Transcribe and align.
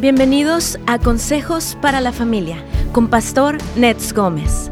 Bienvenidos 0.00 0.78
a 0.86 1.00
Consejos 1.00 1.76
para 1.82 2.00
la 2.00 2.12
Familia 2.12 2.64
con 2.92 3.10
Pastor 3.10 3.58
Nets 3.76 4.12
Gómez. 4.12 4.70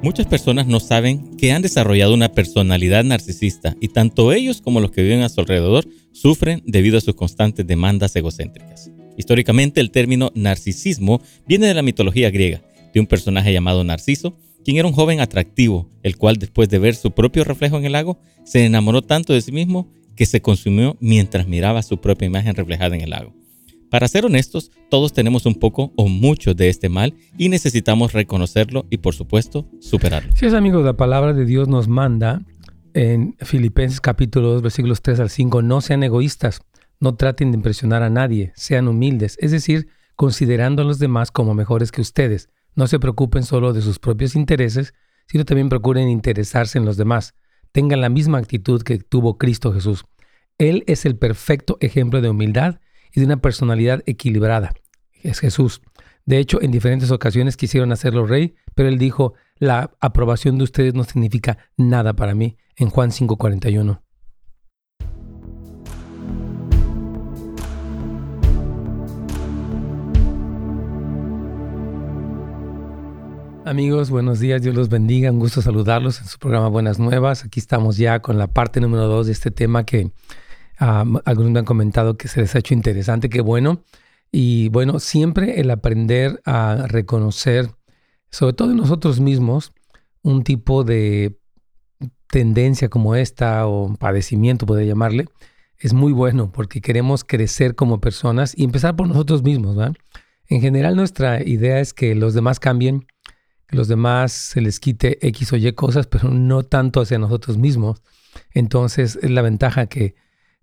Muchas 0.00 0.26
personas 0.26 0.66
no 0.66 0.80
saben 0.80 1.36
que 1.36 1.52
han 1.52 1.60
desarrollado 1.60 2.14
una 2.14 2.32
personalidad 2.32 3.04
narcisista 3.04 3.76
y 3.82 3.88
tanto 3.88 4.32
ellos 4.32 4.62
como 4.62 4.80
los 4.80 4.92
que 4.92 5.02
viven 5.02 5.20
a 5.20 5.28
su 5.28 5.42
alrededor 5.42 5.86
sufren 6.12 6.62
debido 6.64 6.96
a 6.96 7.02
sus 7.02 7.16
constantes 7.16 7.66
demandas 7.66 8.16
egocéntricas. 8.16 8.90
Históricamente 9.18 9.82
el 9.82 9.90
término 9.90 10.32
narcisismo 10.34 11.20
viene 11.46 11.66
de 11.66 11.74
la 11.74 11.82
mitología 11.82 12.30
griega, 12.30 12.62
de 12.94 13.00
un 13.00 13.06
personaje 13.06 13.52
llamado 13.52 13.84
Narciso, 13.84 14.38
quien 14.64 14.78
era 14.78 14.88
un 14.88 14.94
joven 14.94 15.20
atractivo, 15.20 15.90
el 16.02 16.16
cual 16.16 16.38
después 16.38 16.70
de 16.70 16.78
ver 16.78 16.94
su 16.94 17.10
propio 17.10 17.44
reflejo 17.44 17.76
en 17.76 17.84
el 17.84 17.92
lago, 17.92 18.18
se 18.42 18.64
enamoró 18.64 19.02
tanto 19.02 19.34
de 19.34 19.42
sí 19.42 19.52
mismo 19.52 19.92
que 20.14 20.26
se 20.26 20.40
consumió 20.42 20.96
mientras 21.00 21.46
miraba 21.46 21.82
su 21.82 22.00
propia 22.00 22.26
imagen 22.26 22.54
reflejada 22.54 22.94
en 22.94 23.02
el 23.02 23.10
lago. 23.10 23.32
Para 23.90 24.08
ser 24.08 24.24
honestos, 24.24 24.72
todos 24.90 25.12
tenemos 25.12 25.46
un 25.46 25.54
poco 25.54 25.92
o 25.96 26.08
mucho 26.08 26.54
de 26.54 26.68
este 26.68 26.88
mal 26.88 27.14
y 27.38 27.48
necesitamos 27.48 28.12
reconocerlo 28.12 28.86
y 28.90 28.98
por 28.98 29.14
supuesto 29.14 29.68
superarlo. 29.80 30.32
Si 30.34 30.46
es 30.46 30.54
amigo, 30.54 30.82
la 30.82 30.96
palabra 30.96 31.32
de 31.32 31.44
Dios 31.44 31.68
nos 31.68 31.86
manda 31.86 32.42
en 32.92 33.36
Filipenses 33.38 34.00
capítulo 34.00 34.48
2 34.50 34.62
versículos 34.62 35.00
3 35.00 35.20
al 35.20 35.30
5, 35.30 35.62
no 35.62 35.80
sean 35.80 36.02
egoístas, 36.02 36.62
no 36.98 37.14
traten 37.14 37.52
de 37.52 37.56
impresionar 37.56 38.02
a 38.02 38.10
nadie, 38.10 38.52
sean 38.56 38.88
humildes, 38.88 39.36
es 39.40 39.52
decir, 39.52 39.88
considerando 40.16 40.82
a 40.82 40.84
los 40.84 40.98
demás 40.98 41.30
como 41.30 41.54
mejores 41.54 41.92
que 41.92 42.00
ustedes. 42.00 42.48
No 42.74 42.88
se 42.88 42.98
preocupen 42.98 43.44
solo 43.44 43.72
de 43.72 43.82
sus 43.82 43.98
propios 43.98 44.34
intereses, 44.34 44.94
sino 45.28 45.44
también 45.44 45.68
procuren 45.68 46.08
interesarse 46.08 46.78
en 46.78 46.84
los 46.84 46.96
demás 46.96 47.34
tengan 47.74 48.00
la 48.00 48.08
misma 48.08 48.38
actitud 48.38 48.82
que 48.82 48.98
tuvo 48.98 49.36
Cristo 49.36 49.72
Jesús. 49.72 50.04
Él 50.58 50.84
es 50.86 51.04
el 51.04 51.18
perfecto 51.18 51.76
ejemplo 51.80 52.20
de 52.20 52.30
humildad 52.30 52.78
y 53.12 53.18
de 53.18 53.26
una 53.26 53.38
personalidad 53.38 54.04
equilibrada. 54.06 54.72
Es 55.24 55.40
Jesús. 55.40 55.82
De 56.24 56.38
hecho, 56.38 56.62
en 56.62 56.70
diferentes 56.70 57.10
ocasiones 57.10 57.56
quisieron 57.56 57.90
hacerlo 57.90 58.26
rey, 58.26 58.54
pero 58.76 58.88
él 58.88 58.96
dijo, 58.96 59.34
la 59.58 59.90
aprobación 60.00 60.56
de 60.56 60.64
ustedes 60.64 60.94
no 60.94 61.02
significa 61.02 61.58
nada 61.76 62.12
para 62.14 62.36
mí, 62.36 62.56
en 62.76 62.90
Juan 62.90 63.10
5:41. 63.10 64.00
Amigos, 73.66 74.10
buenos 74.10 74.40
días, 74.40 74.60
Dios 74.60 74.74
los 74.74 74.90
bendiga, 74.90 75.30
un 75.30 75.38
gusto 75.38 75.62
saludarlos 75.62 76.20
en 76.20 76.26
su 76.26 76.38
programa 76.38 76.68
Buenas 76.68 76.98
Nuevas. 76.98 77.46
Aquí 77.46 77.60
estamos 77.60 77.96
ya 77.96 78.20
con 78.20 78.36
la 78.36 78.46
parte 78.46 78.78
número 78.78 79.06
dos 79.06 79.24
de 79.24 79.32
este 79.32 79.50
tema 79.50 79.84
que 79.84 80.10
algunos 80.76 81.50
me 81.50 81.60
han 81.60 81.64
comentado 81.64 82.18
que 82.18 82.28
se 82.28 82.42
les 82.42 82.54
ha 82.54 82.58
hecho 82.58 82.74
interesante, 82.74 83.30
qué 83.30 83.40
bueno. 83.40 83.82
Y 84.30 84.68
bueno, 84.68 85.00
siempre 85.00 85.62
el 85.62 85.70
aprender 85.70 86.42
a 86.44 86.84
reconocer, 86.88 87.70
sobre 88.30 88.52
todo 88.52 88.70
en 88.70 88.76
nosotros 88.76 89.20
mismos, 89.20 89.72
un 90.20 90.44
tipo 90.44 90.84
de 90.84 91.38
tendencia 92.28 92.90
como 92.90 93.14
esta 93.14 93.66
o 93.66 93.94
padecimiento, 93.94 94.66
puede 94.66 94.86
llamarle, 94.86 95.26
es 95.78 95.94
muy 95.94 96.12
bueno 96.12 96.52
porque 96.52 96.82
queremos 96.82 97.24
crecer 97.24 97.74
como 97.74 97.98
personas 97.98 98.52
y 98.54 98.64
empezar 98.64 98.94
por 98.94 99.08
nosotros 99.08 99.42
mismos. 99.42 99.78
En 100.48 100.60
general 100.60 100.96
nuestra 100.96 101.42
idea 101.42 101.80
es 101.80 101.94
que 101.94 102.14
los 102.14 102.34
demás 102.34 102.60
cambien 102.60 103.06
los 103.68 103.88
demás 103.88 104.32
se 104.32 104.60
les 104.60 104.80
quite 104.80 105.26
X 105.26 105.52
o 105.52 105.56
Y 105.56 105.72
cosas, 105.72 106.06
pero 106.06 106.30
no 106.30 106.62
tanto 106.62 107.00
hacia 107.00 107.18
nosotros 107.18 107.56
mismos. 107.56 108.02
Entonces 108.52 109.18
es 109.22 109.30
la 109.30 109.42
ventaja 109.42 109.86
que 109.86 110.14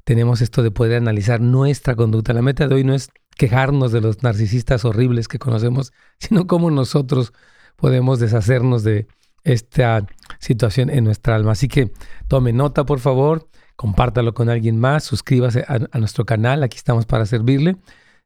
tenemos 0.03 0.41
esto 0.41 0.63
de 0.63 0.71
poder 0.71 0.97
analizar 0.97 1.41
nuestra 1.41 1.95
conducta. 1.95 2.33
La 2.33 2.41
meta 2.41 2.67
de 2.67 2.75
hoy 2.75 2.83
no 2.83 2.93
es 2.93 3.09
quejarnos 3.37 3.91
de 3.91 4.01
los 4.01 4.23
narcisistas 4.23 4.85
horribles 4.85 5.27
que 5.27 5.39
conocemos, 5.39 5.93
sino 6.19 6.47
cómo 6.47 6.71
nosotros 6.71 7.33
podemos 7.75 8.19
deshacernos 8.19 8.83
de 8.83 9.07
esta 9.43 10.05
situación 10.39 10.89
en 10.89 11.03
nuestra 11.03 11.35
alma. 11.35 11.53
Así 11.53 11.67
que 11.67 11.91
tome 12.27 12.53
nota, 12.53 12.85
por 12.85 12.99
favor, 12.99 13.49
compártalo 13.75 14.33
con 14.33 14.49
alguien 14.49 14.79
más, 14.79 15.03
suscríbase 15.03 15.65
a, 15.67 15.97
nuestro 15.97 16.25
canal, 16.25 16.61
aquí 16.63 16.77
estamos 16.77 17.05
para 17.05 17.25
servirle. 17.25 17.77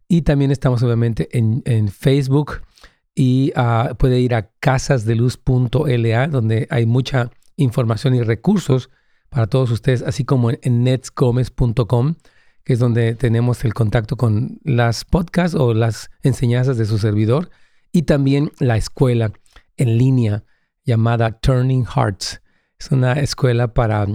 Y 0.07 0.21
también 0.21 0.51
estamos 0.51 0.83
obviamente 0.83 1.29
en, 1.35 1.63
en 1.65 1.87
Facebook, 1.87 2.61
y 3.15 3.53
ah, 3.55 3.95
puede 3.97 4.19
ir 4.19 4.35
a 4.35 4.51
casasdeluz.la, 4.59 6.27
donde 6.27 6.67
hay 6.69 6.85
mucha 6.85 7.31
información 7.55 8.13
y 8.13 8.21
recursos 8.21 8.89
para 9.29 9.47
todos 9.47 9.71
ustedes, 9.71 10.01
así 10.01 10.25
como 10.25 10.51
en, 10.51 10.83
netsgomez.com, 10.83 12.15
que 12.63 12.73
es 12.73 12.79
donde 12.79 13.15
tenemos 13.15 13.63
el 13.63 13.73
contacto 13.73 14.17
con 14.17 14.59
las 14.63 15.05
podcasts 15.05 15.55
o 15.55 15.73
las 15.73 16.11
enseñanzas 16.23 16.77
de 16.77 16.85
su 16.85 16.97
servidor, 16.97 17.49
y 17.91 18.03
también 18.03 18.51
la 18.59 18.75
escuela 18.75 19.31
en 19.77 19.97
línea 19.97 20.43
llamada 20.83 21.39
Turning 21.39 21.85
Hearts. 21.85 22.41
Es 22.77 22.91
una 22.91 23.13
escuela 23.13 23.73
para 23.73 24.05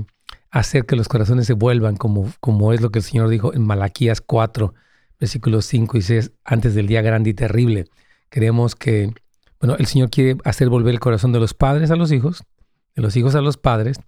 hacer 0.51 0.85
que 0.85 0.97
los 0.97 1.09
corazones 1.09 1.47
se 1.47 1.55
vuelvan, 1.55 1.97
como, 1.97 2.31
como 2.41 2.73
es 2.75 2.83
lo 2.83 2.91
que 2.91 2.99
el 2.99 3.05
Señor 3.05 3.31
dijo 3.31 3.55
en 3.55 3.63
Malaquías 3.63 4.21
4, 4.21 4.75
versículos 5.19 5.65
5 5.67 5.97
y 5.97 6.03
6, 6.03 6.33
antes 6.45 6.75
del 6.75 6.87
día 6.87 7.01
grande 7.01 7.31
y 7.31 7.35
terrible. 7.35 7.87
Creemos 8.31 8.77
que, 8.77 9.13
bueno, 9.61 9.77
el 9.79 9.87
Señor 9.87 10.09
quiere 10.09 10.39
hacer 10.45 10.69
volver 10.69 10.95
el 10.95 11.01
corazón 11.01 11.33
de 11.33 11.41
los 11.41 11.53
padres 11.53 11.91
a 11.91 11.97
los 11.97 12.13
hijos, 12.13 12.45
de 12.95 13.03
los 13.03 13.17
hijos 13.17 13.35
a 13.35 13.41
los 13.41 13.57
padres, 13.57 13.99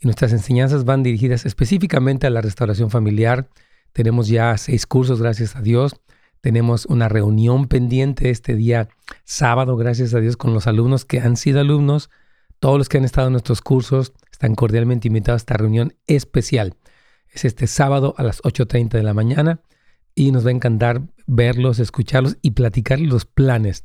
y 0.00 0.06
nuestras 0.06 0.32
enseñanzas 0.32 0.84
van 0.84 1.02
dirigidas 1.02 1.44
específicamente 1.44 2.26
a 2.26 2.30
la 2.30 2.40
restauración 2.40 2.90
familiar. 2.90 3.48
Tenemos 3.92 4.28
ya 4.28 4.56
seis 4.56 4.86
cursos, 4.86 5.20
gracias 5.20 5.56
a 5.56 5.60
Dios. 5.60 5.96
Tenemos 6.40 6.86
una 6.86 7.08
reunión 7.08 7.66
pendiente 7.66 8.30
este 8.30 8.54
día 8.54 8.88
sábado, 9.24 9.76
gracias 9.76 10.14
a 10.14 10.20
Dios, 10.20 10.36
con 10.36 10.54
los 10.54 10.66
alumnos 10.66 11.04
que 11.04 11.20
han 11.20 11.36
sido 11.36 11.60
alumnos. 11.60 12.10
Todos 12.60 12.78
los 12.78 12.88
que 12.88 12.98
han 12.98 13.04
estado 13.04 13.28
en 13.28 13.32
nuestros 13.32 13.60
cursos 13.60 14.12
están 14.30 14.54
cordialmente 14.54 15.08
invitados 15.08 15.40
a 15.40 15.42
esta 15.42 15.56
reunión 15.56 15.94
especial. 16.06 16.76
Es 17.28 17.44
este 17.44 17.66
sábado 17.66 18.14
a 18.18 18.22
las 18.22 18.42
8.30 18.42 18.90
de 18.90 19.02
la 19.02 19.14
mañana 19.14 19.60
y 20.14 20.30
nos 20.30 20.44
va 20.44 20.50
a 20.50 20.52
encantar 20.52 21.02
verlos, 21.26 21.78
escucharlos 21.78 22.36
y 22.42 22.52
platicar 22.52 23.00
los 23.00 23.24
planes 23.24 23.84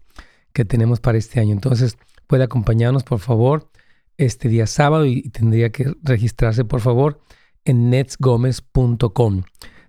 que 0.53 0.65
tenemos 0.65 0.99
para 0.99 1.17
este 1.17 1.39
año. 1.39 1.53
Entonces, 1.53 1.97
puede 2.27 2.43
acompañarnos, 2.43 3.03
por 3.03 3.19
favor, 3.19 3.69
este 4.17 4.49
día 4.49 4.67
sábado 4.67 5.05
y 5.05 5.29
tendría 5.29 5.71
que 5.71 5.93
registrarse, 6.03 6.65
por 6.65 6.81
favor, 6.81 7.21
en 7.65 7.89
netsgomez.com. 7.89 9.43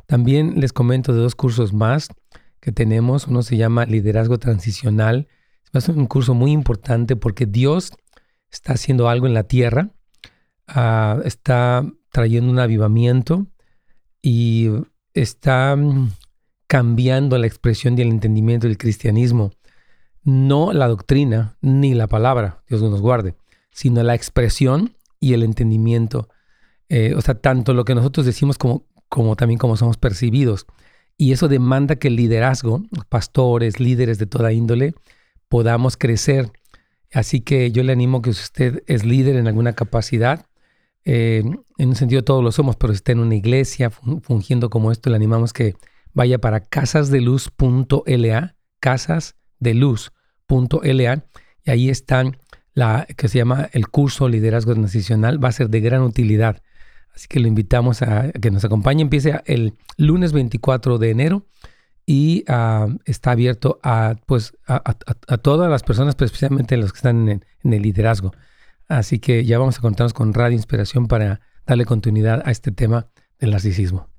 También 0.06 0.60
les 0.60 0.72
comento 0.72 1.12
de 1.12 1.20
dos 1.20 1.34
cursos 1.34 1.72
más 1.72 2.08
que 2.60 2.72
tenemos. 2.72 3.26
Uno 3.26 3.42
se 3.42 3.56
llama 3.56 3.86
Liderazgo 3.86 4.38
Transicional. 4.38 5.28
Es 5.72 5.88
un 5.88 6.06
curso 6.06 6.34
muy 6.34 6.52
importante 6.52 7.16
porque 7.16 7.46
Dios 7.46 7.92
está 8.50 8.74
haciendo 8.74 9.08
algo 9.08 9.26
en 9.26 9.34
la 9.34 9.44
tierra, 9.44 9.90
ah, 10.66 11.18
está 11.24 11.84
trayendo 12.10 12.50
un 12.50 12.58
avivamiento 12.58 13.46
y 14.20 14.68
está 15.14 15.76
mm, 15.76 16.10
cambiando 16.70 17.36
la 17.36 17.48
expresión 17.48 17.98
y 17.98 18.02
el 18.02 18.10
entendimiento 18.10 18.68
del 18.68 18.78
cristianismo. 18.78 19.50
No 20.22 20.72
la 20.72 20.86
doctrina 20.86 21.56
ni 21.60 21.94
la 21.94 22.06
palabra, 22.06 22.62
Dios 22.68 22.80
nos 22.80 23.00
guarde, 23.00 23.34
sino 23.72 24.04
la 24.04 24.14
expresión 24.14 24.94
y 25.18 25.32
el 25.32 25.42
entendimiento. 25.42 26.28
Eh, 26.88 27.14
o 27.16 27.22
sea, 27.22 27.34
tanto 27.34 27.74
lo 27.74 27.84
que 27.84 27.96
nosotros 27.96 28.24
decimos 28.24 28.56
como, 28.56 29.34
también 29.34 29.58
como 29.58 29.76
somos 29.76 29.96
percibidos. 29.96 30.66
Y 31.16 31.32
eso 31.32 31.48
demanda 31.48 31.96
que 31.96 32.06
el 32.06 32.14
liderazgo, 32.14 32.84
pastores, 33.08 33.80
líderes 33.80 34.18
de 34.18 34.26
toda 34.26 34.52
índole, 34.52 34.94
podamos 35.48 35.96
crecer. 35.96 36.52
Así 37.12 37.40
que 37.40 37.72
yo 37.72 37.82
le 37.82 37.90
animo 37.90 38.22
que 38.22 38.30
usted 38.30 38.84
es 38.86 39.04
líder 39.04 39.34
en 39.34 39.48
alguna 39.48 39.72
capacidad, 39.72 40.46
eh, 41.04 41.42
en 41.78 41.88
un 41.88 41.96
sentido 41.96 42.22
todos 42.22 42.44
lo 42.44 42.52
somos, 42.52 42.76
pero 42.76 42.92
si 42.92 42.98
está 42.98 43.10
en 43.10 43.18
una 43.18 43.34
iglesia 43.34 43.90
fungiendo 43.90 44.70
como 44.70 44.92
esto, 44.92 45.10
le 45.10 45.16
animamos 45.16 45.52
que 45.52 45.74
vaya 46.12 46.38
para 46.38 46.60
casasdeluz.la, 46.60 48.56
casasdeluz.la, 48.80 51.24
y 51.64 51.70
ahí 51.70 51.90
están 51.90 52.36
la 52.74 53.06
que 53.16 53.28
se 53.28 53.38
llama 53.38 53.68
el 53.72 53.88
curso 53.88 54.28
Liderazgo 54.28 54.74
Nacional, 54.74 55.42
va 55.42 55.48
a 55.48 55.52
ser 55.52 55.70
de 55.70 55.80
gran 55.80 56.02
utilidad. 56.02 56.62
Así 57.14 57.26
que 57.28 57.40
lo 57.40 57.48
invitamos 57.48 58.02
a 58.02 58.30
que 58.32 58.50
nos 58.50 58.64
acompañe. 58.64 59.02
Empiece 59.02 59.40
el 59.46 59.74
lunes 59.96 60.32
24 60.32 60.98
de 60.98 61.10
enero 61.10 61.46
y 62.06 62.44
ah, 62.46 62.86
está 63.04 63.32
abierto 63.32 63.80
a, 63.82 64.14
pues, 64.26 64.56
a, 64.66 64.94
todas 65.38 65.68
las 65.68 65.82
personas, 65.82 66.14
pero 66.14 66.26
especialmente 66.26 66.76
los 66.76 66.92
que 66.92 66.98
están 66.98 67.28
en 67.28 67.44
en 67.62 67.72
el 67.72 67.82
liderazgo. 67.82 68.32
Así 68.88 69.18
que 69.18 69.44
ya 69.44 69.58
vamos 69.58 69.78
a 69.78 69.80
contarnos 69.80 70.12
con 70.12 70.34
Radio 70.34 70.56
Inspiración 70.56 71.06
para 71.06 71.40
darle 71.66 71.84
continuidad 71.84 72.42
a 72.44 72.50
este 72.50 72.72
tema 72.72 73.08
del 73.38 73.52
narcisismo. 73.52 74.09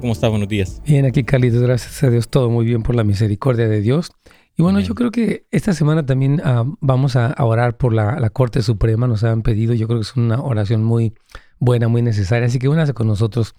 ¿Cómo 0.00 0.12
está? 0.12 0.28
Buenos 0.28 0.48
días. 0.48 0.80
Bien, 0.86 1.04
aquí 1.04 1.24
Carlitos, 1.24 1.60
gracias 1.60 2.02
a 2.02 2.10
Dios, 2.10 2.28
todo 2.28 2.50
muy 2.50 2.64
bien 2.64 2.82
por 2.82 2.94
la 2.94 3.04
misericordia 3.04 3.68
de 3.68 3.80
Dios. 3.80 4.12
Y 4.56 4.62
bueno, 4.62 4.80
yo 4.80 4.94
creo 4.94 5.10
que 5.10 5.46
esta 5.50 5.72
semana 5.72 6.04
también 6.04 6.40
ah, 6.44 6.64
vamos 6.80 7.16
a, 7.16 7.34
orar 7.38 7.76
por 7.76 7.92
la, 7.92 8.30
Corte 8.30 8.62
Suprema, 8.62 9.06
nos 9.06 9.24
han 9.24 9.42
pedido, 9.42 9.74
yo 9.74 9.86
creo 9.86 9.98
que 9.98 10.04
es 10.04 10.16
una 10.16 10.40
oración 10.42 10.84
muy 10.84 11.14
buena, 11.58 11.88
muy 11.88 12.02
necesaria, 12.02 12.46
así 12.46 12.58
que 12.58 12.68
únase 12.68 12.94
con 12.94 13.06
nosotros. 13.06 13.54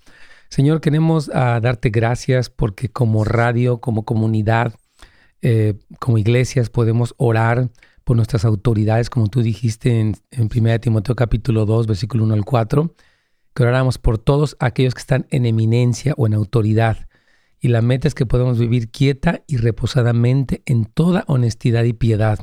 Señor, 0.50 0.82
queremos 0.82 1.32
ah, 1.34 1.60
darte 1.62 1.90
gracias 1.90 2.50
porque 2.50 2.90
como 2.90 3.24
radio, 3.24 3.80
como 3.80 4.04
comunidad, 4.06 4.76
eh, 5.42 5.76
como 6.00 6.18
iglesias 6.18 6.70
podemos 6.70 7.16
orar 7.18 7.70
por 8.04 8.16
nuestras 8.16 8.46
autoridades, 8.46 9.10
como 9.10 9.28
tú 9.28 9.42
dijiste 9.42 10.00
en, 10.00 10.16
en 10.32 10.50
1 10.54 10.80
Timoteo 10.80 11.16
capítulo 11.16 11.66
2, 11.66 11.88
versículo 11.88 12.24
1 12.26 12.34
al 12.34 12.46
4, 12.46 12.94
que 13.54 13.64
oráramos 13.64 13.98
por 13.98 14.18
todos 14.18 14.56
aquellos 14.60 14.94
que 14.94 15.02
están 15.02 15.28
en 15.30 15.46
eminencia 15.46 16.14
o 16.18 16.28
en 16.28 16.34
autoridad. 16.34 17.08
Y 17.60 17.70
la 17.70 17.82
meta 17.82 18.08
es 18.08 18.16
que 18.16 18.26
podamos 18.26 18.60
vivir 18.60 18.90
quieta 18.90 19.44
y 19.48 19.58
reposadamente 19.58 20.62
en 20.66 20.86
toda 20.86 21.24
honestidad 21.28 21.84
y 21.84 21.94
piedad. 21.94 22.40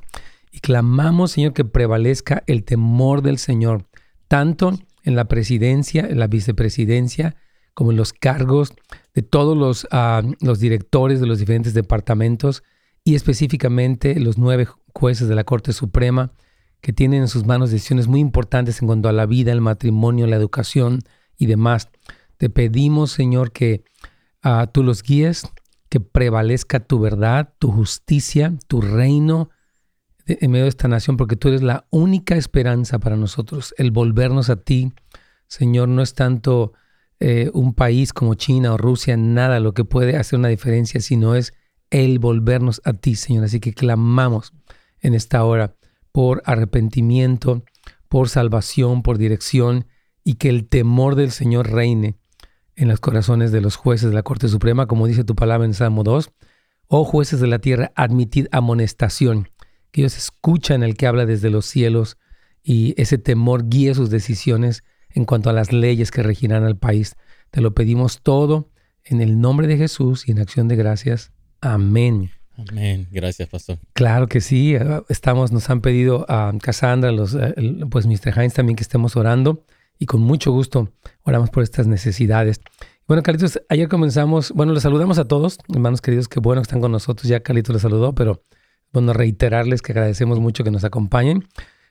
Y 0.51 0.61
clamamos, 0.61 1.33
Señor, 1.33 1.53
que 1.53 1.65
prevalezca 1.65 2.43
el 2.47 2.65
temor 2.65 3.23
del 3.23 3.39
Señor, 3.39 3.87
tanto 4.29 4.73
en 5.05 5.17
la 5.17 5.27
presidencia, 5.27 6.07
en 6.09 6.19
la 6.19 6.27
vicepresidencia, 6.27 7.37
como 7.75 7.91
en 7.91 7.97
los 7.97 8.13
cargos 8.13 8.73
de 9.15 9.23
todos 9.23 9.57
los, 9.57 9.87
ah, 9.91 10.23
los 10.41 10.59
directores 10.59 11.21
de 11.21 11.27
los 11.27 11.39
diferentes 11.39 11.75
departamentos 11.75 12.63
y 13.05 13.15
específicamente 13.15 14.19
los 14.21 14.39
nueve 14.39 14.67
jueces 14.93 15.29
de 15.29 15.35
la 15.35 15.45
Corte 15.45 15.73
Suprema 15.73 16.33
que 16.81 16.93
tienen 16.93 17.23
en 17.23 17.29
sus 17.29 17.45
manos 17.45 17.71
decisiones 17.71 18.09
muy 18.09 18.21
importantes 18.21 18.81
en 18.81 18.87
cuanto 18.87 19.09
a 19.09 19.13
la 19.13 19.27
vida, 19.27 19.53
el 19.53 19.61
matrimonio, 19.61 20.27
la 20.27 20.37
educación 20.37 21.01
y 21.37 21.47
demás. 21.47 21.89
Te 22.37 22.51
pedimos, 22.51 23.13
Señor, 23.13 23.53
que 23.53 23.85
uh, 24.45 24.67
tú 24.73 24.83
los 24.83 25.03
guíes, 25.03 25.45
que 25.89 26.01
prevalezca 26.01 26.81
tu 26.81 27.01
verdad, 27.01 27.53
tu 27.59 27.71
justicia, 27.71 28.55
tu 28.67 28.81
reino 28.81 29.51
en 30.27 30.51
medio 30.51 30.65
de 30.65 30.69
esta 30.69 30.89
nación, 30.89 31.17
porque 31.17 31.37
tú 31.37 31.49
eres 31.49 31.63
la 31.63 31.87
única 31.91 32.37
esperanza 32.37 32.99
para 32.99 33.17
nosotros. 33.17 33.75
El 33.77 33.91
volvernos 33.91 34.49
a 34.49 34.57
ti, 34.57 34.93
Señor, 35.49 35.89
no 35.89 36.03
es 36.03 36.15
tanto 36.15 36.73
eh, 37.19 37.51
un 37.53 37.75
país 37.75 38.13
como 38.13 38.35
China 38.35 38.73
o 38.75 38.77
Rusia, 38.77 39.17
nada 39.17 39.61
lo 39.61 39.75
que 39.75 39.85
puede 39.85 40.17
hacer 40.17 40.39
una 40.39 40.49
diferencia, 40.49 41.01
sino 41.01 41.35
es 41.35 41.53
el 41.91 42.19
volvernos 42.19 42.81
a 42.85 42.93
ti, 42.93 43.17
Señor. 43.17 43.45
Así 43.45 43.59
que 43.61 43.75
clamamos 43.75 44.53
en 45.01 45.15
esta 45.15 45.45
hora 45.45 45.75
por 46.13 46.43
arrepentimiento, 46.45 47.65
por 48.09 48.29
salvación, 48.29 49.03
por 49.03 49.19
dirección 49.19 49.87
y 50.25 50.35
que 50.35 50.49
el 50.49 50.69
temor 50.69 51.15
del 51.15 51.31
Señor 51.31 51.71
reine 51.71 52.17
en 52.77 52.89
los 52.89 53.01
corazones 53.01 53.53
de 53.53 53.61
los 53.61 53.77
jueces 53.77 54.09
de 54.09 54.15
la 54.15 54.23
Corte 54.23 54.49
Suprema, 54.49 54.87
como 54.87 55.07
dice 55.07 55.25
tu 55.25 55.35
palabra 55.35 55.67
en 55.67 55.75
Salmo 55.75 56.03
2. 56.03 56.31
Oh 56.89 57.05
jueces 57.05 57.41
de 57.41 57.47
la 57.47 57.59
tierra, 57.59 57.93
admitid 57.95 58.47
amonestación, 58.53 59.51
que 59.93 60.03
ellos 60.03 60.17
escuchan 60.17 60.83
el 60.83 60.97
que 60.97 61.07
habla 61.07 61.27
desde 61.27 61.51
los 61.51 61.67
cielos 61.67 62.19
y 62.63 62.95
ese 63.01 63.19
temor 63.19 63.69
guíe 63.69 63.95
sus 63.95 64.11
decisiones 64.11 64.83
en 65.11 65.25
cuanto 65.25 65.51
a 65.51 65.53
las 65.53 65.73
leyes 65.73 66.11
que 66.11 66.23
regirán 66.23 66.65
al 66.65 66.77
país. 66.77 67.17
Te 67.51 67.61
lo 67.61 67.75
pedimos 67.75 68.23
todo 68.23 68.71
en 69.05 69.21
el 69.21 69.41
nombre 69.41 69.67
de 69.67 69.77
Jesús 69.77 70.29
y 70.29 70.33
en 70.33 70.41
acción 70.41 70.69
de 70.69 70.77
gracias. 70.77 71.33
Amén. 71.61 72.40
Amén. 72.69 73.07
Gracias, 73.11 73.49
pastor. 73.49 73.79
Claro 73.93 74.29
que 74.29 74.41
sí. 74.41 74.77
Estamos, 75.09 75.53
nos 75.53 75.71
han 75.71 75.81
pedido 75.81 76.27
a 76.29 76.53
Cassandra, 76.61 77.13
los, 77.13 77.35
eh, 77.35 77.55
pues 77.91 78.07
Mr. 78.07 78.33
Hines 78.37 78.55
también 78.55 78.77
que 78.77 78.83
estemos 78.83 79.17
orando 79.17 79.65
y 79.99 80.07
con 80.07 80.21
mucho 80.21 80.51
gusto 80.53 80.93
oramos 81.23 81.51
por 81.51 81.63
estas 81.63 81.87
necesidades. 81.87 82.61
Bueno, 83.07 83.23
Carlitos, 83.23 83.61
ayer 83.69 83.89
comenzamos, 83.89 84.53
bueno, 84.53 84.73
les 84.73 84.83
saludamos 84.83 85.19
a 85.19 85.27
todos, 85.27 85.59
hermanos 85.69 86.01
queridos, 86.01 86.29
qué 86.29 86.41
bueno 86.41 86.61
que 86.63 86.67
están 86.67 86.81
con 86.81 86.93
nosotros. 86.93 87.29
Ya 87.29 87.41
Carlitos 87.41 87.73
les 87.73 87.83
saludó, 87.83 88.15
pero 88.15 88.43
bueno, 88.93 89.13
reiterarles 89.13 89.83
que 89.83 89.93
agradecemos 89.93 90.41
mucho 90.41 90.65
que 90.65 90.71
nos 90.71 90.85
acompañen. 90.85 91.47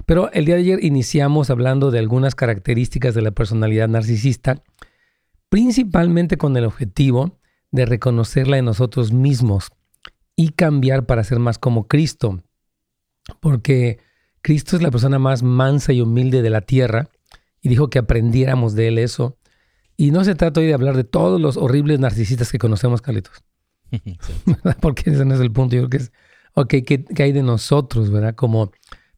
Pero 0.05 0.31
el 0.31 0.45
día 0.45 0.55
de 0.55 0.61
ayer 0.61 0.83
iniciamos 0.83 1.49
hablando 1.49 1.91
de 1.91 1.99
algunas 1.99 2.35
características 2.35 3.13
de 3.13 3.21
la 3.21 3.31
personalidad 3.31 3.87
narcisista, 3.87 4.63
principalmente 5.49 6.37
con 6.37 6.55
el 6.57 6.65
objetivo 6.65 7.37
de 7.71 7.85
reconocerla 7.85 8.57
en 8.57 8.65
nosotros 8.65 9.11
mismos 9.11 9.71
y 10.39 10.51
cambiar 10.51 11.05
para 11.05 11.25
ser 11.25 11.37
más 11.37 11.59
como 11.59 11.89
Cristo. 11.89 12.41
Porque 13.41 13.99
Cristo 14.41 14.77
es 14.77 14.81
la 14.81 14.89
persona 14.89 15.19
más 15.19 15.43
mansa 15.43 15.91
y 15.91 15.99
humilde 15.99 16.41
de 16.41 16.49
la 16.49 16.61
tierra 16.61 17.09
y 17.61 17.67
dijo 17.67 17.89
que 17.89 17.99
aprendiéramos 17.99 18.73
de 18.73 18.87
él 18.87 18.99
eso. 18.99 19.37
Y 19.97 20.11
no 20.11 20.23
se 20.23 20.35
trata 20.35 20.61
hoy 20.61 20.67
de 20.67 20.73
hablar 20.73 20.95
de 20.95 21.03
todos 21.03 21.41
los 21.41 21.57
horribles 21.57 21.99
narcisistas 21.99 22.53
que 22.53 22.57
conocemos, 22.57 23.01
Carlitos. 23.01 23.43
Porque 24.81 25.09
ese 25.09 25.25
no 25.25 25.35
es 25.35 25.41
el 25.41 25.51
punto. 25.51 25.75
Yo 25.75 25.81
creo 25.81 25.89
que 25.89 25.97
es, 25.97 26.13
ok, 26.53 26.73
¿qué, 26.87 27.21
hay 27.21 27.33
de 27.33 27.43
nosotros, 27.43 28.09
verdad? 28.09 28.35
Como 28.35 28.71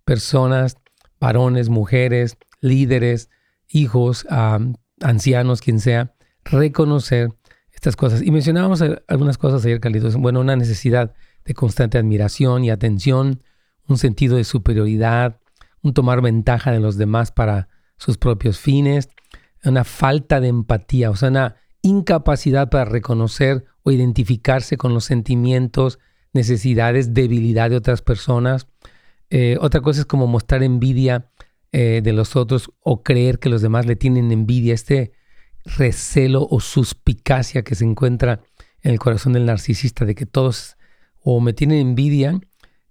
personas, 0.04 0.78
varones, 1.20 1.70
mujeres, 1.70 2.36
líderes, 2.62 3.30
hijos, 3.70 4.26
ancianos, 5.00 5.62
quien 5.62 5.82
sea, 5.82 6.16
reconocer 6.46 7.30
estas 7.82 7.96
cosas. 7.96 8.22
Y 8.22 8.30
mencionábamos 8.30 8.84
algunas 9.08 9.40
cosas 9.40 9.66
ayer, 9.66 9.80
Carlitos. 9.80 10.16
Bueno, 10.16 10.40
una 10.40 10.56
necesidad 10.56 11.16
de 11.46 11.56
constante 11.56 11.98
admiración 11.98 12.64
y 12.64 12.70
atención, 12.70 13.42
un 13.88 13.98
sentido 13.98 14.38
de 14.38 14.44
superioridad, 14.44 15.40
un 15.82 15.96
tomar 15.96 16.22
ventaja 16.22 16.72
de 16.72 16.80
los 16.80 16.98
demás 16.98 17.32
para 17.32 17.70
sus 17.98 18.20
propios 18.20 18.60
fines, 18.60 19.10
una 19.64 19.84
falta 19.84 20.40
de 20.40 20.50
empatía, 20.50 21.10
o 21.10 21.16
sea, 21.16 21.30
una 21.30 21.56
incapacidad 21.82 22.70
para 22.70 22.86
reconocer 22.86 23.66
o 23.82 23.92
identificarse 23.92 24.78
con 24.78 24.94
los 24.94 25.06
sentimientos, 25.06 25.98
necesidades, 26.34 27.16
debilidad 27.16 27.72
de 27.72 27.78
otras 27.78 28.04
personas. 28.04 28.68
Eh, 29.32 29.58
otra 29.60 29.82
cosa 29.82 30.02
es 30.02 30.06
como 30.06 30.28
mostrar 30.28 30.62
envidia 30.62 31.32
eh, 31.72 32.02
de 32.04 32.14
los 32.14 32.36
otros 32.36 32.70
o 32.82 33.02
creer 33.02 33.40
que 33.40 33.50
los 33.50 33.64
demás 33.64 33.88
le 33.88 33.96
tienen 33.96 34.32
envidia. 34.32 34.76
Este 34.76 35.14
recelo 35.66 36.48
o 36.50 36.60
suspicacia 36.60 37.64
que 37.64 37.76
se 37.76 37.86
encuentra 37.86 38.42
en 38.82 38.92
el 38.92 39.00
corazón 39.00 39.34
del 39.34 39.46
narcisista 39.46 40.06
de 40.06 40.16
que 40.16 40.26
todos 40.26 40.78
o 41.24 41.40
me 41.40 41.54
tienen 41.54 41.80
envidia 41.80 42.40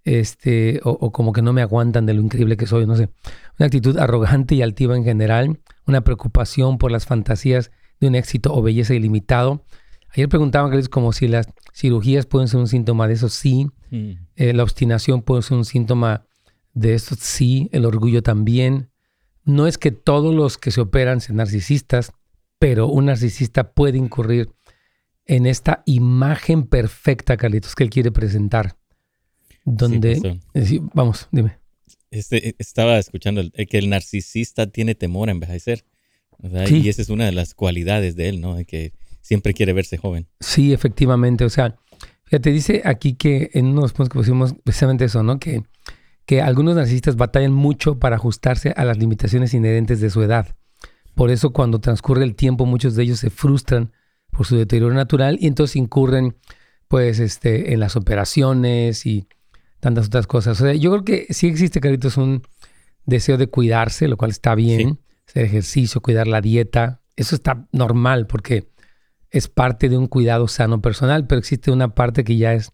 este, 0.05 0.81
o, 0.82 1.12
como 1.12 1.32
que 1.32 1.43
no 1.43 1.52
me 1.52 1.62
aguantan 1.62 2.06
de 2.06 2.14
lo 2.14 2.22
increíble 2.22 2.56
que 2.56 2.67
soy, 2.67 2.87
no 2.87 2.96
sé. 2.96 3.11
Una 3.58 3.67
actitud 3.67 3.99
arrogante 3.99 4.55
y 4.55 4.62
altiva 4.62 4.96
en 4.96 5.05
general, 5.05 5.61
una 5.87 6.02
preocupación 6.02 6.78
por 6.78 6.90
las 6.90 7.06
fantasías 7.06 7.70
de 8.00 8.08
un 8.08 8.14
éxito 8.14 8.55
o 8.55 8.62
belleza 8.62 8.94
ilimitado. 8.94 9.64
Ayer 10.12 10.28
preguntaban 10.28 10.82
como 10.87 11.12
si 11.12 11.28
las 11.28 11.49
cirugías 11.75 12.26
pueden 12.26 12.49
ser 12.49 12.61
un 12.61 12.66
síntoma 12.66 13.06
de 13.06 13.14
eso, 13.14 13.28
sí. 13.28 13.66
Mm. 13.90 14.12
Eh, 14.37 14.52
la 14.52 14.62
obstinación 14.62 15.23
puede 15.23 15.43
ser 15.43 15.58
un 15.58 15.64
síntoma 15.64 16.25
de 16.73 16.94
eso, 16.94 17.14
sí. 17.18 17.68
El 17.73 17.85
orgullo 17.85 18.23
también. 18.23 18.90
No 19.44 19.66
es 19.66 19.78
que 19.78 19.90
todos 19.90 20.35
los 20.35 20.59
que 20.59 20.71
se 20.71 20.80
operan 20.80 21.21
sean 21.21 21.37
narcisistas, 21.37 22.12
pero 22.61 22.88
un 22.88 23.07
narcisista 23.07 23.73
puede 23.73 23.97
incurrir 23.97 24.50
en 25.25 25.47
esta 25.47 25.83
imagen 25.87 26.64
perfecta, 26.64 27.38
Carlitos, 27.38 27.75
que 27.75 27.85
él 27.85 27.90
quiere 27.90 28.12
presentar. 28.12 28.76
Donde, 29.64 30.38
eh, 30.55 30.81
vamos, 30.93 31.29
dime. 31.33 31.59
Este, 32.11 32.55
estaba 32.59 32.99
escuchando 32.99 33.43
que 33.50 33.79
el 33.79 33.88
narcisista 33.88 34.67
tiene 34.67 34.95
temor 34.95 35.31
a 35.31 35.33
envejecer. 35.33 35.85
Y 36.69 36.88
esa 36.88 37.00
es 37.02 37.09
una 37.09 37.25
de 37.25 37.33
las 37.33 37.55
cualidades 37.55 38.14
de 38.14 38.29
él, 38.29 38.40
¿no? 38.40 38.55
De 38.57 38.67
que 38.67 38.93
siempre 39.23 39.55
quiere 39.55 39.73
verse 39.73 39.97
joven. 39.97 40.26
Sí, 40.40 40.75
efectivamente. 40.75 41.45
O 41.45 41.50
sea, 41.50 41.79
fíjate, 42.25 42.50
dice 42.50 42.83
aquí 42.85 43.14
que 43.14 43.50
en 43.55 43.67
unos 43.67 43.93
puntos 43.93 44.11
que 44.11 44.19
pusimos 44.19 44.55
precisamente 44.64 45.07
eso, 45.07 45.23
¿no? 45.23 45.38
Que, 45.38 45.62
que 46.26 46.43
algunos 46.43 46.76
narcisistas 46.76 47.17
batallan 47.17 47.52
mucho 47.52 47.99
para 47.99 48.17
ajustarse 48.17 48.75
a 48.76 48.85
las 48.85 48.99
limitaciones 48.99 49.55
inherentes 49.55 50.00
de 50.00 50.11
su 50.11 50.23
edad. 50.23 50.57
Por 51.20 51.30
eso 51.30 51.50
cuando 51.50 51.80
transcurre 51.80 52.24
el 52.24 52.34
tiempo 52.34 52.64
muchos 52.64 52.94
de 52.94 53.02
ellos 53.02 53.18
se 53.18 53.28
frustran 53.28 53.92
por 54.30 54.46
su 54.46 54.56
deterioro 54.56 54.94
natural 54.94 55.36
y 55.38 55.48
entonces 55.48 55.76
incurren 55.76 56.34
pues 56.88 57.18
este, 57.18 57.74
en 57.74 57.80
las 57.80 57.94
operaciones 57.94 59.04
y 59.04 59.28
tantas 59.80 60.06
otras 60.06 60.26
cosas. 60.26 60.58
O 60.58 60.64
sea, 60.64 60.72
yo 60.72 60.90
creo 60.90 61.04
que 61.04 61.26
sí 61.34 61.46
existe, 61.46 61.78
Carlitos, 61.78 62.16
un 62.16 62.40
deseo 63.04 63.36
de 63.36 63.48
cuidarse, 63.48 64.08
lo 64.08 64.16
cual 64.16 64.30
está 64.30 64.54
bien, 64.54 64.98
hacer 65.28 65.44
ejercicio, 65.44 66.00
cuidar 66.00 66.26
la 66.26 66.40
dieta, 66.40 67.02
eso 67.16 67.34
está 67.34 67.68
normal 67.70 68.26
porque 68.26 68.70
es 69.28 69.46
parte 69.46 69.90
de 69.90 69.98
un 69.98 70.06
cuidado 70.06 70.48
sano 70.48 70.80
personal, 70.80 71.26
pero 71.26 71.38
existe 71.38 71.70
una 71.70 71.94
parte 71.94 72.24
que 72.24 72.38
ya 72.38 72.54
es 72.54 72.72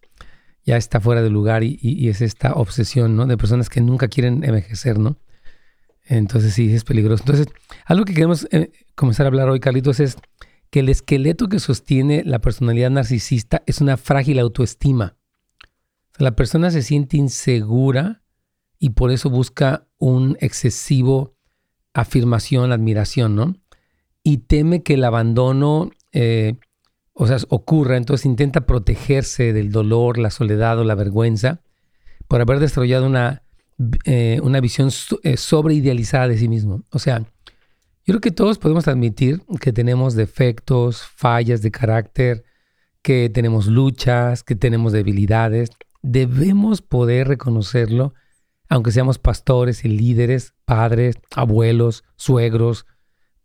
ya 0.63 0.77
está 0.77 1.01
fuera 1.01 1.21
de 1.21 1.29
lugar 1.29 1.65
y, 1.65 1.77
y 1.81 2.07
es 2.07 2.21
esta 2.21 2.53
obsesión, 2.53 3.17
¿no? 3.17 3.25
De 3.25 3.35
personas 3.35 3.67
que 3.67 3.81
nunca 3.81 4.07
quieren 4.07 4.45
envejecer, 4.45 4.99
¿no? 4.99 5.17
Entonces 6.07 6.53
sí, 6.53 6.73
es 6.73 6.83
peligroso. 6.83 7.23
Entonces, 7.23 7.47
algo 7.85 8.05
que 8.05 8.13
queremos 8.13 8.47
eh, 8.51 8.71
comenzar 8.95 9.25
a 9.25 9.29
hablar 9.29 9.49
hoy, 9.49 9.59
Carlitos, 9.59 9.99
es 9.99 10.17
que 10.69 10.79
el 10.81 10.89
esqueleto 10.89 11.47
que 11.47 11.59
sostiene 11.59 12.23
la 12.25 12.39
personalidad 12.39 12.89
narcisista 12.89 13.63
es 13.65 13.81
una 13.81 13.97
frágil 13.97 14.39
autoestima. 14.39 15.15
la 16.17 16.35
persona 16.35 16.71
se 16.71 16.81
siente 16.81 17.15
insegura 17.15 18.23
y 18.79 18.91
por 18.91 19.11
eso 19.11 19.29
busca 19.29 19.87
un 19.99 20.35
excesivo 20.39 21.35
afirmación, 21.93 22.71
admiración, 22.71 23.35
¿no? 23.35 23.55
Y 24.23 24.37
teme 24.39 24.81
que 24.81 24.95
el 24.95 25.03
abandono, 25.03 25.91
o 27.13 27.27
sea, 27.27 27.37
ocurra, 27.49 27.97
entonces 27.97 28.25
intenta 28.25 28.65
protegerse 28.65 29.53
del 29.53 29.71
dolor, 29.71 30.17
la 30.17 30.31
soledad 30.31 30.79
o 30.79 30.83
la 30.83 30.95
vergüenza 30.95 31.61
por 32.27 32.41
haber 32.41 32.59
desarrollado 32.59 33.05
una, 33.05 33.43
eh, 34.05 34.39
una 34.41 34.59
visión 34.59 34.89
eh, 35.23 35.37
sobreidealizada 35.37 36.27
de 36.27 36.37
sí 36.37 36.47
mismo. 36.47 36.83
O 36.91 36.99
sea, 36.99 37.19
yo 37.19 37.25
creo 38.13 38.21
que 38.21 38.31
todos 38.31 38.57
podemos 38.57 38.87
admitir 38.87 39.41
que 39.59 39.73
tenemos 39.73 40.15
defectos, 40.15 41.03
fallas 41.03 41.61
de 41.61 41.71
carácter, 41.71 42.43
que 43.01 43.29
tenemos 43.29 43.67
luchas, 43.67 44.43
que 44.43 44.55
tenemos 44.55 44.93
debilidades. 44.93 45.69
Debemos 46.01 46.81
poder 46.81 47.27
reconocerlo, 47.27 48.13
aunque 48.69 48.91
seamos 48.91 49.19
pastores 49.19 49.85
y 49.85 49.89
líderes, 49.89 50.53
padres, 50.65 51.17
abuelos, 51.35 52.03
suegros, 52.15 52.85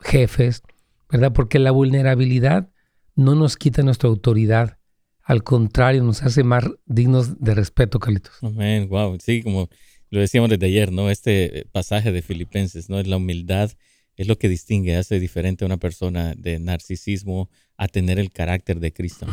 jefes, 0.00 0.62
¿verdad? 1.10 1.32
Porque 1.32 1.58
la 1.58 1.70
vulnerabilidad 1.70 2.70
no 3.14 3.34
nos 3.34 3.56
quita 3.56 3.82
nuestra 3.82 4.08
autoridad. 4.08 4.78
Al 5.22 5.44
contrario, 5.44 6.02
nos 6.02 6.22
hace 6.22 6.42
más 6.42 6.64
dignos 6.86 7.40
de 7.40 7.54
respeto, 7.54 8.00
Carlitos. 8.00 8.38
Amén, 8.42 8.88
wow. 8.88 9.16
Sí, 9.20 9.42
como 9.42 9.68
lo 10.12 10.20
decíamos 10.20 10.50
desde 10.50 10.66
ayer, 10.66 10.92
¿no? 10.92 11.08
Este 11.08 11.66
pasaje 11.72 12.12
de 12.12 12.20
Filipenses, 12.20 12.90
¿no? 12.90 13.00
Es 13.00 13.06
la 13.06 13.16
humildad, 13.16 13.70
es 14.16 14.28
lo 14.28 14.36
que 14.36 14.50
distingue, 14.50 14.94
hace 14.96 15.18
diferente 15.18 15.64
a 15.64 15.66
una 15.66 15.78
persona 15.78 16.34
de 16.36 16.58
narcisismo 16.58 17.48
a 17.78 17.88
tener 17.88 18.18
el 18.18 18.30
carácter 18.30 18.78
de 18.78 18.92
Cristo. 18.92 19.26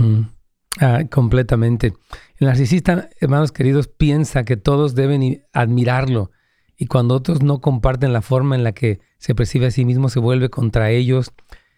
Ah, 0.80 1.04
completamente. 1.12 1.94
El 2.38 2.48
narcisista, 2.48 3.10
hermanos 3.20 3.52
queridos, 3.52 3.90
piensa 3.90 4.46
que 4.46 4.56
todos 4.56 4.96
deben 4.96 5.44
admirarlo 5.52 6.32
y 6.78 6.86
cuando 6.86 7.14
otros 7.14 7.44
no 7.44 7.60
comparten 7.60 8.14
la 8.14 8.22
forma 8.22 8.56
en 8.56 8.64
la 8.64 8.72
que 8.72 9.02
se 9.18 9.36
percibe 9.36 9.66
a 9.66 9.72
sí 9.72 9.84
mismo, 9.84 10.08
se 10.08 10.22
vuelve 10.22 10.50
contra 10.50 10.92
ellos, 10.92 11.34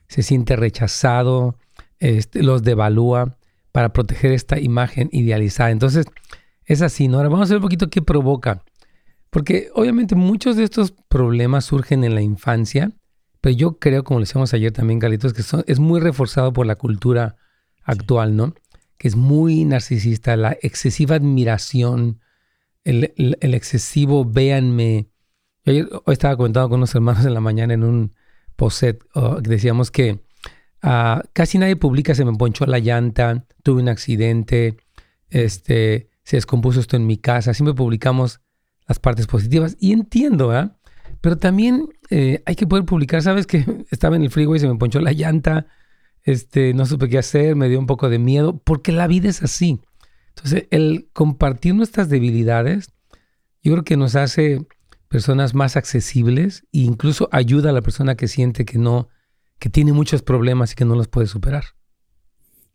se 0.07 0.21
siente 0.21 0.55
rechazado, 0.55 1.57
este, 1.97 2.43
los 2.43 2.61
devalúa 2.61 3.35
para 3.71 3.93
proteger 3.93 4.31
esta 4.31 4.59
imagen 4.59 5.09
idealizada. 5.11 5.71
Entonces, 5.71 6.05
es 6.65 6.83
así, 6.83 7.07
¿no? 7.07 7.17
Ahora 7.17 7.29
vamos 7.29 7.49
a 7.49 7.53
ver 7.55 7.57
un 7.57 7.63
poquito 7.63 7.89
qué 7.89 8.03
provoca. 8.03 8.63
Porque 9.31 9.69
obviamente 9.73 10.13
muchos 10.13 10.55
de 10.55 10.63
estos 10.63 10.91
problemas 10.91 11.65
surgen 11.65 12.03
en 12.03 12.13
la 12.13 12.21
infancia, 12.21 12.91
pero 13.39 13.55
yo 13.55 13.79
creo, 13.79 14.03
como 14.03 14.19
le 14.19 14.25
decíamos 14.25 14.53
ayer 14.53 14.71
también, 14.71 14.99
Carlitos, 14.99 15.33
que 15.33 15.41
es 15.65 15.79
muy 15.79 15.99
reforzado 15.99 16.53
por 16.53 16.67
la 16.67 16.75
cultura 16.75 17.37
actual, 17.83 18.35
¿no? 18.35 18.53
Que 18.99 19.07
es 19.07 19.15
muy 19.15 19.65
narcisista, 19.65 20.35
la 20.35 20.55
excesiva 20.61 21.15
admiración, 21.15 22.19
el, 22.83 23.13
excesivo 23.41 24.25
véanme. 24.25 25.09
Yo 25.65 26.03
hoy 26.05 26.13
estaba 26.13 26.37
comentando 26.37 26.69
con 26.69 26.79
unos 26.79 26.93
hermanos 26.93 27.25
en 27.25 27.33
la 27.33 27.41
mañana 27.41 27.73
en 27.73 27.83
un 27.83 28.13
poset, 28.55 29.03
oh, 29.15 29.41
decíamos 29.41 29.89
que 29.89 30.21
Ah, 30.81 31.23
casi 31.33 31.57
nadie 31.57 31.75
publica, 31.75 32.15
se 32.15 32.25
me 32.25 32.33
ponchó 32.33 32.65
la 32.65 32.79
llanta, 32.79 33.45
tuve 33.63 33.81
un 33.81 33.89
accidente, 33.89 34.77
este, 35.29 36.09
se 36.23 36.37
descompuso 36.37 36.79
esto 36.79 36.95
en 36.97 37.05
mi 37.05 37.17
casa. 37.17 37.53
Siempre 37.53 37.75
publicamos 37.75 38.41
las 38.87 38.99
partes 38.99 39.27
positivas 39.27 39.77
y 39.79 39.93
entiendo, 39.93 40.49
¿verdad? 40.49 40.77
Pero 41.21 41.37
también 41.37 41.87
eh, 42.09 42.41
hay 42.45 42.55
que 42.55 42.67
poder 42.67 42.85
publicar, 42.85 43.21
¿sabes? 43.21 43.47
Que 43.47 43.65
estaba 43.91 44.15
en 44.15 44.23
el 44.23 44.31
freeway, 44.31 44.59
se 44.59 44.67
me 44.67 44.75
ponchó 44.75 44.99
la 44.99 45.13
llanta, 45.13 45.67
este, 46.23 46.73
no 46.73 46.85
supe 46.85 47.09
qué 47.09 47.17
hacer, 47.17 47.55
me 47.55 47.69
dio 47.69 47.79
un 47.79 47.87
poco 47.87 48.09
de 48.09 48.19
miedo, 48.19 48.57
porque 48.63 48.91
la 48.91 49.07
vida 49.07 49.29
es 49.29 49.41
así. 49.43 49.79
Entonces, 50.29 50.67
el 50.71 51.09
compartir 51.13 51.75
nuestras 51.75 52.09
debilidades, 52.09 52.91
yo 53.61 53.73
creo 53.73 53.83
que 53.83 53.97
nos 53.97 54.15
hace 54.15 54.65
personas 55.07 55.53
más 55.53 55.75
accesibles 55.75 56.63
e 56.71 56.79
incluso 56.79 57.27
ayuda 57.31 57.69
a 57.69 57.73
la 57.73 57.81
persona 57.81 58.15
que 58.15 58.27
siente 58.27 58.65
que 58.65 58.77
no 58.77 59.09
que 59.59 59.69
tiene 59.69 59.93
muchos 59.93 60.23
problemas 60.23 60.71
y 60.71 60.75
que 60.75 60.85
no 60.85 60.95
los 60.95 61.07
puede 61.07 61.27
superar. 61.27 61.63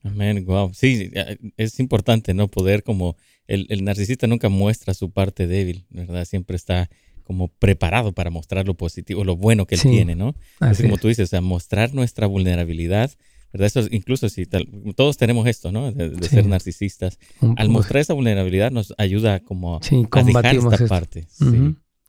Amén, 0.05 0.45
wow. 0.47 0.73
Sí, 0.73 1.11
es 1.57 1.81
importante, 1.81 2.33
¿no? 2.33 2.47
Poder 2.47 2.85
como 2.85 3.17
el, 3.49 3.85
narcisista 3.85 4.27
nunca 4.27 4.49
muestra 4.49 4.95
su 4.95 5.11
parte 5.11 5.47
débil, 5.47 5.87
¿verdad? 5.91 6.25
Siempre 6.25 6.57
está 6.57 6.89
como 7.23 7.49
preparado 7.49 8.13
para 8.13 8.31
mostrar 8.31 8.67
lo 8.67 8.75
positivo, 8.75 9.25
lo 9.25 9.37
bueno 9.37 9.67
que 9.67 9.75
él 9.75 9.83
tiene, 9.83 10.15
¿no? 10.15 10.35
Así, 10.61 10.85
como 10.85 10.97
tú 10.97 11.09
dices, 11.09 11.25
o 11.25 11.31
sea, 11.31 11.41
mostrar 11.41 11.93
nuestra 11.93 12.27
vulnerabilidad, 12.27 13.11
¿verdad? 13.53 13.67
Eso 13.67 13.89
incluso 13.91 14.29
si 14.29 14.47
todos 14.47 15.17
tenemos 15.17 15.47
esto, 15.49 15.73
¿no? 15.73 15.91
De, 15.91 16.29
ser 16.29 16.47
narcisistas. 16.47 17.19
Al 17.57 17.69
mostrar 17.69 18.01
esa 18.01 18.15
vulnerabilidad 18.15 18.71
nos 18.71 18.95
ayuda 18.99 19.41
como 19.41 19.77
a 19.77 20.23
dejar 20.23 20.57
esta 20.57 20.87
parte. 20.87 21.27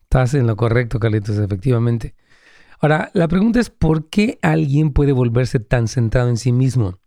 Estás 0.03 0.35
en 0.35 0.47
lo 0.47 0.55
correcto, 0.55 0.99
Carlitos, 0.99 1.37
efectivamente. 1.37 2.15
Ahora, 2.79 3.09
la 3.13 3.27
pregunta 3.27 3.59
es, 3.59 3.69
¿por 3.69 4.09
qué 4.09 4.37
alguien 4.41 4.91
puede 4.91 5.11
volverse 5.11 5.59
tan 5.59 5.87
centrado 5.87 6.29
en 6.29 6.37
sí 6.37 6.51
mismo? 6.51 6.99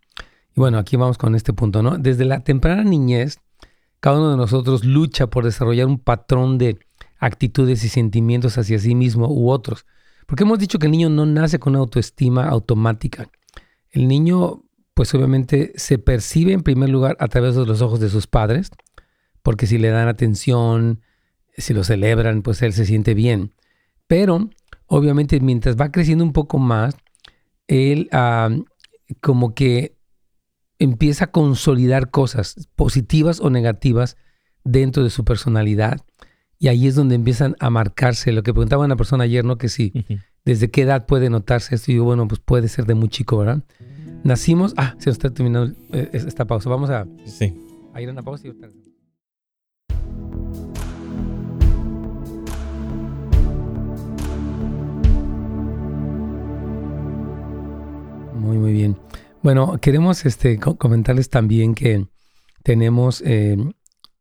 Y 0.57 0.61
bueno, 0.61 0.79
aquí 0.79 0.97
vamos 0.97 1.17
con 1.17 1.37
este 1.37 1.53
punto, 1.53 1.83
¿no? 1.83 1.97
Desde 1.97 2.25
la 2.25 2.41
temprana 2.41 2.83
niñez, 2.83 3.39
cada 4.01 4.19
uno 4.19 4.31
de 4.31 4.37
nosotros 4.37 4.85
lucha 4.85 5.29
por 5.29 5.45
desarrollar 5.45 5.87
un 5.87 5.99
patrón 5.99 6.59
de 6.59 6.79
actitudes 7.19 7.85
y 7.85 7.89
sentimientos 7.89 8.59
hacia 8.59 8.79
sí 8.79 8.95
mismo 8.95 9.29
u 9.29 9.51
otros. 9.51 9.87
Porque 10.27 10.45
hemos 10.45 10.59
dicho 10.59 10.79
que 10.79 10.87
el 10.87 10.93
niño 10.93 11.11
no 11.11 11.27
nace 11.27 11.59
con 11.59 11.73
una 11.73 11.81
autoestima 11.81 12.49
automática. 12.49 13.31
El 13.91 14.09
niño, 14.09 14.63
pues 14.95 15.15
obviamente, 15.15 15.73
se 15.77 15.99
percibe 15.99 16.53
en 16.53 16.63
primer 16.63 16.89
lugar 16.89 17.17
a 17.21 17.29
través 17.29 17.55
de 17.55 17.67
los 17.67 17.83
ojos 17.83 18.01
de 18.01 18.09
sus 18.09 18.27
padres, 18.27 18.71
porque 19.43 19.67
si 19.67 19.79
le 19.79 19.89
dan 19.89 20.09
atención, 20.09 21.03
si 21.57 21.75
lo 21.75 21.85
celebran, 21.85 22.43
pues 22.43 22.63
él 22.63 22.73
se 22.73 22.87
siente 22.87 23.15
bien. 23.15 23.53
Pero 24.07 24.51
obviamente 24.87 25.41
mientras 25.41 25.77
va 25.77 25.93
creciendo 25.93 26.25
un 26.25 26.33
poco 26.33 26.59
más, 26.59 26.97
él 27.69 28.09
como 29.21 29.55
que 29.55 29.97
empieza 30.81 31.27
a 31.27 31.31
consolidar 31.31 32.11
cosas 32.11 32.69
positivas 32.75 33.41
o 33.41 33.51
negativas 33.51 34.17
dentro 34.65 35.05
de 35.05 35.11
su 35.11 35.25
personalidad. 35.25 36.01
Y 36.59 36.69
ahí 36.69 36.89
es 36.89 36.95
donde 36.95 37.15
empiezan 37.15 37.55
a 37.61 37.71
marcarse. 37.71 38.33
Lo 38.33 38.43
que 38.43 38.53
preguntaba 38.53 38.85
una 38.85 38.97
persona 38.97 39.25
ayer, 39.25 39.45
¿no? 39.45 39.57
Que 39.57 39.69
sí, 39.69 39.93
¿desde 40.45 40.71
qué 40.71 40.83
edad 40.83 41.07
puede 41.07 41.31
notarse 41.31 41.75
esto? 41.75 41.93
Y 41.93 41.97
yo, 41.97 42.05
bueno, 42.05 42.27
pues 42.27 42.41
puede 42.41 42.69
ser 42.69 42.87
de 42.87 42.95
muy 42.95 43.09
chico, 43.09 43.39
¿verdad? 43.39 43.63
Nacimos. 44.25 44.75
Ah, 44.77 44.95
se 44.99 45.11
nos 45.11 45.17
está 45.17 45.31
terminando 45.31 45.75
eh, 45.93 46.11
esta 46.13 46.47
pausa. 46.47 46.69
Vamos 46.69 46.91
a, 46.91 47.07
sí. 47.25 47.55
a 47.95 48.03
ir 48.03 48.09
a 48.09 48.13
una 48.13 48.23
pausa 48.23 48.49
y 48.49 48.51
Bueno, 59.43 59.79
queremos 59.81 60.27
este, 60.27 60.59
comentarles 60.59 61.31
también 61.31 61.75
que 61.75 62.07
tenemos 62.63 63.23
eh, 63.25 63.57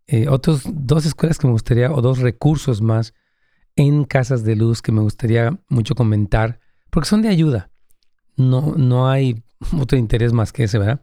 eh, 0.07 0.29
otros 0.29 0.63
dos 0.65 1.05
escuelas 1.05 1.37
que 1.37 1.45
me 1.45 1.51
gustaría, 1.51 1.91
o 1.91 2.01
dos 2.01 2.19
recursos 2.19 2.81
más 2.81 3.13
en 3.75 4.05
Casas 4.05 4.45
de 4.45 4.55
Luz 4.55 4.81
que 4.81 4.93
me 4.93 5.01
gustaría 5.01 5.59
mucho 5.67 5.93
comentar, 5.93 6.61
porque 6.89 7.09
son 7.09 7.21
de 7.21 7.27
ayuda. 7.27 7.69
No, 8.37 8.75
no 8.77 9.09
hay 9.09 9.43
otro 9.77 9.97
interés 9.97 10.31
más 10.31 10.53
que 10.53 10.63
ese, 10.63 10.79
¿verdad? 10.79 11.01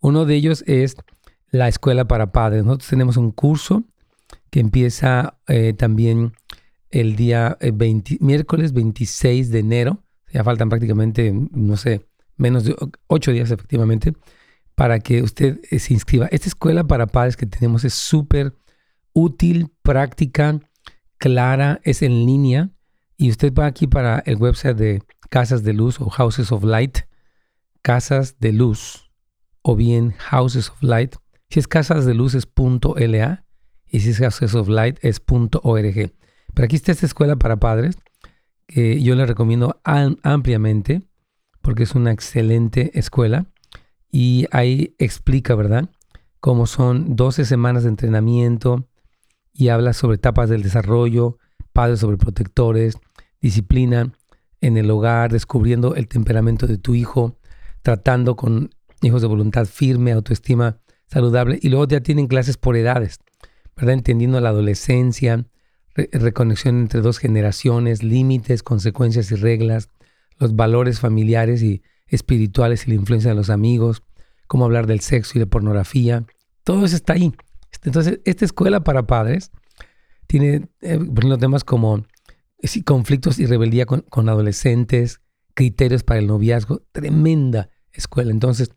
Uno 0.00 0.26
de 0.26 0.36
ellos 0.36 0.62
es 0.68 0.96
la 1.50 1.66
escuela 1.66 2.06
para 2.06 2.30
padres. 2.30 2.64
Nosotros 2.64 2.88
tenemos 2.88 3.16
un 3.16 3.32
curso 3.32 3.82
que 4.50 4.60
empieza 4.60 5.38
eh, 5.48 5.72
también 5.72 6.34
el 6.90 7.16
día 7.16 7.58
miércoles 8.20 8.72
26 8.72 9.50
de 9.50 9.58
enero. 9.58 10.04
Ya 10.32 10.44
faltan 10.44 10.68
prácticamente, 10.68 11.32
no 11.32 11.76
sé, 11.76 12.06
menos 12.36 12.64
de 12.64 12.76
ocho 13.06 13.32
días 13.32 13.50
efectivamente, 13.50 14.14
para 14.74 15.00
que 15.00 15.22
usted 15.22 15.60
eh, 15.70 15.78
se 15.78 15.94
inscriba. 15.94 16.26
Esta 16.30 16.48
escuela 16.48 16.84
para 16.86 17.06
padres 17.06 17.36
que 17.36 17.46
tenemos 17.46 17.84
es 17.84 17.94
súper 17.94 18.54
útil, 19.12 19.72
práctica, 19.82 20.60
clara, 21.18 21.80
es 21.84 22.02
en 22.02 22.26
línea 22.26 22.70
y 23.16 23.30
usted 23.30 23.52
va 23.52 23.66
aquí 23.66 23.86
para 23.86 24.18
el 24.26 24.36
website 24.36 24.76
de 24.76 25.02
Casas 25.30 25.62
de 25.62 25.72
Luz 25.72 26.00
o 26.00 26.10
Houses 26.10 26.52
of 26.52 26.64
Light, 26.64 26.98
Casas 27.82 28.38
de 28.38 28.52
Luz 28.52 29.10
o 29.62 29.74
bien 29.74 30.12
Houses 30.30 30.70
of 30.70 30.82
Light. 30.82 31.16
Si 31.48 31.60
es 31.60 31.66
Casas 31.66 32.04
de 32.04 32.14
Luz 32.14 32.34
es 32.34 32.46
.la 32.96 33.44
y 33.86 34.00
si 34.00 34.10
es 34.10 34.18
Houses 34.18 34.54
of 34.54 34.68
Light 34.68 34.98
es 35.02 35.22
.org. 35.26 36.12
Pero 36.54 36.64
aquí 36.64 36.76
está 36.76 36.92
esta 36.92 37.06
escuela 37.06 37.36
para 37.36 37.56
padres 37.56 37.96
que 38.66 39.00
yo 39.02 39.14
le 39.14 39.26
recomiendo 39.26 39.80
ampliamente 39.84 41.02
porque 41.66 41.82
es 41.82 41.96
una 41.96 42.12
excelente 42.12 42.96
escuela 42.96 43.46
y 44.08 44.46
ahí 44.52 44.94
explica, 45.00 45.56
¿verdad? 45.56 45.90
Cómo 46.38 46.68
son 46.68 47.16
12 47.16 47.44
semanas 47.44 47.82
de 47.82 47.88
entrenamiento 47.88 48.88
y 49.52 49.70
habla 49.70 49.92
sobre 49.92 50.14
etapas 50.14 50.48
del 50.48 50.62
desarrollo, 50.62 51.38
padres 51.72 51.98
sobre 51.98 52.18
protectores, 52.18 52.98
disciplina 53.40 54.12
en 54.60 54.76
el 54.76 54.88
hogar, 54.92 55.32
descubriendo 55.32 55.96
el 55.96 56.06
temperamento 56.06 56.68
de 56.68 56.78
tu 56.78 56.94
hijo, 56.94 57.40
tratando 57.82 58.36
con 58.36 58.70
hijos 59.02 59.20
de 59.20 59.26
voluntad 59.26 59.66
firme, 59.66 60.12
autoestima 60.12 60.78
saludable 61.08 61.58
y 61.60 61.68
luego 61.68 61.88
ya 61.88 62.00
tienen 62.00 62.28
clases 62.28 62.56
por 62.58 62.76
edades, 62.76 63.18
¿verdad? 63.74 63.94
Entendiendo 63.94 64.40
la 64.40 64.50
adolescencia, 64.50 65.46
reconexión 65.96 66.78
entre 66.82 67.00
dos 67.00 67.18
generaciones, 67.18 68.04
límites, 68.04 68.62
consecuencias 68.62 69.32
y 69.32 69.34
reglas, 69.34 69.88
los 70.38 70.56
valores 70.56 71.00
familiares 71.00 71.62
y 71.62 71.82
espirituales 72.06 72.86
y 72.86 72.90
la 72.90 72.96
influencia 72.96 73.30
de 73.30 73.36
los 73.36 73.50
amigos, 73.50 74.02
cómo 74.46 74.64
hablar 74.64 74.86
del 74.86 75.00
sexo 75.00 75.32
y 75.36 75.40
de 75.40 75.46
pornografía. 75.46 76.24
Todo 76.64 76.84
eso 76.84 76.96
está 76.96 77.14
ahí. 77.14 77.32
Entonces, 77.82 78.20
esta 78.24 78.44
escuela 78.44 78.82
para 78.82 79.06
padres 79.06 79.50
Tiene, 80.26 80.68
eh, 80.80 80.98
temas 81.38 81.62
como 81.62 82.04
eh, 82.58 82.84
conflictos 82.84 83.38
y 83.38 83.46
rebeldía 83.46 83.86
con, 83.86 84.00
con 84.02 84.28
adolescentes, 84.28 85.20
criterios 85.54 86.02
para 86.02 86.20
el 86.20 86.26
noviazgo. 86.26 86.82
Tremenda 86.92 87.70
escuela. 87.92 88.30
Entonces, 88.30 88.70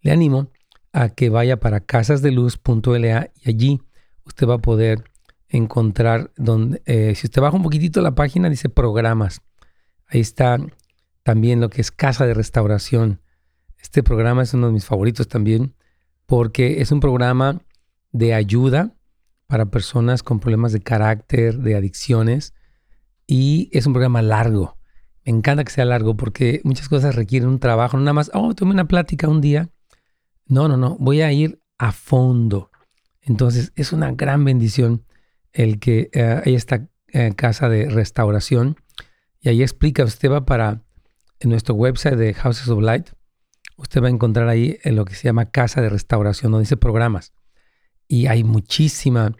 le 0.00 0.10
animo 0.10 0.50
a 0.92 1.10
que 1.10 1.28
vaya 1.28 1.60
para 1.60 1.80
casasdeluz.la 1.80 3.30
y 3.34 3.48
allí 3.48 3.80
usted 4.24 4.46
va 4.46 4.54
a 4.54 4.58
poder 4.58 5.04
encontrar 5.48 6.32
donde, 6.36 6.82
eh, 6.84 7.14
si 7.14 7.26
usted 7.26 7.40
baja 7.40 7.56
un 7.56 7.62
poquitito 7.62 8.00
la 8.00 8.14
página, 8.14 8.50
dice 8.50 8.68
programas. 8.68 9.40
Ahí 10.06 10.20
está 10.20 10.58
también 11.28 11.60
lo 11.60 11.68
que 11.68 11.82
es 11.82 11.90
Casa 11.90 12.24
de 12.24 12.32
Restauración. 12.32 13.20
Este 13.76 14.02
programa 14.02 14.44
es 14.44 14.54
uno 14.54 14.68
de 14.68 14.72
mis 14.72 14.86
favoritos 14.86 15.28
también 15.28 15.74
porque 16.24 16.80
es 16.80 16.90
un 16.90 17.00
programa 17.00 17.60
de 18.12 18.32
ayuda 18.32 18.94
para 19.46 19.66
personas 19.66 20.22
con 20.22 20.40
problemas 20.40 20.72
de 20.72 20.80
carácter, 20.80 21.58
de 21.58 21.76
adicciones 21.76 22.54
y 23.26 23.68
es 23.74 23.84
un 23.84 23.92
programa 23.92 24.22
largo. 24.22 24.78
Me 25.22 25.32
encanta 25.32 25.64
que 25.64 25.70
sea 25.70 25.84
largo 25.84 26.16
porque 26.16 26.62
muchas 26.64 26.88
cosas 26.88 27.14
requieren 27.14 27.50
un 27.50 27.58
trabajo, 27.58 27.98
no 27.98 28.04
nada 28.04 28.14
más, 28.14 28.30
oh, 28.32 28.54
tomé 28.54 28.72
una 28.72 28.88
plática 28.88 29.28
un 29.28 29.42
día. 29.42 29.68
No, 30.46 30.66
no, 30.66 30.78
no, 30.78 30.96
voy 30.98 31.20
a 31.20 31.30
ir 31.30 31.60
a 31.76 31.92
fondo. 31.92 32.70
Entonces 33.20 33.74
es 33.76 33.92
una 33.92 34.12
gran 34.12 34.46
bendición 34.46 35.04
el 35.52 35.78
que 35.78 36.08
eh, 36.14 36.40
hay 36.42 36.54
esta 36.54 36.88
eh, 37.08 37.34
casa 37.36 37.68
de 37.68 37.90
restauración 37.90 38.76
y 39.42 39.50
ahí 39.50 39.60
explica, 39.60 40.04
usted 40.04 40.30
va 40.30 40.46
para 40.46 40.87
en 41.40 41.50
nuestro 41.50 41.74
website 41.74 42.16
de 42.16 42.34
Houses 42.34 42.68
of 42.68 42.82
Light, 42.82 43.10
usted 43.76 44.02
va 44.02 44.08
a 44.08 44.10
encontrar 44.10 44.48
ahí 44.48 44.78
en 44.82 44.96
lo 44.96 45.04
que 45.04 45.14
se 45.14 45.24
llama 45.24 45.50
casa 45.50 45.80
de 45.80 45.88
restauración, 45.88 46.52
donde 46.52 46.64
dice 46.64 46.76
programas. 46.76 47.32
Y 48.06 48.26
hay 48.26 48.44
muchísima, 48.44 49.36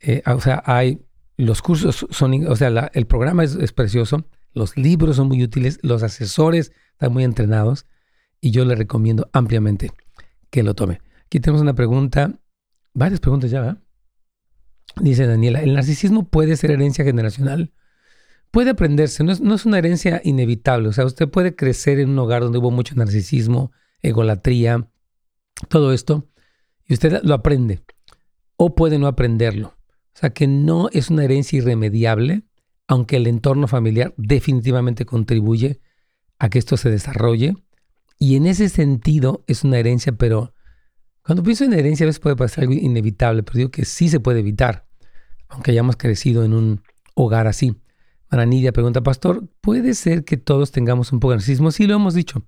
eh, 0.00 0.22
o 0.26 0.40
sea, 0.40 0.62
hay 0.66 1.00
los 1.38 1.62
cursos 1.62 2.06
son, 2.10 2.46
o 2.48 2.56
sea, 2.56 2.90
el 2.92 3.06
programa 3.06 3.44
es, 3.44 3.54
es, 3.54 3.72
precioso, 3.72 4.26
los 4.52 4.76
libros 4.76 5.16
son 5.16 5.28
muy 5.28 5.42
útiles, 5.42 5.78
los 5.82 6.02
asesores 6.02 6.72
están 6.92 7.12
muy 7.12 7.22
entrenados 7.22 7.86
y 8.40 8.50
yo 8.50 8.64
le 8.64 8.74
recomiendo 8.74 9.30
ampliamente 9.32 9.92
que 10.50 10.64
lo 10.64 10.74
tome. 10.74 11.00
Aquí 11.26 11.38
tenemos 11.38 11.62
una 11.62 11.74
pregunta, 11.74 12.40
varias 12.92 13.20
preguntas 13.20 13.50
ya, 13.50 13.60
¿verdad? 13.60 13.78
Dice 15.00 15.26
Daniela, 15.26 15.62
¿el 15.62 15.74
narcisismo 15.74 16.28
puede 16.28 16.56
ser 16.56 16.72
herencia 16.72 17.04
generacional? 17.04 17.72
Puede 18.50 18.70
aprenderse, 18.70 19.24
no 19.24 19.32
es, 19.32 19.66
una 19.66 19.78
herencia 19.78 20.20
inevitable. 20.24 20.88
O 20.88 20.92
sea, 20.92 21.04
usted 21.04 21.28
puede 21.28 21.54
crecer 21.54 21.98
en 22.00 22.10
un 22.10 22.18
hogar 22.18 22.42
donde 22.42 22.58
hubo 22.58 22.70
mucho 22.70 22.94
narcisismo, 22.94 23.72
egolatría, 24.00 24.88
todo 25.68 25.92
esto, 25.92 26.28
y 26.86 26.94
usted 26.94 27.20
lo 27.22 27.34
aprende. 27.34 27.82
O 28.56 28.74
puede 28.74 28.98
no 28.98 29.06
aprenderlo. 29.06 29.68
O 29.68 30.20
sea, 30.20 30.30
que 30.30 30.46
no 30.46 30.88
es 30.92 31.10
una 31.10 31.24
herencia 31.24 31.58
irremediable, 31.58 32.42
aunque 32.86 33.16
el 33.16 33.26
entorno 33.26 33.68
familiar 33.68 34.14
definitivamente 34.16 35.04
contribuye 35.04 35.80
a 36.38 36.48
que 36.48 36.58
esto 36.58 36.76
se 36.76 36.90
desarrolle. 36.90 37.54
Y 38.18 38.36
en 38.36 38.46
ese 38.46 38.68
sentido 38.68 39.44
es 39.46 39.62
una 39.62 39.78
herencia, 39.78 40.12
pero 40.12 40.54
cuando 41.22 41.42
pienso 41.42 41.64
en 41.64 41.74
herencia 41.74 42.04
a 42.04 42.08
veces 42.08 42.20
puede 42.20 42.36
parecer 42.36 42.64
algo 42.64 42.74
inevitable, 42.74 43.42
pero 43.42 43.58
digo 43.58 43.70
que 43.70 43.84
sí 43.84 44.08
se 44.08 44.18
puede 44.18 44.40
evitar 44.40 44.88
aunque 45.48 45.70
hayamos 45.70 45.96
crecido 45.96 46.44
en 46.44 46.54
un 46.54 46.82
hogar 47.14 47.46
así. 47.46 47.74
Maranidia 48.30 48.72
pregunta, 48.72 49.02
Pastor, 49.02 49.48
¿puede 49.60 49.94
ser 49.94 50.24
que 50.24 50.36
todos 50.36 50.70
tengamos 50.70 51.12
un 51.12 51.20
poco 51.20 51.32
de 51.32 51.36
narcisismo? 51.36 51.70
Sí, 51.70 51.86
lo 51.86 51.94
hemos 51.94 52.14
dicho, 52.14 52.46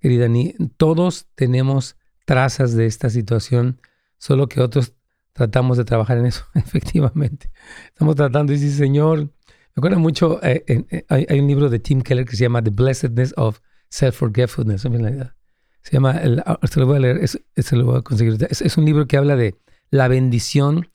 querida 0.00 0.28
Ni, 0.28 0.54
todos 0.76 1.28
tenemos 1.34 1.96
trazas 2.24 2.74
de 2.74 2.86
esta 2.86 3.08
situación, 3.08 3.80
solo 4.18 4.48
que 4.48 4.60
otros 4.60 4.94
tratamos 5.32 5.78
de 5.78 5.84
trabajar 5.84 6.18
en 6.18 6.26
eso, 6.26 6.44
efectivamente. 6.54 7.50
Estamos 7.86 8.16
tratando, 8.16 8.52
y 8.52 8.58
dice, 8.58 8.76
Señor, 8.76 9.18
me 9.18 9.80
acuerdo 9.80 10.00
mucho, 10.00 10.42
eh, 10.42 10.64
eh, 10.66 11.04
hay, 11.08 11.40
un 11.40 11.46
libro 11.46 11.70
de 11.70 11.78
Tim 11.78 12.02
Keller 12.02 12.26
que 12.26 12.36
se 12.36 12.42
llama 12.42 12.62
The 12.62 12.70
Blessedness 12.70 13.32
of 13.36 13.60
Self-Forgetfulness. 13.90 14.82
Se 14.82 15.92
llama, 15.92 16.12
el, 16.18 16.42
ah, 16.46 16.58
se 16.68 16.80
lo 16.80 16.86
voy 16.86 16.96
a 16.96 17.00
leer, 17.00 17.28
se 17.28 17.76
lo 17.76 17.86
voy 17.86 17.98
a 17.98 18.02
conseguir. 18.02 18.36
es 18.50 18.76
un 18.76 18.84
libro 18.84 19.06
que 19.06 19.16
habla 19.16 19.36
de 19.36 19.56
la 19.90 20.08
bendición 20.08 20.88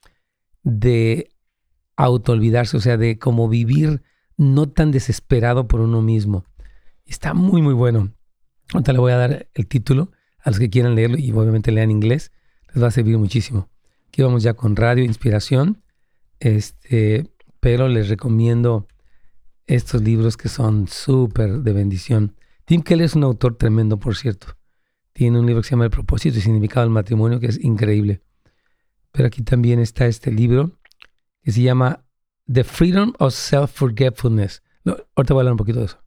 de 0.64 1.30
auto-olvidarse, 1.96 2.78
o 2.78 2.80
sea, 2.80 2.98
de 2.98 3.18
cómo 3.18 3.50
vivir 3.50 4.04
no 4.38 4.70
tan 4.70 4.92
desesperado 4.92 5.68
por 5.68 5.82
uno 5.82 6.02
mismo. 6.02 6.46
Está 7.06 7.34
muy, 7.34 7.62
muy 7.62 7.74
bueno. 7.74 8.14
Ahorita 8.74 8.94
le 8.94 9.00
voy 9.00 9.12
a 9.12 9.18
dar 9.18 9.48
el 9.54 9.68
título 9.68 10.12
a 10.40 10.52
los 10.52 10.60
que 10.60 10.70
quieran 10.70 10.96
leerlo 10.96 11.18
y 11.18 11.32
obviamente 11.32 11.72
lean 11.72 11.92
inglés. 11.92 12.32
Les 12.74 12.84
va 12.84 12.88
a 12.88 12.92
servir 12.92 13.18
muchísimo. 13.18 13.70
Aquí 14.08 14.22
vamos 14.22 14.44
ya 14.44 14.54
con 14.54 14.76
Radio 14.76 15.04
Inspiración. 15.04 15.84
Este, 16.40 17.32
pero 17.60 17.88
les 17.88 18.10
recomiendo 18.10 18.88
estos 19.66 20.02
libros 20.02 20.38
que 20.38 20.50
son 20.50 20.88
súper 20.88 21.60
de 21.60 21.74
bendición. 21.74 22.36
Tim 22.66 22.82
Keller 22.82 23.06
es 23.06 23.16
un 23.16 23.24
autor 23.24 23.58
tremendo, 23.58 23.98
por 23.98 24.16
cierto. 24.16 24.58
Tiene 25.14 25.40
un 25.40 25.46
libro 25.46 25.62
que 25.62 25.68
se 25.68 25.72
llama 25.72 25.86
El 25.86 25.92
propósito 25.92 26.38
y 26.38 26.42
significado 26.42 26.86
del 26.86 26.94
matrimonio, 26.94 27.40
que 27.40 27.48
es 27.48 27.60
increíble. 27.64 28.22
Pero 29.12 29.28
aquí 29.28 29.42
también 29.42 29.80
está 29.80 30.06
este 30.06 30.32
libro 30.32 30.78
que 31.42 31.52
se 31.52 31.62
llama 31.62 32.06
The 32.50 32.64
Freedom 32.64 33.14
of 33.20 33.34
Self-Forgetfulness. 33.34 34.62
ahorita 34.86 35.34
voy 35.34 35.40
a 35.40 35.42
hablar 35.42 35.52
un 35.52 35.58
poquito 35.58 35.80
de 35.80 35.86
eso. 35.86 36.00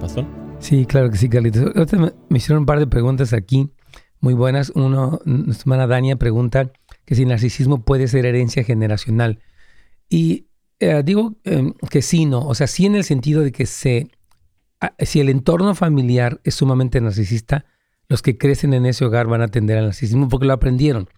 ¿Pasó? 0.00 0.26
Sí, 0.60 0.86
claro 0.86 1.10
que 1.10 1.18
sí, 1.18 1.28
Carlitos. 1.28 1.76
Ahorita 1.76 1.98
me, 1.98 2.38
hicieron 2.38 2.60
un 2.60 2.66
par 2.66 2.78
de 2.78 2.86
preguntas 2.86 3.34
aquí, 3.34 3.70
muy 4.20 4.32
buenas. 4.32 4.72
Uno, 4.74 5.20
nuestra 5.26 5.64
hermana 5.64 5.86
Dania 5.86 6.16
pregunta 6.16 6.72
que 7.04 7.14
si 7.14 7.24
el 7.24 7.28
narcisismo 7.28 7.84
puede 7.84 8.08
ser 8.08 8.24
herencia 8.24 8.64
generacional. 8.64 9.40
Y 10.08 10.46
eh, 10.78 11.02
digo 11.04 11.36
em, 11.44 11.74
que 11.90 12.00
sí, 12.00 12.24
no. 12.24 12.46
O 12.46 12.54
sea, 12.54 12.66
sí 12.66 12.86
en 12.86 12.94
el 12.94 13.04
sentido 13.04 13.42
de 13.42 13.52
que 13.52 13.66
se 13.66 14.10
si 15.00 15.20
el 15.20 15.28
entorno 15.28 15.74
familiar 15.74 16.40
es 16.44 16.54
sumamente 16.54 16.98
narcisista, 17.02 17.66
los 18.10 18.22
que 18.22 18.36
crecen 18.36 18.74
en 18.74 18.86
ese 18.86 19.04
hogar 19.04 19.28
van 19.28 19.40
a 19.40 19.44
atender 19.44 19.78
al 19.78 19.84
narcisismo 19.84 20.28
porque 20.28 20.44
lo 20.44 20.52
aprendieron 20.52 21.08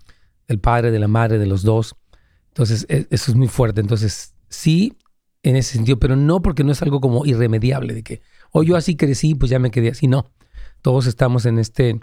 del 0.46 0.61
padre, 0.61 0.90
de 0.90 0.98
la 0.98 1.09
madre, 1.09 1.38
de 1.38 1.46
los 1.46 1.62
dos. 1.62 1.96
Entonces, 2.48 2.85
e, 2.90 3.07
eso 3.09 3.31
es 3.31 3.35
muy 3.35 3.48
fuerte. 3.48 3.81
Entonces, 3.81 4.35
sí, 4.50 4.98
en 5.42 5.57
ese 5.57 5.72
sentido, 5.72 5.98
pero 5.98 6.16
no 6.16 6.42
porque 6.42 6.64
no 6.64 6.70
es 6.70 6.83
algo 6.83 7.00
como 7.00 7.24
irremediable, 7.24 7.94
de 7.94 8.02
que, 8.02 8.20
o 8.50 8.61
oh, 8.61 8.62
yo 8.62 8.76
así 8.76 8.94
crecí, 8.94 9.35
pues 9.35 9.50
ya 9.50 9.59
me 9.59 9.70
quedé 9.70 9.88
así. 9.88 10.07
No, 10.07 10.31
todos 10.83 11.07
estamos 11.07 11.46
en 11.46 11.59
este 11.59 11.98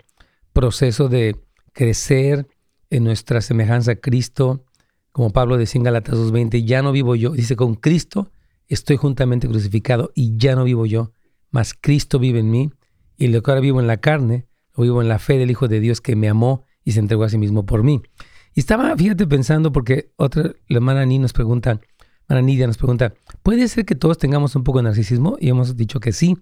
proceso 0.53 1.07
de 1.07 1.39
crecer 1.71 2.47
en 2.89 3.03
nuestra 3.03 3.41
semejanza 3.41 3.91
a 3.91 3.95
Cristo, 3.95 4.65
como 5.11 5.29
Pablo 5.29 5.57
decía 5.57 5.77
en 5.77 5.83
Galatas 5.83 6.15
2.20, 6.15 6.65
ya 6.65 6.81
no 6.81 6.91
vivo 6.91 7.15
yo, 7.15 7.29
dice, 7.29 7.55
con 7.55 7.75
Cristo 7.75 8.31
estoy 8.67 8.97
juntamente 8.97 9.47
crucificado 9.47 10.11
y 10.15 10.35
ya 10.35 10.55
no 10.55 10.63
vivo 10.63 10.87
yo, 10.87 11.11
mas 11.51 11.75
Cristo 11.79 12.17
vive 12.17 12.39
en 12.39 12.49
mí, 12.49 12.71
y 13.17 13.27
lo 13.27 13.43
que 13.43 13.51
ahora 13.51 13.61
vivo 13.61 13.79
en 13.79 13.85
la 13.85 13.97
carne, 13.97 14.47
vivo 14.77 15.01
en 15.01 15.09
la 15.09 15.19
fe 15.19 15.37
del 15.37 15.51
Hijo 15.51 15.67
de 15.67 15.79
Dios 15.79 16.01
que 16.01 16.15
me 16.15 16.29
amó 16.29 16.63
y 16.83 16.93
se 16.93 16.99
entregó 16.99 17.23
a 17.23 17.29
sí 17.29 17.37
mismo 17.37 17.65
por 17.65 17.83
mí. 17.83 18.01
Y 18.55 18.61
estaba, 18.61 18.95
fíjate, 18.95 19.27
pensando, 19.27 19.71
porque 19.71 20.11
otra, 20.15 20.53
la 20.67 20.77
hermana 20.77 21.05
Ni 21.05 21.19
nos 21.19 21.33
pregunta, 21.33 21.79
hermana 22.27 22.45
Nidia 22.45 22.67
nos 22.67 22.77
pregunta, 22.77 23.13
¿puede 23.43 23.67
ser 23.67 23.85
que 23.85 23.95
todos 23.95 24.17
tengamos 24.17 24.55
un 24.55 24.63
poco 24.63 24.79
de 24.79 24.83
narcisismo? 24.83 25.37
Y 25.39 25.49
hemos 25.49 25.75
dicho 25.75 25.99
que 25.99 26.11
sí. 26.11 26.37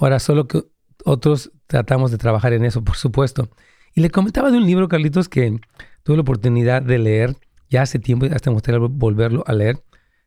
Ahora, 0.00 0.18
solo 0.18 0.46
que 0.46 0.64
otros 1.04 1.52
tratamos 1.66 2.10
de 2.10 2.18
trabajar 2.18 2.52
en 2.52 2.64
eso, 2.64 2.82
por 2.82 2.96
supuesto. 2.96 3.48
Y 3.94 4.00
le 4.00 4.10
comentaba 4.10 4.50
de 4.50 4.58
un 4.58 4.66
libro, 4.66 4.88
Carlitos, 4.88 5.28
que 5.28 5.58
tuve 6.02 6.16
la 6.16 6.22
oportunidad 6.22 6.82
de 6.82 6.98
leer 6.98 7.36
ya 7.70 7.82
hace 7.82 7.98
tiempo, 7.98 8.26
hasta 8.32 8.50
me 8.50 8.54
gustaría 8.54 8.80
volverlo 8.80 9.44
a 9.46 9.52
leer. 9.52 9.82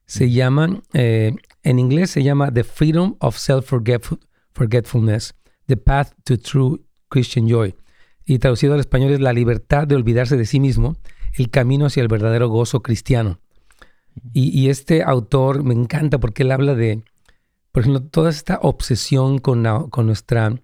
Se 0.05 0.29
llama 0.29 0.81
eh, 0.93 1.33
en 1.63 1.79
inglés 1.79 2.11
se 2.11 2.23
llama 2.23 2.51
The 2.51 2.63
Freedom 2.63 3.15
of 3.19 3.37
Self-Forgetfulness, 3.37 5.35
The 5.67 5.77
Path 5.77 6.13
to 6.23 6.37
True 6.37 6.81
Christian 7.11 7.47
Joy. 7.47 7.75
Y 8.25 8.39
traducido 8.39 8.73
al 8.73 8.79
español 8.79 9.11
es 9.11 9.19
La 9.19 9.33
libertad 9.33 9.87
de 9.87 9.95
olvidarse 9.95 10.37
de 10.37 10.47
sí 10.47 10.59
mismo, 10.59 10.95
el 11.33 11.51
camino 11.51 11.85
hacia 11.85 12.01
el 12.01 12.07
verdadero 12.07 12.49
gozo 12.49 12.81
cristiano. 12.81 13.39
Y, 14.33 14.69
este 14.69 15.03
autor 15.03 15.63
me 15.63 15.75
encanta 15.75 16.19
porque 16.19 16.43
él 16.43 16.51
habla 16.51 16.73
de, 16.73 17.03
por 17.71 17.81
ejemplo, 17.81 18.01
toda 18.01 18.29
esta 18.29 18.59
obsesión 18.61 19.37
con, 19.37 19.63
con 19.89 20.07
nuestra, 20.07 20.55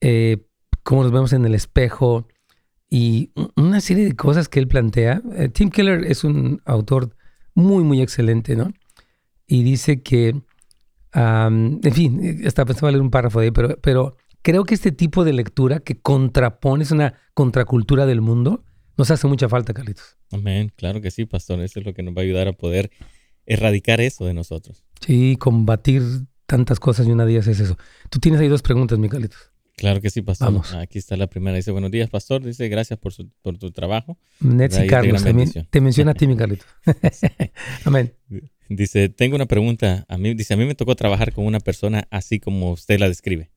eh, 0.00 0.44
cómo 0.82 1.04
nos 1.04 1.12
vemos 1.12 1.32
en 1.32 1.46
el 1.46 1.54
espejo 1.54 2.26
y 2.90 3.30
una 3.56 3.80
serie 3.80 4.04
de 4.04 4.16
cosas 4.16 4.48
que 4.48 4.58
él 4.58 4.68
plantea. 4.68 5.22
Eh, 5.36 5.48
Tim 5.48 5.70
Keller 5.70 6.04
es 6.04 6.24
un 6.24 6.60
autor 6.66 7.16
muy, 7.54 7.84
muy 7.84 8.02
excelente, 8.02 8.56
¿no? 8.56 8.72
y 9.52 9.64
dice 9.64 10.02
que, 10.02 10.34
en 11.12 11.92
fin, 11.92 12.42
hasta 12.46 12.64
pensaba 12.64 12.90
leer 12.90 13.02
un 13.02 13.10
párrafo 13.10 13.40
de 13.40 13.52
pero 13.52 14.16
creo 14.42 14.64
que 14.64 14.74
este 14.74 14.92
tipo 14.92 15.24
de 15.24 15.32
lectura 15.32 15.80
que 15.80 15.98
contrapone, 15.98 16.84
es 16.84 16.90
una 16.90 17.14
contracultura 17.34 18.06
del 18.06 18.20
mundo, 18.20 18.64
nos 18.96 19.10
hace 19.10 19.26
mucha 19.26 19.48
falta, 19.48 19.72
Carlitos. 19.72 20.16
Amén, 20.30 20.72
claro 20.76 21.00
que 21.00 21.10
sí, 21.10 21.24
pastor, 21.24 21.60
eso 21.60 21.80
es 21.80 21.86
lo 21.86 21.94
que 21.94 22.02
nos 22.02 22.14
va 22.14 22.20
a 22.20 22.24
ayudar 22.24 22.48
a 22.48 22.52
poder 22.52 22.90
erradicar 23.46 24.00
eso 24.00 24.26
de 24.26 24.34
nosotros. 24.34 24.84
Sí, 25.00 25.36
combatir 25.36 26.02
tantas 26.46 26.78
cosas 26.78 27.06
y 27.06 27.10
una 27.10 27.24
de 27.24 27.32
ellas 27.32 27.46
es 27.46 27.60
eso. 27.60 27.78
Tú 28.10 28.18
tienes 28.18 28.40
ahí 28.40 28.48
dos 28.48 28.62
preguntas, 28.62 28.98
mi 28.98 29.08
Carlitos. 29.08 29.52
Claro 29.76 30.00
que 30.00 30.10
sí, 30.10 30.20
pastor. 30.22 30.48
Vamos. 30.48 30.74
Aquí 30.74 30.98
está 30.98 31.16
la 31.16 31.28
primera. 31.28 31.56
Dice, 31.56 31.70
buenos 31.70 31.90
días, 31.90 32.10
pastor. 32.10 32.44
Dice, 32.44 32.68
gracias 32.68 32.98
por, 32.98 33.12
su, 33.12 33.30
por 33.40 33.56
tu 33.58 33.70
trabajo. 33.70 34.18
Netsi 34.40 34.86
Carlos, 34.86 35.24
también 35.24 35.50
te 35.70 35.80
menciona 35.80 36.10
a 36.10 36.14
ti, 36.14 36.26
mi 36.26 36.36
Carlito. 36.36 36.66
Amén. 37.84 38.12
Dice, 38.68 39.08
tengo 39.08 39.36
una 39.36 39.46
pregunta. 39.46 40.04
A 40.08 40.18
mí, 40.18 40.34
dice, 40.34 40.54
a 40.54 40.56
mí 40.56 40.66
me 40.66 40.74
tocó 40.74 40.94
trabajar 40.94 41.32
con 41.32 41.46
una 41.46 41.58
persona 41.58 42.06
así 42.10 42.38
como 42.38 42.72
usted 42.72 43.00
la 43.00 43.08
describe. 43.08 43.50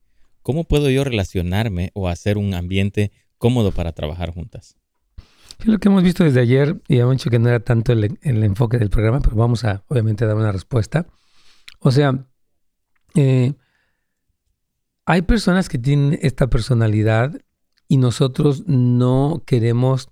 ¿Cómo 0.46 0.62
puedo 0.62 0.88
yo 0.90 1.02
relacionarme 1.02 1.90
o 1.92 2.06
hacer 2.06 2.38
un 2.38 2.54
ambiente 2.54 3.10
cómodo 3.36 3.72
para 3.72 3.90
trabajar 3.90 4.32
juntas? 4.32 4.76
Es 5.58 5.66
lo 5.66 5.78
que 5.78 5.88
hemos 5.88 6.04
visto 6.04 6.22
desde 6.22 6.38
ayer, 6.38 6.80
y 6.86 6.98
hemos 6.98 7.16
dicho 7.16 7.30
que 7.30 7.40
no 7.40 7.48
era 7.48 7.58
tanto 7.58 7.92
el, 7.92 8.16
enfoque 8.22 8.78
del 8.78 8.88
programa, 8.88 9.18
pero 9.18 9.34
vamos 9.34 9.64
a, 9.64 9.82
obviamente, 9.88 10.24
dar 10.24 10.36
una 10.36 10.52
respuesta. 10.52 11.08
O 11.80 11.90
sea, 11.90 12.28
eh, 13.16 13.54
hay 15.04 15.22
personas 15.22 15.68
que 15.68 15.78
tienen 15.78 16.16
esta 16.22 16.46
personalidad 16.46 17.36
y 17.88 17.96
nosotros 17.96 18.68
no 18.68 19.42
queremos 19.46 20.10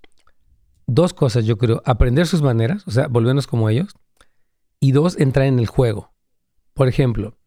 dos 0.88 1.14
cosas, 1.14 1.44
yo 1.44 1.58
creo, 1.58 1.80
aprender 1.84 2.26
sus 2.26 2.42
maneras, 2.42 2.82
o 2.88 2.90
sea, 2.90 3.06
volvernos 3.06 3.46
como 3.46 3.68
ellos, 3.68 3.94
y 4.80 4.90
dos, 4.90 5.16
entrar 5.16 5.46
en 5.46 5.60
el 5.60 5.68
juego. 5.68 6.12
Por 6.72 6.88
ejemplo, 6.88 7.38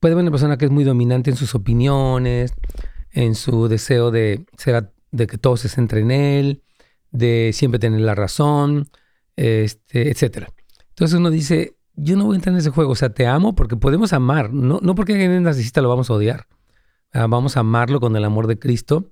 puede 0.00 0.12
haber 0.12 0.24
una 0.24 0.30
persona 0.30 0.58
que 0.58 0.66
es 0.66 0.70
muy 0.70 0.84
dominante 0.84 1.30
en 1.30 1.36
sus 1.36 1.54
opiniones, 1.54 2.54
en 3.10 3.34
su 3.34 3.68
deseo 3.68 4.10
de, 4.10 4.44
ser, 4.56 4.92
de 5.10 5.26
que 5.26 5.38
todo 5.38 5.56
se 5.56 5.68
centre 5.68 6.00
en 6.00 6.10
él, 6.10 6.62
de 7.10 7.50
siempre 7.52 7.78
tener 7.78 8.00
la 8.00 8.14
razón, 8.14 8.88
este, 9.36 10.10
etc. 10.10 10.48
Entonces 10.90 11.18
uno 11.18 11.30
dice, 11.30 11.76
yo 11.94 12.16
no 12.16 12.24
voy 12.26 12.34
a 12.34 12.36
entrar 12.36 12.54
en 12.54 12.58
ese 12.58 12.70
juego, 12.70 12.92
o 12.92 12.96
sea, 12.96 13.10
te 13.10 13.26
amo 13.26 13.54
porque 13.54 13.76
podemos 13.76 14.12
amar, 14.12 14.52
no, 14.52 14.80
no 14.82 14.94
porque 14.94 15.12
alguien 15.12 15.32
es 15.32 15.42
narcisista 15.42 15.80
lo 15.80 15.88
vamos 15.88 16.10
a 16.10 16.14
odiar. 16.14 16.46
Ah, 17.12 17.26
vamos 17.26 17.56
a 17.56 17.60
amarlo 17.60 18.00
con 18.00 18.14
el 18.16 18.24
amor 18.24 18.46
de 18.46 18.58
Cristo. 18.58 19.10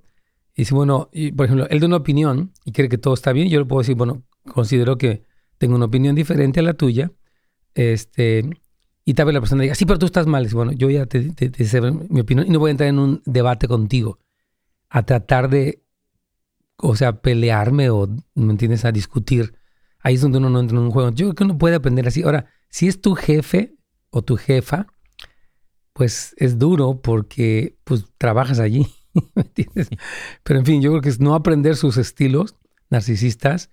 Y 0.53 0.61
dice, 0.61 0.75
bueno, 0.75 1.09
y, 1.11 1.31
por 1.31 1.45
ejemplo, 1.45 1.67
él 1.69 1.79
da 1.79 1.87
una 1.87 1.97
opinión 1.97 2.53
y 2.63 2.71
cree 2.71 2.87
que 2.87 2.97
todo 2.97 3.13
está 3.13 3.33
bien, 3.33 3.49
yo 3.49 3.59
le 3.59 3.65
puedo 3.65 3.81
decir, 3.81 3.95
bueno, 3.95 4.23
considero 4.53 4.97
que 4.97 5.23
tengo 5.57 5.75
una 5.75 5.85
opinión 5.85 6.15
diferente 6.15 6.59
a 6.59 6.63
la 6.63 6.73
tuya, 6.73 7.11
este, 7.73 8.49
y 9.05 9.13
tal 9.13 9.27
vez 9.27 9.35
la 9.35 9.39
persona 9.39 9.61
diga, 9.61 9.75
sí, 9.75 9.85
pero 9.85 9.99
tú 9.99 10.07
estás 10.07 10.25
mal. 10.25 10.47
Y 10.47 10.53
bueno, 10.53 10.71
yo 10.71 10.89
ya 10.89 11.05
te, 11.05 11.29
te, 11.31 11.51
mi 12.09 12.21
opinión 12.21 12.47
y 12.47 12.49
no 12.49 12.57
voy 12.57 12.69
a 12.69 12.71
entrar 12.71 12.89
en 12.89 12.97
un 12.97 13.21
debate 13.25 13.67
contigo 13.67 14.17
a 14.89 15.03
tratar 15.03 15.47
de, 15.47 15.83
o 16.77 16.95
sea, 16.95 17.21
pelearme 17.21 17.91
o, 17.91 18.07
¿me 18.33 18.51
entiendes?, 18.51 18.83
a 18.83 18.91
discutir. 18.91 19.53
Ahí 19.99 20.15
es 20.15 20.21
donde 20.21 20.39
uno 20.39 20.49
no 20.49 20.59
entra 20.59 20.77
en 20.77 20.85
un 20.85 20.91
juego. 20.91 21.11
Yo 21.11 21.27
creo 21.27 21.35
que 21.35 21.43
uno 21.43 21.57
puede 21.59 21.75
aprender 21.75 22.07
así. 22.07 22.23
Ahora, 22.23 22.47
si 22.69 22.87
es 22.87 22.99
tu 22.99 23.13
jefe 23.13 23.75
o 24.09 24.23
tu 24.23 24.37
jefa, 24.37 24.87
pues 25.93 26.33
es 26.37 26.57
duro 26.57 26.99
porque 27.01 27.77
pues 27.83 28.05
trabajas 28.17 28.59
allí, 28.59 28.87
¿me 29.35 29.43
entiendes? 29.43 29.89
Pero 30.43 30.59
en 30.59 30.65
fin, 30.65 30.81
yo 30.81 30.89
creo 30.89 31.01
que 31.01 31.09
es 31.09 31.19
no 31.19 31.35
aprender 31.35 31.75
sus 31.75 31.97
estilos 31.97 32.55
narcisistas 32.89 33.69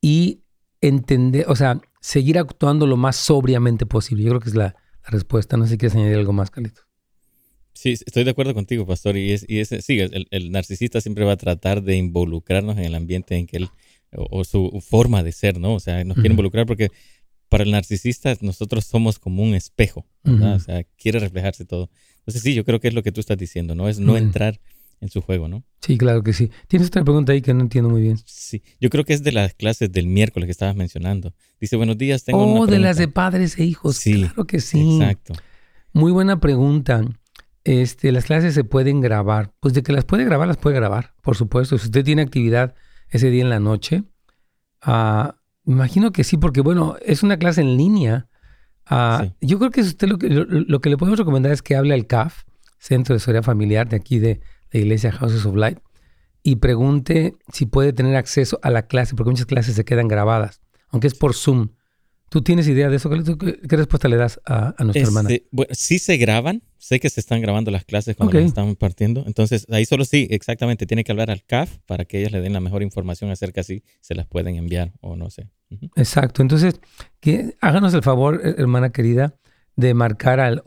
y 0.00 0.44
entender, 0.80 1.44
o 1.48 1.56
sea, 1.56 1.80
seguir 2.02 2.36
actuando 2.36 2.86
lo 2.86 2.98
más 2.98 3.16
sobriamente 3.16 3.86
posible. 3.86 4.24
Yo 4.24 4.30
creo 4.30 4.40
que 4.40 4.50
es 4.50 4.54
la, 4.54 4.76
respuesta. 5.04 5.56
No 5.56 5.64
sé 5.64 5.72
si 5.72 5.78
quieres 5.78 5.96
añadir 5.96 6.16
algo 6.16 6.32
más, 6.32 6.50
Carlitos. 6.50 6.86
Sí, 7.72 7.92
estoy 7.92 8.22
de 8.22 8.30
acuerdo 8.30 8.54
contigo, 8.54 8.86
pastor. 8.86 9.16
Y, 9.16 9.32
es, 9.32 9.44
y 9.48 9.64
sí, 9.64 9.98
el, 9.98 10.52
narcisista 10.52 11.00
siempre 11.00 11.24
va 11.24 11.32
a 11.32 11.36
tratar 11.36 11.82
de 11.82 11.96
involucrarnos 11.96 12.76
en 12.76 12.84
el 12.84 12.94
ambiente 12.94 13.36
en 13.36 13.46
que 13.46 13.56
él, 13.56 13.68
o, 14.12 14.44
su 14.44 14.80
forma 14.86 15.22
de 15.22 15.32
ser, 15.32 15.58
¿no? 15.58 15.74
O 15.74 15.80
sea, 15.80 16.04
nos 16.04 16.16
quiere 16.16 16.30
involucrar 16.30 16.66
porque 16.66 16.90
para 17.48 17.64
el 17.64 17.72
narcisista 17.72 18.36
nosotros 18.42 18.84
somos 18.84 19.18
como 19.18 19.42
un 19.42 19.54
espejo, 19.54 20.06
¿verdad? 20.22 20.54
O 20.54 20.60
sea, 20.60 20.84
quiere 20.96 21.18
reflejarse 21.18 21.64
todo. 21.64 21.90
Entonces 22.18 22.42
sí, 22.42 22.54
yo 22.54 22.64
creo 22.64 22.78
que 22.78 22.88
es 22.88 22.94
lo 22.94 23.02
que 23.02 23.10
tú 23.10 23.20
estás 23.20 23.38
diciendo, 23.38 23.74
¿no? 23.74 23.88
Es 23.88 23.98
no 23.98 24.16
entrar 24.16 24.60
en 25.02 25.10
su 25.10 25.20
juego, 25.20 25.48
¿no? 25.48 25.64
Sí, 25.82 25.98
claro 25.98 26.22
que 26.22 26.32
sí. 26.32 26.50
Tienes 26.68 26.88
otra 26.88 27.04
pregunta 27.04 27.32
ahí 27.32 27.42
que 27.42 27.52
no 27.52 27.60
entiendo 27.60 27.90
muy 27.90 28.00
bien. 28.00 28.18
Sí, 28.24 28.62
yo 28.80 28.88
creo 28.88 29.04
que 29.04 29.12
es 29.12 29.22
de 29.22 29.32
las 29.32 29.52
clases 29.52 29.92
del 29.92 30.06
miércoles 30.06 30.46
que 30.46 30.52
estabas 30.52 30.74
mencionando. 30.74 31.34
Dice, 31.60 31.76
buenos 31.76 31.98
días, 31.98 32.24
tengo 32.24 32.38
oh, 32.38 32.62
una 32.62 32.72
de 32.72 32.78
las 32.78 32.96
de 32.96 33.08
padres 33.08 33.58
e 33.58 33.64
hijos. 33.64 33.96
Sí, 33.96 34.14
claro 34.14 34.46
que 34.46 34.60
sí. 34.60 34.96
Exacto. 34.98 35.34
Muy 35.92 36.12
buena 36.12 36.40
pregunta. 36.40 37.04
Este, 37.64 38.12
las 38.12 38.24
clases 38.24 38.54
se 38.54 38.64
pueden 38.64 39.02
grabar. 39.02 39.52
Pues 39.60 39.74
de 39.74 39.82
que 39.82 39.92
las 39.92 40.04
puede 40.04 40.24
grabar, 40.24 40.48
las 40.48 40.56
puede 40.56 40.76
grabar, 40.76 41.14
por 41.20 41.36
supuesto. 41.36 41.76
Si 41.76 41.86
usted 41.86 42.04
tiene 42.04 42.22
actividad 42.22 42.74
ese 43.10 43.30
día 43.30 43.42
en 43.42 43.50
la 43.50 43.60
noche, 43.60 44.04
uh, 44.86 45.32
Imagino 45.64 46.10
que 46.12 46.24
sí, 46.24 46.38
porque 46.38 46.60
bueno, 46.60 46.96
es 47.02 47.22
una 47.22 47.36
clase 47.36 47.60
en 47.60 47.76
línea. 47.76 48.28
Ah, 48.86 49.28
yo 49.40 49.58
creo 49.58 49.70
que 49.70 49.82
usted 49.82 50.08
lo 50.08 50.18
que, 50.18 50.28
lo, 50.28 50.80
que 50.80 50.90
le 50.90 50.96
podemos 50.96 51.18
recomendar 51.18 51.52
es 51.52 51.62
que 51.62 51.76
hable 51.76 51.94
al 51.94 52.06
CAF, 52.06 52.42
Centro 52.78 53.14
de 53.14 53.18
Historia 53.18 53.42
Familiar 53.42 53.88
de 53.88 53.96
aquí 53.96 54.18
de 54.18 54.40
la 54.72 54.80
Iglesia 54.80 55.12
Houses 55.12 55.46
of 55.46 55.56
Light, 55.56 55.78
y 56.42 56.56
pregunte 56.56 57.34
si 57.52 57.66
puede 57.66 57.92
tener 57.92 58.16
acceso 58.16 58.58
a 58.62 58.70
la 58.70 58.86
clase, 58.86 59.14
porque 59.14 59.30
muchas 59.30 59.46
clases 59.46 59.76
se 59.76 59.84
quedan 59.84 60.08
grabadas, 60.08 60.60
aunque 60.88 61.06
es 61.06 61.14
por 61.14 61.34
Zoom. 61.34 61.70
¿Tú 62.32 62.40
tienes 62.40 62.66
idea 62.66 62.88
de 62.88 62.96
eso? 62.96 63.10
¿Qué, 63.10 63.76
respuesta 63.76 64.08
le 64.08 64.16
das 64.16 64.40
a, 64.46 64.74
nuestra 64.82 65.02
hermana? 65.02 65.28
Este, 65.28 65.46
bueno, 65.50 65.68
sí 65.74 65.98
se 65.98 66.16
graban. 66.16 66.62
Sé 66.78 66.98
que 66.98 67.10
se 67.10 67.20
están 67.20 67.42
grabando 67.42 67.70
las 67.70 67.84
clases 67.84 68.16
cuando 68.16 68.38
las 68.38 68.46
estamos 68.46 68.74
partiendo. 68.76 69.22
Entonces, 69.26 69.66
ahí 69.70 69.84
solo 69.84 70.06
sí, 70.06 70.28
exactamente, 70.30 70.86
tiene 70.86 71.04
que 71.04 71.12
hablar 71.12 71.30
al 71.30 71.44
CAF 71.44 71.76
para 71.84 72.06
que 72.06 72.20
ellas 72.20 72.32
le 72.32 72.40
den 72.40 72.54
la 72.54 72.60
mejor 72.60 72.82
información 72.82 73.30
acerca 73.30 73.62
si 73.62 73.84
se 74.00 74.14
las 74.14 74.26
pueden 74.26 74.56
enviar 74.56 74.94
o 75.02 75.14
no 75.14 75.28
sé. 75.28 75.50
Exacto. 75.94 76.40
Entonces, 76.40 76.80
que, 77.20 77.54
háganos 77.60 77.92
el 77.92 78.02
favor, 78.02 78.40
hermana 78.42 78.92
querida, 78.92 79.36
de 79.76 79.92
marcar 79.92 80.40
al 80.40 80.62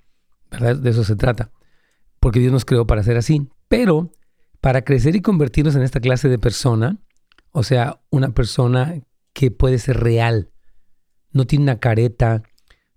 ¿verdad? 0.51 0.75
De 0.75 0.89
eso 0.89 1.03
se 1.03 1.15
trata. 1.15 1.51
Porque 2.19 2.39
Dios 2.39 2.51
nos 2.51 2.65
creó 2.65 2.85
para 2.85 3.03
ser 3.03 3.17
así. 3.17 3.49
Pero 3.67 4.11
para 4.59 4.83
crecer 4.83 5.15
y 5.15 5.21
convertirnos 5.21 5.75
en 5.75 5.81
esta 5.81 5.99
clase 5.99 6.29
de 6.29 6.37
persona, 6.37 6.99
o 7.51 7.63
sea, 7.63 8.01
una 8.09 8.33
persona 8.33 9.01
que 9.33 9.49
puede 9.49 9.79
ser 9.79 9.99
real, 9.99 10.51
no 11.31 11.47
tiene 11.47 11.63
una 11.63 11.79
careta, 11.79 12.43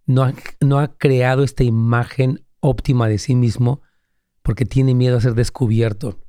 no 0.04 0.24
ha, 0.24 0.34
no 0.60 0.78
ha 0.78 0.96
creado 0.98 1.42
esta 1.44 1.64
imagen 1.64 2.44
óptima 2.60 3.08
de 3.08 3.18
sí 3.18 3.34
mismo 3.34 3.82
porque 4.42 4.66
tiene 4.66 4.94
miedo 4.94 5.16
a 5.16 5.20
ser 5.20 5.34
descubierto. 5.34 6.20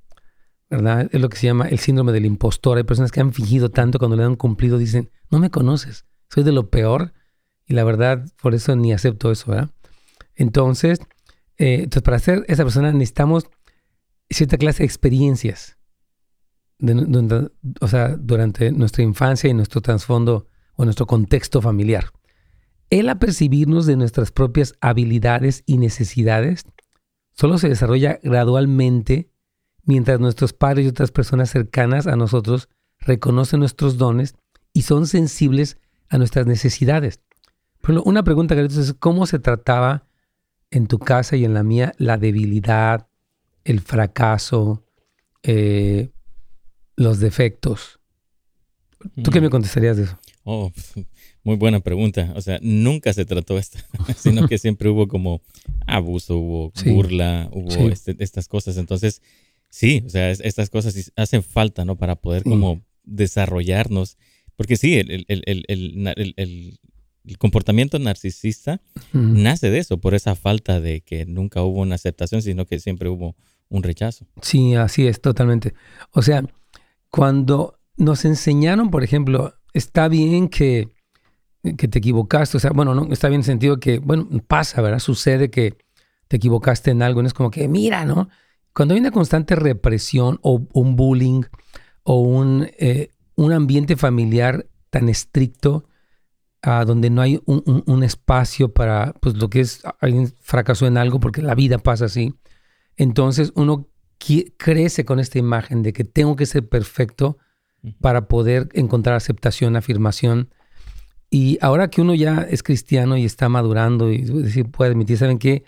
¿Verdad? 0.69 1.09
Es 1.11 1.21
lo 1.21 1.29
que 1.29 1.37
se 1.37 1.47
llama 1.47 1.67
el 1.67 1.79
síndrome 1.79 2.11
del 2.11 2.25
impostor. 2.25 2.77
Hay 2.77 2.83
personas 2.83 3.11
que 3.11 3.19
han 3.19 3.33
fingido 3.33 3.69
tanto 3.69 3.99
cuando 3.99 4.17
le 4.17 4.23
han 4.23 4.35
cumplido, 4.35 4.77
dicen, 4.77 5.11
no 5.29 5.39
me 5.39 5.51
conoces, 5.51 6.05
soy 6.29 6.43
de 6.43 6.51
lo 6.51 6.69
peor. 6.69 7.13
Y 7.67 7.73
la 7.73 7.83
verdad, 7.83 8.25
por 8.41 8.55
eso 8.55 8.75
ni 8.75 8.93
acepto 8.93 9.31
eso, 9.31 9.51
¿verdad? 9.51 9.69
Entonces, 10.35 10.99
eh, 11.57 11.75
entonces 11.83 12.01
para 12.03 12.19
ser 12.19 12.45
esa 12.47 12.63
persona 12.63 12.91
necesitamos 12.91 13.45
cierta 14.29 14.57
clase 14.57 14.79
de 14.79 14.85
experiencias 14.85 15.77
o 17.81 17.87
sea, 17.87 18.15
durante 18.17 18.71
nuestra 18.71 19.03
infancia 19.03 19.49
y 19.49 19.53
nuestro 19.53 19.81
trasfondo 19.81 20.47
o 20.75 20.83
nuestro 20.83 21.05
contexto 21.05 21.61
familiar. 21.61 22.11
El 22.89 23.09
apercibirnos 23.09 23.85
de 23.85 23.95
nuestras 23.95 24.31
propias 24.31 24.75
habilidades 24.81 25.63
y 25.65 25.77
necesidades 25.77 26.65
solo 27.31 27.57
se 27.57 27.69
desarrolla 27.69 28.19
gradualmente 28.23 29.31
mientras 29.83 30.19
nuestros 30.19 30.53
padres 30.53 30.85
y 30.85 30.89
otras 30.89 31.11
personas 31.11 31.49
cercanas 31.49 32.07
a 32.07 32.15
nosotros 32.15 32.69
reconocen 32.99 33.59
nuestros 33.59 33.97
dones 33.97 34.35
y 34.73 34.83
son 34.83 35.07
sensibles 35.07 35.77
a 36.09 36.17
nuestras 36.17 36.45
necesidades. 36.45 37.21
Pero 37.81 38.03
una 38.03 38.23
pregunta 38.23 38.55
que 38.55 38.65
es 38.65 38.95
cómo 38.99 39.25
se 39.25 39.39
trataba 39.39 40.07
en 40.75 40.87
tu 40.87 40.99
casa 40.99 41.37
y 41.37 41.45
en 41.45 41.53
la 41.53 41.63
mía 41.63 41.93
la 41.97 42.17
debilidad, 42.17 43.07
el 43.63 43.79
fracaso, 43.79 44.83
eh, 45.41 46.09
los 46.97 47.19
defectos. 47.21 48.01
¿Tú 49.23 49.31
qué 49.31 49.39
me 49.39 49.47
mm. 49.47 49.51
contestarías 49.51 49.95
de 49.95 50.03
eso? 50.03 50.19
Oh, 50.43 50.73
muy 51.43 51.55
buena 51.55 51.79
pregunta. 51.79 52.33
O 52.35 52.41
sea, 52.41 52.59
nunca 52.61 53.13
se 53.13 53.23
trató 53.23 53.57
esto, 53.57 53.79
sino 54.17 54.49
que 54.49 54.57
siempre 54.57 54.89
hubo 54.89 55.07
como 55.07 55.41
abuso, 55.87 56.37
hubo 56.37 56.73
burla, 56.85 57.47
hubo 57.53 57.89
este, 57.89 58.17
estas 58.19 58.49
cosas. 58.49 58.75
Entonces, 58.75 59.21
sí, 59.69 60.03
o 60.05 60.09
sea, 60.09 60.29
estas 60.29 60.69
cosas 60.69 61.13
hacen 61.15 61.41
falta, 61.41 61.85
¿no? 61.85 61.95
Para 61.95 62.17
poder 62.17 62.43
como 62.43 62.81
desarrollarnos. 63.05 64.17
Porque 64.57 64.75
sí, 64.75 64.95
el, 64.95 65.25
el, 65.27 66.79
comportamiento 67.39 67.97
narcisista 67.99 68.81
nace 69.11 69.69
de 69.69 69.79
eso, 69.79 69.97
por 69.97 70.13
esa 70.13 70.35
falta 70.35 70.79
de 70.79 71.01
que 71.01 71.25
nunca 71.25 71.61
hubo 71.63 71.81
una 71.81 71.95
aceptación, 71.95 72.41
sino 72.41 72.65
que 72.65 72.79
siempre 72.79 73.09
hubo 73.09 73.35
un 73.69 73.83
rechazo. 73.83 74.27
Sí, 74.41 74.75
así 74.75 75.07
es, 75.07 75.21
totalmente. 75.21 75.73
O 76.11 76.21
sea, 76.21 76.43
cuando 77.09 77.79
nos 77.97 78.25
enseñaron, 78.25 78.91
por 78.91 79.03
ejemplo, 79.03 79.55
está 79.73 80.07
bien 80.07 80.49
que, 80.49 80.89
que 81.77 81.87
te 81.87 81.99
equivocaste, 81.99 82.57
o 82.57 82.59
sea, 82.59 82.71
bueno, 82.71 82.93
no, 82.93 83.11
está 83.11 83.27
bien 83.27 83.39
en 83.39 83.41
el 83.41 83.45
sentido 83.45 83.79
que, 83.79 83.99
bueno, 83.99 84.27
pasa, 84.47 84.81
¿verdad? 84.81 84.99
Sucede 84.99 85.49
que 85.49 85.77
te 86.27 86.37
equivocaste 86.37 86.91
en 86.91 87.01
algo, 87.01 87.21
no 87.21 87.27
es 87.27 87.33
como 87.33 87.51
que, 87.51 87.67
mira, 87.67 88.05
¿no? 88.05 88.29
Cuando 88.73 88.93
hay 88.93 88.99
una 88.99 89.11
constante 89.11 89.55
represión 89.55 90.39
o 90.41 90.61
un 90.73 90.95
bullying 90.95 91.43
o 92.03 92.19
un, 92.19 92.67
eh, 92.77 93.09
un 93.35 93.53
ambiente 93.53 93.95
familiar 93.95 94.67
tan 94.89 95.09
estricto, 95.09 95.85
a 96.65 96.83
donde 96.83 97.09
no 97.09 97.21
hay 97.21 97.41
un, 97.45 97.83
un, 97.85 98.03
espacio 98.03 98.73
para, 98.73 99.13
pues 99.21 99.35
lo 99.35 99.49
que 99.49 99.61
es, 99.61 99.83
alguien 99.99 100.33
fracasó 100.41 100.87
en 100.87 100.97
algo 100.97 101.19
porque 101.19 101.41
la 101.41 101.53
vida 101.53 101.77
pasa 101.77 102.05
así, 102.05 102.33
entonces 102.97 103.51
uno 103.55 103.87
crece 104.57 105.05
con 105.05 105.19
esta 105.19 105.39
imagen 105.39 105.83
de 105.83 105.93
que 105.93 106.03
tengo 106.03 106.35
que 106.35 106.45
ser 106.45 106.67
perfecto 106.67 107.37
para 108.01 108.27
poder 108.27 108.69
encontrar 108.73 109.15
aceptación, 109.15 109.75
afirmación. 109.75 110.49
Y 111.29 111.57
ahora 111.61 111.89
que 111.89 112.01
uno 112.01 112.15
ya 112.15 112.47
es 112.49 112.63
cristiano 112.63 113.17
y 113.17 113.25
está 113.25 113.49
madurando 113.49 114.11
y 114.11 114.23
decir, 114.23 114.71
puede 114.71 114.91
admitir, 114.91 115.17
¿saben 115.17 115.37
qué? 115.37 115.63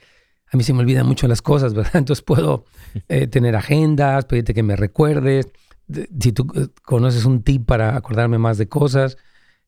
A 0.51 0.57
mí 0.57 0.63
se 0.63 0.73
me 0.73 0.79
olvidan 0.79 1.05
mucho 1.05 1.27
las 1.27 1.41
cosas, 1.41 1.73
¿verdad? 1.73 1.95
Entonces 1.95 2.23
puedo 2.23 2.65
eh, 3.09 3.27
tener 3.27 3.55
agendas, 3.55 4.25
pedirte 4.25 4.53
que 4.53 4.63
me 4.63 4.75
recuerdes. 4.75 5.47
Si 6.19 6.31
tú 6.31 6.47
eh, 6.55 6.67
conoces 6.83 7.25
un 7.25 7.43
tip 7.43 7.65
para 7.65 7.95
acordarme 7.95 8.37
más 8.37 8.57
de 8.57 8.67
cosas. 8.67 9.17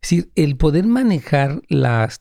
Es 0.01 0.09
decir, 0.09 0.31
el 0.35 0.57
poder 0.57 0.85
manejar 0.85 1.61
las 1.67 2.19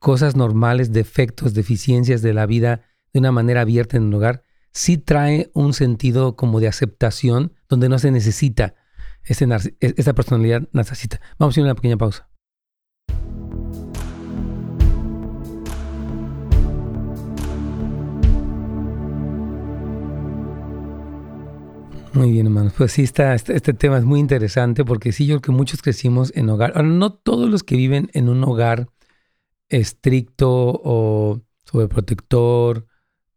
cosas 0.00 0.36
normales, 0.36 0.92
defectos, 0.92 1.54
deficiencias 1.54 2.22
de 2.22 2.34
la 2.34 2.46
vida 2.46 2.82
de 3.12 3.20
una 3.20 3.32
manera 3.32 3.62
abierta 3.62 3.96
en 3.96 4.04
un 4.04 4.14
hogar, 4.14 4.42
sí 4.72 4.98
trae 4.98 5.50
un 5.54 5.72
sentido 5.72 6.36
como 6.36 6.60
de 6.60 6.68
aceptación 6.68 7.52
donde 7.68 7.88
no 7.88 7.98
se 7.98 8.10
necesita 8.10 8.74
e-, 9.24 9.94
esa 9.96 10.12
personalidad 10.14 10.68
narcisista. 10.72 11.20
Vamos 11.38 11.56
a 11.56 11.60
ir 11.60 11.64
a 11.64 11.68
una 11.68 11.74
pequeña 11.74 11.96
pausa. 11.96 12.28
Muy 22.14 22.30
bien, 22.30 22.46
hermanos. 22.46 22.74
Pues 22.76 22.92
sí, 22.92 23.02
está, 23.02 23.34
este, 23.34 23.56
este, 23.56 23.74
tema 23.74 23.98
es 23.98 24.04
muy 24.04 24.20
interesante 24.20 24.84
porque 24.84 25.10
sí, 25.10 25.26
yo 25.26 25.34
creo 25.40 25.42
que 25.42 25.58
muchos 25.58 25.82
crecimos 25.82 26.32
en 26.36 26.48
hogar. 26.48 26.72
Ahora, 26.76 26.86
no 26.86 27.12
todos 27.12 27.50
los 27.50 27.64
que 27.64 27.76
viven 27.76 28.08
en 28.14 28.28
un 28.28 28.44
hogar 28.44 28.88
estricto 29.68 30.48
o 30.84 31.40
sobreprotector, 31.64 32.86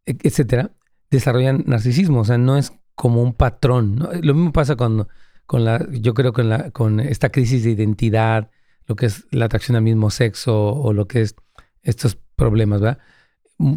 e-, 0.05 0.17
etcétera, 0.21 0.75
desarrollan 1.09 1.63
narcisismo. 1.65 2.19
O 2.21 2.25
sea, 2.25 2.37
no 2.37 2.55
es 2.55 2.71
como 2.93 3.23
un 3.23 3.33
patrón. 3.33 3.97
Lo 4.21 4.35
mismo 4.35 4.53
pasa 4.53 4.75
cuando 4.75 5.07
con 5.47 5.65
la, 5.65 5.83
yo 5.91 6.13
creo 6.13 6.31
que 6.33 6.43
la, 6.43 6.69
con 6.69 6.99
esta 6.99 7.29
crisis 7.29 7.63
de 7.63 7.71
identidad, 7.71 8.51
lo 8.85 8.95
que 8.95 9.07
es 9.07 9.25
la 9.31 9.45
atracción 9.45 9.75
al 9.75 9.83
mismo 9.83 10.11
sexo 10.11 10.55
o 10.55 10.93
lo 10.93 11.07
que 11.07 11.21
es 11.21 11.35
estos 11.81 12.17
problemas, 12.35 12.81
¿verdad? 12.81 12.99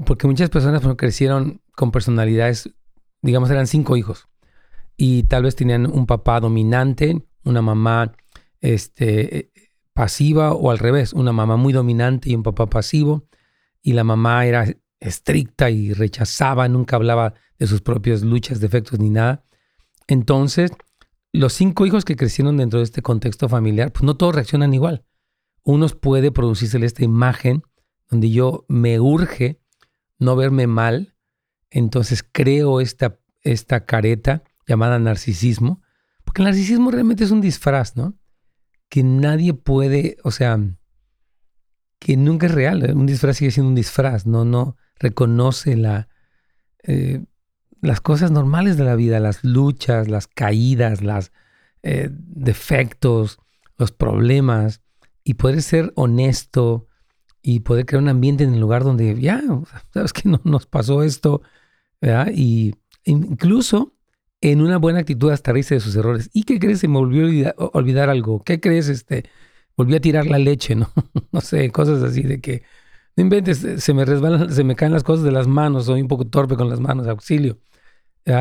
Porque 0.04 0.26
muchas 0.26 0.50
personas 0.50 0.82
crecieron 0.98 1.62
con 1.74 1.90
personalidades, 1.90 2.70
digamos, 3.22 3.50
eran 3.50 3.66
cinco 3.66 3.96
hijos 3.96 4.29
y 5.02 5.22
tal 5.22 5.44
vez 5.44 5.56
tenían 5.56 5.86
un 5.86 6.04
papá 6.04 6.40
dominante, 6.40 7.22
una 7.42 7.62
mamá 7.62 8.12
este, 8.60 9.50
pasiva 9.94 10.52
o 10.52 10.70
al 10.70 10.78
revés, 10.78 11.14
una 11.14 11.32
mamá 11.32 11.56
muy 11.56 11.72
dominante 11.72 12.28
y 12.28 12.34
un 12.34 12.42
papá 12.42 12.68
pasivo 12.68 13.26
y 13.80 13.94
la 13.94 14.04
mamá 14.04 14.44
era 14.44 14.66
estricta 15.00 15.70
y 15.70 15.94
rechazaba, 15.94 16.68
nunca 16.68 16.96
hablaba 16.96 17.32
de 17.58 17.66
sus 17.66 17.80
propias 17.80 18.20
luchas, 18.20 18.60
defectos 18.60 18.98
ni 18.98 19.08
nada. 19.08 19.42
Entonces, 20.06 20.70
los 21.32 21.54
cinco 21.54 21.86
hijos 21.86 22.04
que 22.04 22.16
crecieron 22.16 22.58
dentro 22.58 22.80
de 22.80 22.84
este 22.84 23.00
contexto 23.00 23.48
familiar, 23.48 23.92
pues 23.92 24.02
no 24.02 24.18
todos 24.18 24.34
reaccionan 24.34 24.74
igual. 24.74 25.06
Unos 25.62 25.94
puede 25.94 26.30
producirse 26.30 26.76
esta 26.84 27.04
imagen 27.04 27.62
donde 28.10 28.28
yo 28.28 28.66
me 28.68 29.00
urge 29.00 29.62
no 30.18 30.36
verme 30.36 30.66
mal, 30.66 31.14
entonces 31.70 32.22
creo 32.22 32.82
esta, 32.82 33.18
esta 33.40 33.86
careta 33.86 34.44
llamada 34.70 34.98
narcisismo, 34.98 35.82
porque 36.24 36.42
el 36.42 36.46
narcisismo 36.46 36.90
realmente 36.90 37.24
es 37.24 37.32
un 37.32 37.40
disfraz, 37.40 37.96
¿no? 37.96 38.16
Que 38.88 39.02
nadie 39.02 39.52
puede, 39.52 40.16
o 40.22 40.30
sea, 40.30 40.58
que 41.98 42.16
nunca 42.16 42.46
es 42.46 42.52
real, 42.52 42.88
¿eh? 42.88 42.92
un 42.92 43.06
disfraz 43.06 43.36
sigue 43.36 43.50
siendo 43.50 43.70
un 43.70 43.74
disfraz, 43.74 44.26
no, 44.26 44.44
no 44.44 44.76
reconoce 44.98 45.76
eh, 46.84 47.24
las 47.80 48.00
cosas 48.00 48.30
normales 48.30 48.76
de 48.76 48.84
la 48.84 48.94
vida, 48.94 49.18
las 49.18 49.42
luchas, 49.42 50.08
las 50.08 50.28
caídas, 50.28 51.02
los 51.02 51.32
eh, 51.82 52.08
defectos, 52.12 53.38
los 53.76 53.90
problemas, 53.90 54.82
y 55.24 55.34
poder 55.34 55.62
ser 55.62 55.92
honesto 55.96 56.86
y 57.42 57.60
poder 57.60 57.86
crear 57.86 58.02
un 58.02 58.08
ambiente 58.08 58.44
en 58.44 58.54
el 58.54 58.60
lugar 58.60 58.84
donde 58.84 59.18
ya, 59.20 59.42
sabes 59.92 60.12
que 60.12 60.28
no, 60.28 60.40
nos 60.44 60.66
pasó 60.66 61.02
esto, 61.02 61.42
¿verdad? 62.00 62.28
Y 62.32 62.74
incluso 63.04 63.94
en 64.40 64.60
una 64.60 64.78
buena 64.78 65.00
actitud 65.00 65.30
hasta 65.30 65.52
reírse 65.52 65.74
de 65.74 65.80
sus 65.80 65.96
errores. 65.96 66.30
¿Y 66.32 66.44
qué 66.44 66.58
crees? 66.58 66.80
Se 66.80 66.88
me 66.88 66.98
volvió 66.98 67.24
a 67.50 67.54
olvidar, 67.72 68.10
algo. 68.10 68.42
¿Qué 68.42 68.60
crees? 68.60 68.88
Este, 68.88 69.24
volví 69.76 69.94
a 69.94 70.00
tirar 70.00 70.26
la 70.26 70.38
leche, 70.38 70.74
¿no? 70.74 70.90
no 71.32 71.40
sé, 71.40 71.70
cosas 71.70 72.02
así 72.02 72.22
de 72.22 72.40
que 72.40 72.62
no 73.16 73.24
inventes, 73.24 73.66
se 73.82 73.94
me 73.94 74.04
resbalan, 74.04 74.52
se 74.52 74.64
me 74.64 74.76
caen 74.76 74.92
las 74.92 75.04
cosas 75.04 75.24
de 75.24 75.32
las 75.32 75.46
manos, 75.46 75.86
soy 75.86 76.00
un 76.00 76.08
poco 76.08 76.26
torpe 76.26 76.56
con 76.56 76.70
las 76.70 76.80
manos, 76.80 77.06
auxilio. 77.06 77.58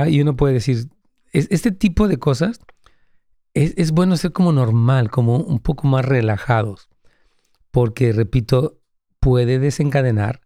Y 0.07 0.21
uno 0.21 0.35
puede 0.35 0.53
decir, 0.53 0.89
este 1.31 1.71
tipo 1.71 2.07
de 2.07 2.17
cosas 2.17 2.59
es, 3.53 3.91
bueno 3.91 4.17
ser 4.17 4.31
como 4.31 4.51
normal, 4.51 5.09
como 5.09 5.37
un 5.37 5.59
poco 5.59 5.87
más 5.87 6.05
relajados, 6.05 6.89
porque, 7.71 8.13
repito, 8.13 8.79
puede 9.19 9.59
desencadenar 9.59 10.41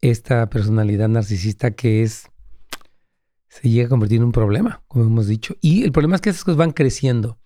esta 0.00 0.48
personalidad 0.50 1.08
narcisista 1.08 1.70
que 1.72 2.02
es, 2.02 2.30
se 3.54 3.70
llega 3.70 3.86
a 3.86 3.88
convertir 3.88 4.18
en 4.18 4.24
un 4.24 4.32
problema, 4.32 4.82
como 4.88 5.04
hemos 5.04 5.28
dicho. 5.28 5.54
Y 5.60 5.84
el 5.84 5.92
problema 5.92 6.16
es 6.16 6.20
que 6.20 6.30
esas 6.30 6.42
cosas 6.42 6.56
van 6.56 6.72
creciendo. 6.72 7.38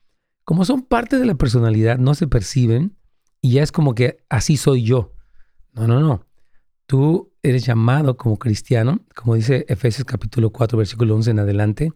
Como 0.43 0.65
son 0.65 0.81
parte 0.81 1.19
de 1.19 1.27
la 1.27 1.35
personalidad, 1.35 1.99
no 1.99 2.15
se 2.15 2.27
perciben 2.27 2.97
y 3.43 3.53
ya 3.53 3.63
es 3.63 3.73
como 3.73 3.95
que 3.95 4.25
así 4.31 4.57
soy 4.57 4.85
yo. 4.85 5.13
No, 5.75 5.87
no, 5.87 6.01
no. 6.01 6.25
Tú 6.87 7.35
eres 7.43 7.67
llamado 7.67 8.17
como 8.17 8.39
cristiano, 8.39 9.01
como 9.15 9.35
dice 9.35 9.67
Efesios 9.69 10.07
capítulo 10.07 10.49
4, 10.49 10.79
versículo 10.79 11.15
11 11.15 11.33
en 11.33 11.39
adelante, 11.41 11.93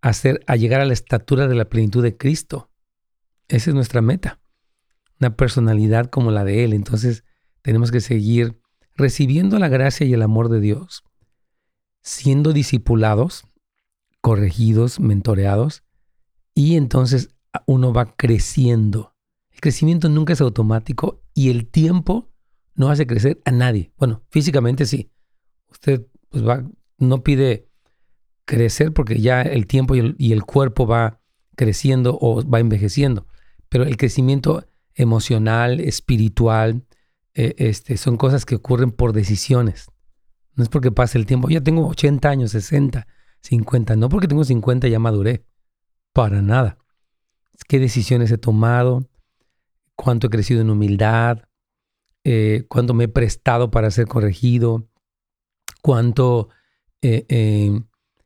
a, 0.00 0.14
ser, 0.14 0.40
a 0.46 0.56
llegar 0.56 0.80
a 0.80 0.86
la 0.86 0.94
estatura 0.94 1.46
de 1.46 1.54
la 1.54 1.66
plenitud 1.66 2.02
de 2.02 2.16
Cristo. 2.16 2.70
Esa 3.48 3.70
es 3.70 3.74
nuestra 3.74 4.00
meta. 4.00 4.40
Una 5.20 5.36
personalidad 5.36 6.06
como 6.06 6.30
la 6.30 6.44
de 6.44 6.64
Él. 6.64 6.72
Entonces 6.72 7.24
tenemos 7.60 7.92
que 7.92 8.00
seguir 8.00 8.58
recibiendo 8.94 9.58
la 9.58 9.68
gracia 9.68 10.06
y 10.06 10.14
el 10.14 10.22
amor 10.22 10.48
de 10.48 10.60
Dios, 10.60 11.04
siendo 12.04 12.52
discipulados, 12.52 13.48
corregidos, 14.20 15.00
mentoreados, 15.00 15.82
y 16.54 16.76
entonces 16.76 17.30
uno 17.66 17.92
va 17.92 18.14
creciendo. 18.14 19.14
El 19.50 19.60
crecimiento 19.60 20.08
nunca 20.08 20.34
es 20.34 20.40
automático 20.40 21.22
y 21.34 21.50
el 21.50 21.66
tiempo 21.66 22.30
no 22.74 22.90
hace 22.90 23.06
crecer 23.06 23.40
a 23.44 23.50
nadie. 23.50 23.92
Bueno, 23.96 24.22
físicamente 24.30 24.86
sí. 24.86 25.10
Usted 25.70 26.06
pues, 26.28 26.46
va, 26.46 26.64
no 26.98 27.22
pide 27.22 27.68
crecer 28.44 28.92
porque 28.92 29.20
ya 29.20 29.42
el 29.42 29.66
tiempo 29.66 29.94
y 29.94 30.32
el, 30.32 30.44
cuerpo 30.44 30.86
va 30.86 31.20
creciendo 31.56 32.18
o 32.20 32.46
va 32.46 32.60
envejeciendo. 32.60 33.26
Pero 33.68 33.84
el 33.84 33.96
crecimiento 33.96 34.66
emocional, 34.94 35.80
espiritual, 35.80 36.84
eh, 37.32 37.54
este, 37.58 37.96
son 37.96 38.16
cosas 38.16 38.44
que 38.44 38.56
ocurren 38.56 38.90
por 38.90 39.12
decisiones. 39.12 39.88
No 40.56 40.62
es 40.62 40.68
porque 40.68 40.92
pase 40.92 41.18
el 41.18 41.26
tiempo. 41.26 41.48
Ya 41.48 41.60
tengo 41.60 41.86
80 41.88 42.28
años, 42.28 42.52
60, 42.52 43.06
50. 43.40 43.96
No 43.96 44.08
porque 44.08 44.28
tengo 44.28 44.44
50 44.44 44.88
ya 44.88 44.98
maduré. 44.98 45.44
Para 46.12 46.42
nada. 46.42 46.78
¿Qué 47.68 47.78
decisiones 47.78 48.30
he 48.30 48.38
tomado? 48.38 49.08
¿Cuánto 49.96 50.26
he 50.26 50.30
crecido 50.30 50.60
en 50.60 50.70
humildad? 50.70 51.42
eh, 52.24 52.64
cuánto 52.68 52.94
me 52.94 53.04
he 53.04 53.08
prestado 53.08 53.70
para 53.70 53.90
ser 53.90 54.06
corregido, 54.06 54.88
cuánto 55.82 56.48
eh, 57.02 57.26
eh, 57.28 57.80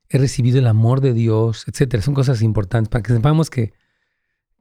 he 0.08 0.18
recibido 0.18 0.58
el 0.58 0.68
amor 0.68 1.00
de 1.00 1.12
Dios, 1.12 1.64
etcétera. 1.66 2.02
Son 2.02 2.14
cosas 2.14 2.40
importantes 2.42 2.88
para 2.88 3.02
que 3.02 3.12
sepamos 3.12 3.50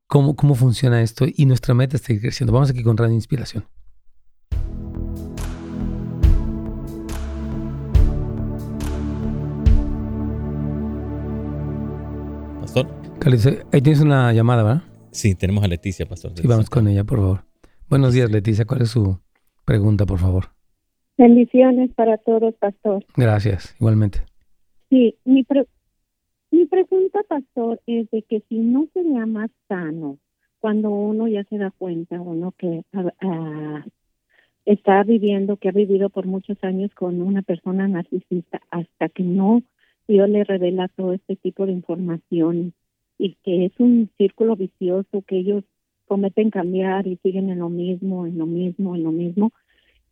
cómo, 0.08 0.36
cómo 0.36 0.56
funciona 0.56 1.02
esto 1.04 1.26
y 1.32 1.46
nuestra 1.46 1.76
meta 1.76 1.98
es 1.98 2.04
seguir 2.04 2.24
creciendo. 2.24 2.52
Vamos 2.52 2.72
aquí 2.72 2.84
con 2.84 2.98
Radio 2.98 3.14
Inspiración. 3.14 3.77
Pastor. 12.84 13.66
ahí 13.74 13.82
tienes 13.82 14.02
una 14.02 14.32
llamada, 14.34 14.64
¿verdad? 14.64 14.82
Sí, 15.12 15.36
tenemos 15.36 15.64
a 15.64 15.68
Leticia, 15.68 16.06
Pastor. 16.06 16.34
Sí, 16.36 16.48
vamos 16.48 16.70
con 16.70 16.88
ella, 16.88 17.04
por 17.04 17.20
favor. 17.20 17.40
Buenos 17.90 18.14
días, 18.14 18.30
Leticia. 18.30 18.66
¿Cuál 18.66 18.82
es 18.84 18.90
su 18.90 19.20
pregunta, 19.66 20.06
por 20.06 20.20
favor? 20.20 20.46
Bendiciones 21.18 21.92
para 21.96 22.18
todos, 22.18 22.54
Pastor. 22.56 23.06
Gracias, 23.16 23.76
igualmente. 23.80 24.20
Sí, 24.90 25.16
mi, 25.26 25.46
mi 26.52 26.66
pregunta, 26.66 27.22
Pastor, 27.28 27.82
es 27.88 28.10
de 28.12 28.22
que 28.24 28.44
si 28.48 28.60
no 28.60 28.88
sería 28.94 29.26
más 29.26 29.50
sano 29.68 30.20
cuando 30.60 30.90
uno 30.90 31.28
ya 31.28 31.44
se 31.46 31.58
da 31.58 31.72
cuenta, 31.72 32.22
uno 32.22 32.54
que 32.58 32.84
está 34.66 35.04
viviendo, 35.04 35.58
que 35.58 35.70
ha 35.70 35.72
vivido 35.72 36.10
por 36.10 36.26
muchos 36.26 36.58
años 36.64 36.92
con 36.94 37.22
una 37.22 37.42
persona 37.42 37.88
narcisista, 37.88 38.62
hasta 38.70 39.10
que 39.10 39.24
no 39.24 39.64
Dios 40.08 40.30
le 40.30 40.44
revela 40.44 40.88
todo 40.90 41.14
este 41.14 41.36
tipo 41.36 41.66
de 41.66 41.74
información 41.74 42.74
y 43.18 43.36
que 43.44 43.66
es 43.66 43.74
un 43.80 44.10
círculo 44.18 44.56
vicioso 44.56 45.24
que 45.28 45.38
ellos 45.38 45.64
prometen 46.08 46.50
cambiar 46.50 47.08
y 47.08 47.18
siguen 47.18 47.50
en 47.50 47.60
lo 47.60 47.70
mismo, 47.70 48.26
en 48.26 48.38
lo 48.38 48.46
mismo, 48.46 48.96
en 48.96 49.04
lo 49.04 49.12
mismo 49.12 49.52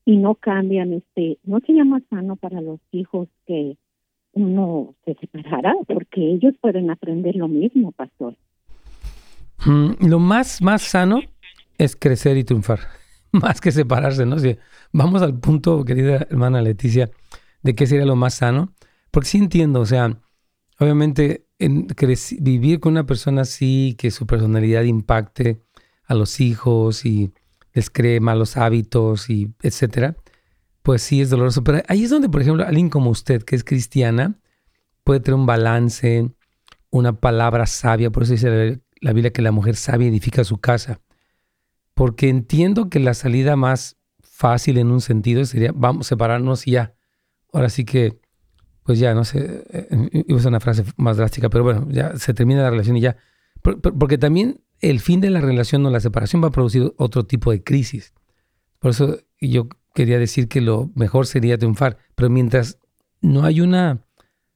y 0.05 0.17
no 0.17 0.35
cambian, 0.35 0.93
este, 0.93 1.39
no 1.43 1.59
sería 1.61 1.83
más 1.83 2.03
sano 2.09 2.35
para 2.35 2.61
los 2.61 2.79
hijos 2.91 3.27
que 3.47 3.75
uno 4.33 4.93
se 5.03 5.15
separara, 5.15 5.73
porque 5.87 6.33
ellos 6.33 6.53
pueden 6.61 6.91
aprender 6.91 7.35
lo 7.35 7.47
mismo, 7.47 7.91
pastor. 7.91 8.35
Mm, 9.65 10.07
lo 10.07 10.19
más, 10.19 10.61
más 10.61 10.83
sano 10.83 11.21
es 11.77 11.95
crecer 11.95 12.37
y 12.37 12.43
triunfar, 12.43 12.79
más 13.31 13.59
que 13.59 13.71
separarse, 13.71 14.25
¿no? 14.25 14.37
Si 14.37 14.55
vamos 14.93 15.23
al 15.23 15.39
punto, 15.39 15.83
querida 15.83 16.27
hermana 16.29 16.61
Leticia, 16.61 17.09
de 17.63 17.73
qué 17.73 17.87
sería 17.87 18.05
lo 18.05 18.15
más 18.15 18.35
sano, 18.35 18.73
porque 19.15 19.29
sí 19.29 19.37
entiendo, 19.37 19.79
o 19.79 19.85
sea, 19.85 20.19
obviamente 20.77 21.47
en 21.57 21.87
vivir 22.41 22.81
con 22.81 22.91
una 22.91 23.05
persona 23.05 23.43
así, 23.43 23.95
que 23.97 24.11
su 24.11 24.27
personalidad 24.27 24.83
impacte 24.83 25.61
a 26.03 26.15
los 26.15 26.41
hijos 26.41 27.05
y 27.05 27.31
les 27.71 27.89
cree 27.89 28.19
malos 28.19 28.57
hábitos 28.57 29.29
y 29.29 29.53
etcétera, 29.61 30.17
pues 30.81 31.01
sí 31.01 31.21
es 31.21 31.29
doloroso. 31.29 31.63
Pero 31.63 31.81
ahí 31.87 32.03
es 32.03 32.09
donde, 32.09 32.27
por 32.27 32.41
ejemplo, 32.41 32.65
alguien 32.65 32.89
como 32.89 33.09
usted, 33.09 33.41
que 33.43 33.55
es 33.55 33.63
cristiana, 33.63 34.37
puede 35.05 35.21
tener 35.21 35.39
un 35.39 35.45
balance, 35.45 36.29
una 36.89 37.17
palabra 37.17 37.67
sabia. 37.67 38.11
Por 38.11 38.23
eso 38.23 38.33
dice 38.33 38.81
la 38.99 39.13
Biblia 39.13 39.31
que 39.31 39.41
la 39.41 39.53
mujer 39.53 39.77
sabia 39.77 40.09
edifica 40.09 40.43
su 40.43 40.57
casa. 40.57 40.99
Porque 41.93 42.27
entiendo 42.27 42.89
que 42.89 42.99
la 42.99 43.13
salida 43.13 43.55
más 43.55 43.95
fácil 44.19 44.77
en 44.77 44.91
un 44.91 44.99
sentido 44.99 45.45
sería, 45.45 45.71
vamos 45.73 46.07
separarnos 46.07 46.67
y 46.67 46.71
ya. 46.71 46.95
Ahora 47.53 47.69
sí 47.69 47.85
que, 47.85 48.19
pues 48.85 48.99
ya, 48.99 49.15
no 49.15 49.23
sé, 49.25 49.65
eh, 49.71 50.23
iba 50.27 50.39
a 50.39 50.47
una 50.47 50.59
frase 50.59 50.83
más 50.95 51.17
drástica, 51.17 51.49
pero 51.49 51.63
bueno, 51.63 51.87
ya 51.89 52.17
se 52.17 52.35
termina 52.35 52.61
la 52.61 52.69
relación 52.69 52.95
y 52.97 53.01
ya. 53.01 53.17
Porque 53.61 54.19
también 54.19 54.61
el 54.79 54.99
fin 54.99 55.21
de 55.21 55.31
la 55.31 55.41
relación 55.41 55.83
o 55.87 55.89
la 55.89 55.99
separación 55.99 56.43
va 56.43 56.49
a 56.49 56.51
producir 56.51 56.93
otro 56.97 57.25
tipo 57.25 57.49
de 57.49 57.63
crisis. 57.63 58.13
Por 58.77 58.91
eso 58.91 59.17
yo 59.41 59.69
quería 59.95 60.19
decir 60.19 60.47
que 60.47 60.61
lo 60.61 60.91
mejor 60.93 61.25
sería 61.25 61.57
triunfar, 61.57 61.97
pero 62.13 62.29
mientras 62.29 62.77
no 63.21 63.43
hay 63.43 63.59
una 63.59 64.05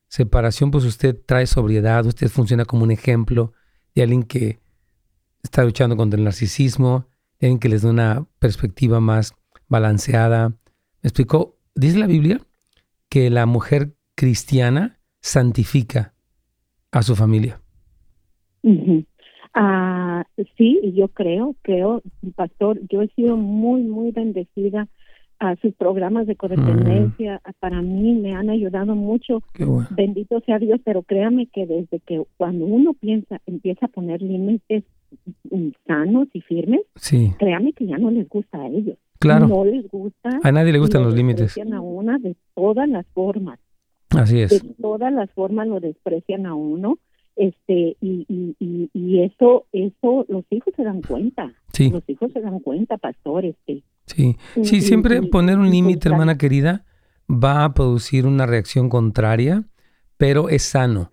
separación, 0.10 0.70
pues 0.70 0.86
usted 0.86 1.20
trae 1.26 1.48
sobriedad, 1.48 2.06
usted 2.06 2.30
funciona 2.30 2.66
como 2.66 2.84
un 2.84 2.92
ejemplo 2.92 3.54
de 3.96 4.04
alguien 4.04 4.22
que 4.22 4.60
está 5.42 5.64
luchando 5.64 5.98
contra 5.98 6.20
el 6.20 6.24
narcisismo, 6.24 7.08
de 7.40 7.48
alguien 7.48 7.60
que 7.60 7.70
les 7.70 7.82
da 7.82 7.90
una 7.90 8.28
perspectiva 8.38 9.00
más 9.00 9.34
balanceada. 9.68 10.50
Me 10.50 11.08
explicó, 11.08 11.58
dice 11.74 11.98
la 11.98 12.06
Biblia 12.06 12.42
que 13.10 13.32
la 13.32 13.48
mujer 13.48 13.96
cristiana 14.20 15.00
santifica 15.22 16.14
a 16.92 17.04
su 17.04 17.16
familia. 17.16 17.62
Ah, 19.54 20.26
sí, 20.58 20.94
yo 20.94 21.08
creo, 21.08 21.56
creo, 21.62 22.02
pastor, 22.36 22.82
yo 22.90 23.02
he 23.02 23.08
sido 23.16 23.38
muy, 23.38 23.82
muy 23.84 24.12
bendecida 24.12 24.90
a 25.40 25.56
sus 25.62 25.74
programas 25.74 26.28
de 26.28 26.36
codependencia, 26.36 27.38
mm. 27.38 27.52
para 27.62 27.82
mí 27.82 28.14
me 28.16 28.36
han 28.36 28.50
ayudado 28.50 28.94
mucho. 28.94 29.42
Bendito 29.92 30.42
sea 30.42 30.60
Dios, 30.60 30.82
pero 30.84 31.04
créame 31.04 31.48
que 31.48 31.66
desde 31.66 32.02
que 32.02 32.22
cuando 32.36 32.66
uno 32.66 32.94
piensa, 32.94 33.40
empieza 33.46 33.86
a 33.86 33.90
poner 33.90 34.22
límites 34.22 34.84
sanos 35.88 36.28
y 36.34 36.42
firmes, 36.42 36.82
créame 37.38 37.72
que 37.72 37.88
ya 37.88 37.98
no 37.98 38.12
les 38.12 38.28
gusta 38.28 38.62
a 38.62 38.68
ellos. 38.68 38.98
Claro. 39.18 39.48
No 39.48 39.64
les 39.64 39.90
gusta. 39.90 40.42
A 40.44 40.52
nadie 40.52 40.74
le 40.74 40.80
gustan 40.80 41.04
los 41.04 41.16
límites. 41.16 41.58
a 41.58 41.80
una 41.80 42.20
de 42.20 42.36
todas 42.54 42.90
las 42.90 43.06
formas. 43.14 43.60
Así 44.12 44.42
es. 44.42 44.50
De 44.50 44.74
todas 44.82 45.14
las 45.14 45.32
formas 45.32 45.68
lo 45.68 45.80
desprecian 45.80 46.46
a 46.46 46.56
uno. 46.56 46.98
Este, 47.36 47.96
y, 48.02 48.26
y, 48.28 48.90
y, 48.94 49.24
eso, 49.24 49.66
eso, 49.72 50.26
los 50.28 50.44
hijos 50.50 50.74
se 50.76 50.84
dan 50.84 51.02
cuenta. 51.02 51.54
Sí. 51.72 51.90
Los 51.90 52.04
hijos 52.10 52.34
se 52.34 52.42
dan 52.42 52.60
cuenta, 52.60 52.98
pastores, 52.98 53.56
este, 53.66 53.84
Sí, 54.16 54.38
sí, 54.64 54.82
siempre 54.82 55.22
poner 55.22 55.60
un 55.60 55.70
límite, 55.70 56.10
hermana 56.10 56.38
querida, 56.38 56.84
va 57.30 57.64
a 57.64 57.74
producir 57.74 58.26
una 58.26 58.46
reacción 58.46 58.90
contraria, 58.90 59.66
pero 60.18 60.50
es 60.50 60.64
sano. 60.64 61.12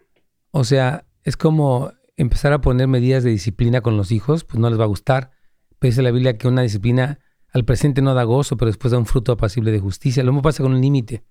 O 0.50 0.64
sea, 0.64 1.04
es 1.22 1.36
como 1.36 1.92
empezar 2.16 2.54
a 2.54 2.60
poner 2.62 2.88
medidas 2.88 3.22
de 3.22 3.30
disciplina 3.30 3.82
con 3.82 3.96
los 3.96 4.12
hijos, 4.12 4.44
pues 4.44 4.58
no 4.58 4.70
les 4.70 4.80
va 4.80 4.84
a 4.84 4.88
gustar. 4.88 5.30
Pero 5.78 5.90
dice 5.90 6.02
la 6.02 6.10
Biblia 6.10 6.38
que 6.38 6.48
una 6.48 6.62
disciplina 6.62 7.18
al 7.52 7.64
presente 7.64 8.00
no 8.00 8.14
da 8.14 8.24
gozo, 8.24 8.56
pero 8.56 8.70
después 8.70 8.92
da 8.92 8.98
un 8.98 9.06
fruto 9.06 9.32
apacible 9.32 9.70
de 9.72 9.78
justicia. 9.78 10.24
Lo 10.24 10.32
mismo 10.32 10.42
pasa 10.42 10.62
con 10.62 10.72
un 10.72 10.80
límite. 10.80 11.22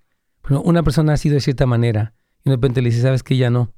Una 0.50 0.84
persona 0.84 1.14
ha 1.14 1.18
sido 1.18 1.36
de 1.36 1.42
cierta 1.42 1.66
manera 1.66 2.14
y 2.44 2.50
de 2.50 2.56
repente 2.56 2.82
le 2.82 2.90
dice, 2.90 3.02
sabes 3.02 3.24
que 3.24 3.38
ya 3.38 3.50
no. 3.50 3.74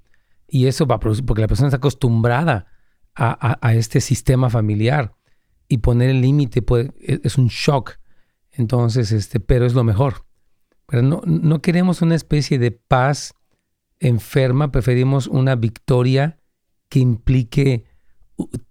Y 0.48 0.68
eso 0.68 0.86
va 0.86 0.96
a 0.96 1.00
producir, 1.00 1.26
porque 1.26 1.42
la 1.42 1.48
persona 1.48 1.68
está 1.68 1.78
acostumbrada 1.78 2.68
a 3.16 3.74
este 3.74 4.00
sistema 4.00 4.50
familiar 4.50 5.18
y 5.68 5.80
poner 5.80 6.10
el 6.10 6.22
límite 6.22 6.64
e, 7.00 7.20
es 7.24 7.38
un 7.38 7.48
shock. 7.48 7.98
Entonces, 8.52 9.12
este, 9.12 9.40
pero 9.40 9.66
es 9.66 9.74
lo 9.74 9.84
mejor. 9.84 10.26
Pero 10.88 11.02
no, 11.02 11.22
no 11.26 11.62
queremos 11.62 12.02
una 12.02 12.16
especie 12.16 12.60
de 12.60 12.72
paz 12.72 13.34
enferma, 14.00 14.72
preferimos 14.72 15.28
una 15.28 15.56
victoria 15.56 16.40
que 16.90 17.00
implique 17.00 17.86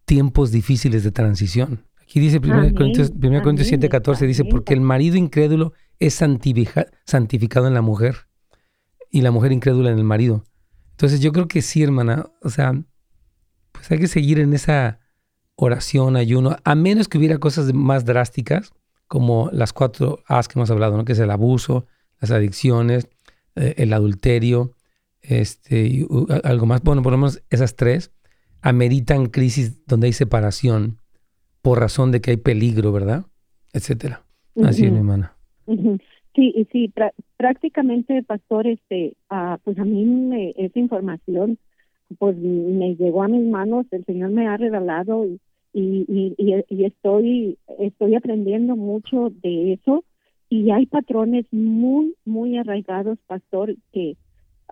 tiempos 0.04 0.50
difíciles 0.50 1.04
de 1.04 1.12
transición. 1.12 1.85
Aquí 2.00 2.20
dice 2.20 2.38
1 2.38 2.74
Corintios, 2.74 3.12
7:14, 3.12 4.26
dice, 4.26 4.44
porque 4.44 4.72
el 4.72 4.80
marido 4.80 5.16
incrédulo 5.16 5.72
es 5.98 6.14
santificado 6.14 7.66
en 7.66 7.74
la 7.74 7.82
mujer 7.82 8.28
y 9.11 9.22
la 9.22 9.30
mujer 9.30 9.52
incrédula 9.52 9.90
en 9.90 9.98
el 9.98 10.04
marido. 10.04 10.44
Entonces 10.92 11.20
yo 11.20 11.32
creo 11.32 11.48
que 11.48 11.62
sí, 11.62 11.82
hermana, 11.82 12.26
o 12.42 12.50
sea, 12.50 12.74
pues 13.72 13.90
hay 13.90 13.98
que 13.98 14.09
seguir 14.09 14.40
en 14.40 14.52
esa 14.54 15.00
oración, 15.54 16.16
ayuno, 16.16 16.56
a 16.64 16.74
menos 16.74 17.09
que 17.09 17.18
hubiera 17.18 17.38
cosas 17.38 17.72
más 17.72 18.04
drásticas, 18.04 18.72
como 19.09 19.50
las 19.52 19.72
cuatro 19.72 20.22
A's 20.26 20.48
que 20.48 20.59
hemos 20.59 20.70
hablado, 20.70 20.96
¿no? 20.96 21.04
que 21.04 21.12
es 21.12 21.18
el 21.18 21.30
abuso, 21.30 21.87
las 22.20 22.30
adicciones, 22.30 23.09
eh, 23.54 23.74
el 23.78 23.92
adulterio, 23.92 24.74
este, 25.22 25.87
y, 25.87 26.06
algo 26.44 26.66
más. 26.66 26.82
Bueno, 26.82 27.02
por 27.02 27.12
lo 27.12 27.18
menos 27.18 27.42
esas 27.50 27.76
tres 27.76 28.12
ameritan 28.62 29.26
crisis 29.26 29.87
donde 29.87 30.09
hay 30.09 30.12
separación 30.12 30.98
por 31.62 31.80
razón 31.80 32.11
de 32.11 32.20
que 32.20 32.32
hay 32.32 32.37
peligro, 32.37 32.92
¿verdad? 32.92 33.27
Etcétera. 33.73 34.25
Así 34.64 34.87
es, 34.87 34.92
mi 34.92 34.98
hermana. 34.98 35.35
Sí, 36.37 36.67
sí, 36.71 36.92
prácticamente, 37.38 38.23
pastor, 38.23 38.67
este, 38.67 39.14
ah, 39.31 39.58
pues 39.64 39.79
a 39.79 39.85
mí 39.85 40.04
me, 40.04 40.52
esa 40.58 40.79
información 40.79 41.58
pues 42.19 42.37
me 42.37 42.94
llegó 42.94 43.23
a 43.23 43.29
mis 43.29 43.46
manos, 43.46 43.87
el 43.90 44.04
Señor 44.04 44.31
me 44.31 44.46
ha 44.46 44.56
regalado 44.56 45.25
y, 45.25 45.40
y, 45.73 46.35
y, 46.69 46.85
estoy, 46.85 47.58
estoy 47.79 48.14
aprendiendo 48.14 48.77
mucho 48.77 49.31
de 49.42 49.75
eso. 49.75 50.04
Y 50.48 50.71
hay 50.71 50.87
patrones 50.87 51.44
muy, 51.50 52.14
muy 52.25 52.56
arraigados, 52.56 53.19
pastor, 53.27 53.75
que 53.92 54.17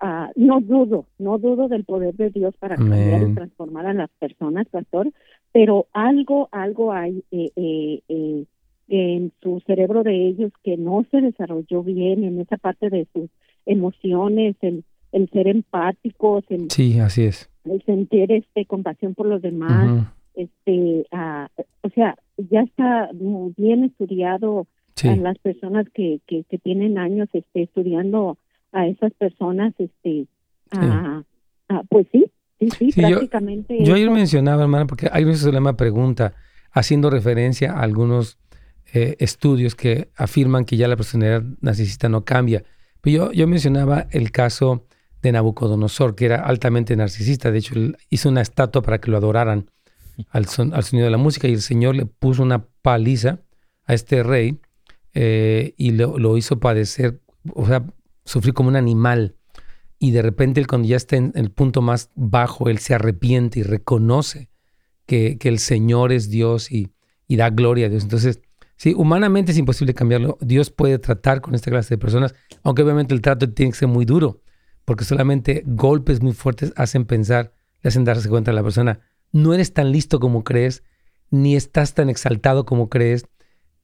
uh, 0.00 0.30
no 0.36 0.60
dudo, 0.60 1.06
no 1.18 1.38
dudo 1.38 1.68
del 1.68 1.84
poder 1.84 2.14
de 2.14 2.30
Dios 2.30 2.54
para 2.58 2.76
cambiar 2.76 3.28
y 3.28 3.34
transformar 3.34 3.86
a 3.86 3.92
las 3.92 4.10
personas, 4.20 4.68
pastor, 4.68 5.10
pero 5.52 5.86
algo, 5.92 6.48
algo 6.52 6.92
hay 6.92 7.24
eh, 7.32 7.50
eh, 7.56 8.00
eh, 8.08 8.44
en 8.88 9.32
su 9.42 9.60
cerebro 9.66 10.02
de 10.02 10.26
ellos 10.26 10.52
que 10.62 10.76
no 10.76 11.04
se 11.10 11.20
desarrolló 11.20 11.82
bien 11.82 12.24
en 12.24 12.40
esa 12.40 12.56
parte 12.56 12.90
de 12.90 13.06
sus 13.12 13.30
emociones, 13.66 14.56
el, 14.60 14.84
el 15.12 15.28
ser 15.30 15.48
empáticos, 15.48 16.44
el, 16.48 16.70
sí, 16.70 16.98
así 16.98 17.24
es. 17.24 17.50
el 17.64 17.82
sentir 17.84 18.30
este 18.32 18.66
compasión 18.66 19.14
por 19.14 19.26
los 19.26 19.40
demás, 19.40 20.06
este, 20.34 21.06
o 21.82 21.88
sea, 21.94 22.16
ya 22.36 22.60
está 22.60 23.10
bien 23.56 23.84
estudiado 23.84 24.66
a 25.02 25.16
las 25.16 25.38
personas 25.38 25.86
que, 25.94 26.20
que, 26.26 26.44
que, 26.44 26.58
tienen 26.58 26.98
años 26.98 27.28
este, 27.32 27.62
estudiando 27.62 28.38
a 28.72 28.86
esas 28.86 29.12
personas, 29.14 29.72
este, 29.78 30.26
Ah, 30.72 31.22
ah, 31.68 31.82
pues 31.88 32.06
sí, 32.12 32.24
sí, 32.60 32.90
sí, 32.90 33.00
prácticamente. 33.00 33.84
Yo, 33.84 33.94
ayer 33.94 34.10
mencionaba, 34.10 34.62
hermana, 34.62 34.86
porque 34.86 35.08
hay 35.12 35.24
veces 35.24 35.42
se 35.42 35.52
llama 35.52 35.76
pregunta, 35.76 36.34
haciendo 36.72 37.10
referencia 37.10 37.72
a 37.72 37.82
algunos 37.82 38.38
eh, 38.92 39.16
estudios 39.18 39.74
que 39.74 40.10
afirman 40.16 40.64
que 40.64 40.76
ya 40.76 40.88
la 40.88 40.96
personalidad 40.96 41.42
narcisista 41.60 42.08
no 42.08 42.24
cambia. 42.24 42.64
Pero 43.00 43.26
yo, 43.26 43.32
yo 43.32 43.46
mencionaba 43.46 44.06
el 44.10 44.30
caso 44.30 44.86
de 45.22 45.32
Nabucodonosor, 45.32 46.14
que 46.14 46.26
era 46.26 46.36
altamente 46.36 46.96
narcisista. 46.96 47.50
De 47.50 47.58
hecho, 47.58 47.74
él 47.74 47.96
hizo 48.10 48.28
una 48.28 48.42
estatua 48.42 48.82
para 48.82 49.00
que 49.00 49.10
lo 49.10 49.16
adoraran 49.16 49.70
al, 50.30 50.46
al 50.72 50.84
sonido 50.84 51.04
de 51.06 51.10
la 51.10 51.16
música 51.16 51.48
y 51.48 51.52
el 51.52 51.62
Señor 51.62 51.96
le 51.96 52.06
puso 52.06 52.42
una 52.42 52.66
paliza 52.82 53.40
a 53.86 53.94
este 53.94 54.22
rey 54.22 54.60
eh, 55.14 55.74
y 55.76 55.90
lo, 55.92 56.18
lo, 56.18 56.36
hizo 56.36 56.58
padecer, 56.58 57.20
o 57.54 57.66
sea, 57.66 57.84
sufrir 58.24 58.54
como 58.54 58.68
un 58.68 58.76
animal. 58.76 59.36
Y 59.98 60.10
de 60.10 60.22
repente, 60.22 60.60
él, 60.60 60.66
cuando 60.66 60.88
ya 60.88 60.96
está 60.96 61.16
en 61.16 61.32
el 61.34 61.50
punto 61.50 61.82
más 61.82 62.10
bajo, 62.14 62.68
él 62.68 62.78
se 62.78 62.94
arrepiente 62.94 63.60
y 63.60 63.62
reconoce 63.62 64.50
que, 65.06 65.38
que 65.38 65.48
el 65.48 65.58
Señor 65.58 66.12
es 66.12 66.30
Dios 66.30 66.70
y, 66.70 66.92
y, 67.28 67.36
da 67.36 67.50
gloria 67.50 67.86
a 67.86 67.88
Dios. 67.88 68.02
Entonces, 68.02 68.40
sí, 68.76 68.94
humanamente 68.96 69.52
es 69.52 69.58
imposible 69.58 69.94
cambiarlo. 69.94 70.38
Dios 70.40 70.70
puede 70.70 70.98
tratar 70.98 71.40
con 71.40 71.54
esta 71.54 71.70
clase 71.70 71.94
de 71.94 71.98
personas, 71.98 72.34
aunque 72.62 72.82
obviamente 72.82 73.14
el 73.14 73.20
trato 73.20 73.50
tiene 73.52 73.72
que 73.72 73.78
ser 73.78 73.88
muy 73.88 74.04
duro, 74.04 74.42
porque 74.84 75.04
solamente 75.04 75.62
golpes 75.66 76.22
muy 76.22 76.32
fuertes 76.32 76.72
hacen 76.76 77.04
pensar, 77.04 77.52
le 77.82 77.88
hacen 77.88 78.04
darse 78.04 78.28
cuenta 78.28 78.50
a 78.50 78.54
la 78.54 78.62
persona, 78.62 79.00
no 79.32 79.52
eres 79.54 79.72
tan 79.72 79.92
listo 79.92 80.20
como 80.20 80.44
crees, 80.44 80.82
ni 81.30 81.56
estás 81.56 81.94
tan 81.94 82.08
exaltado 82.08 82.64
como 82.64 82.88
crees. 82.88 83.26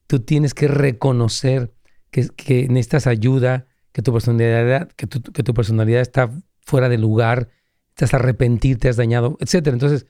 Tú 0.06 0.20
tienes 0.20 0.54
que 0.54 0.68
reconocer 0.68 1.72
que, 2.10 2.28
que 2.28 2.68
necesitas 2.68 3.06
ayuda, 3.06 3.66
que 3.92 4.02
tu 4.02 4.12
personalidad, 4.12 4.88
que 4.92 5.06
tu, 5.06 5.54
personalidad 5.54 6.00
está 6.00 6.30
fuera 6.60 6.88
de 6.88 6.98
lugar, 6.98 7.48
estás 7.88 8.14
arrepentir, 8.14 8.78
te 8.78 8.88
has 8.88 8.96
dañado, 8.96 9.36
etc. 9.40 9.68
Entonces, 9.68 10.06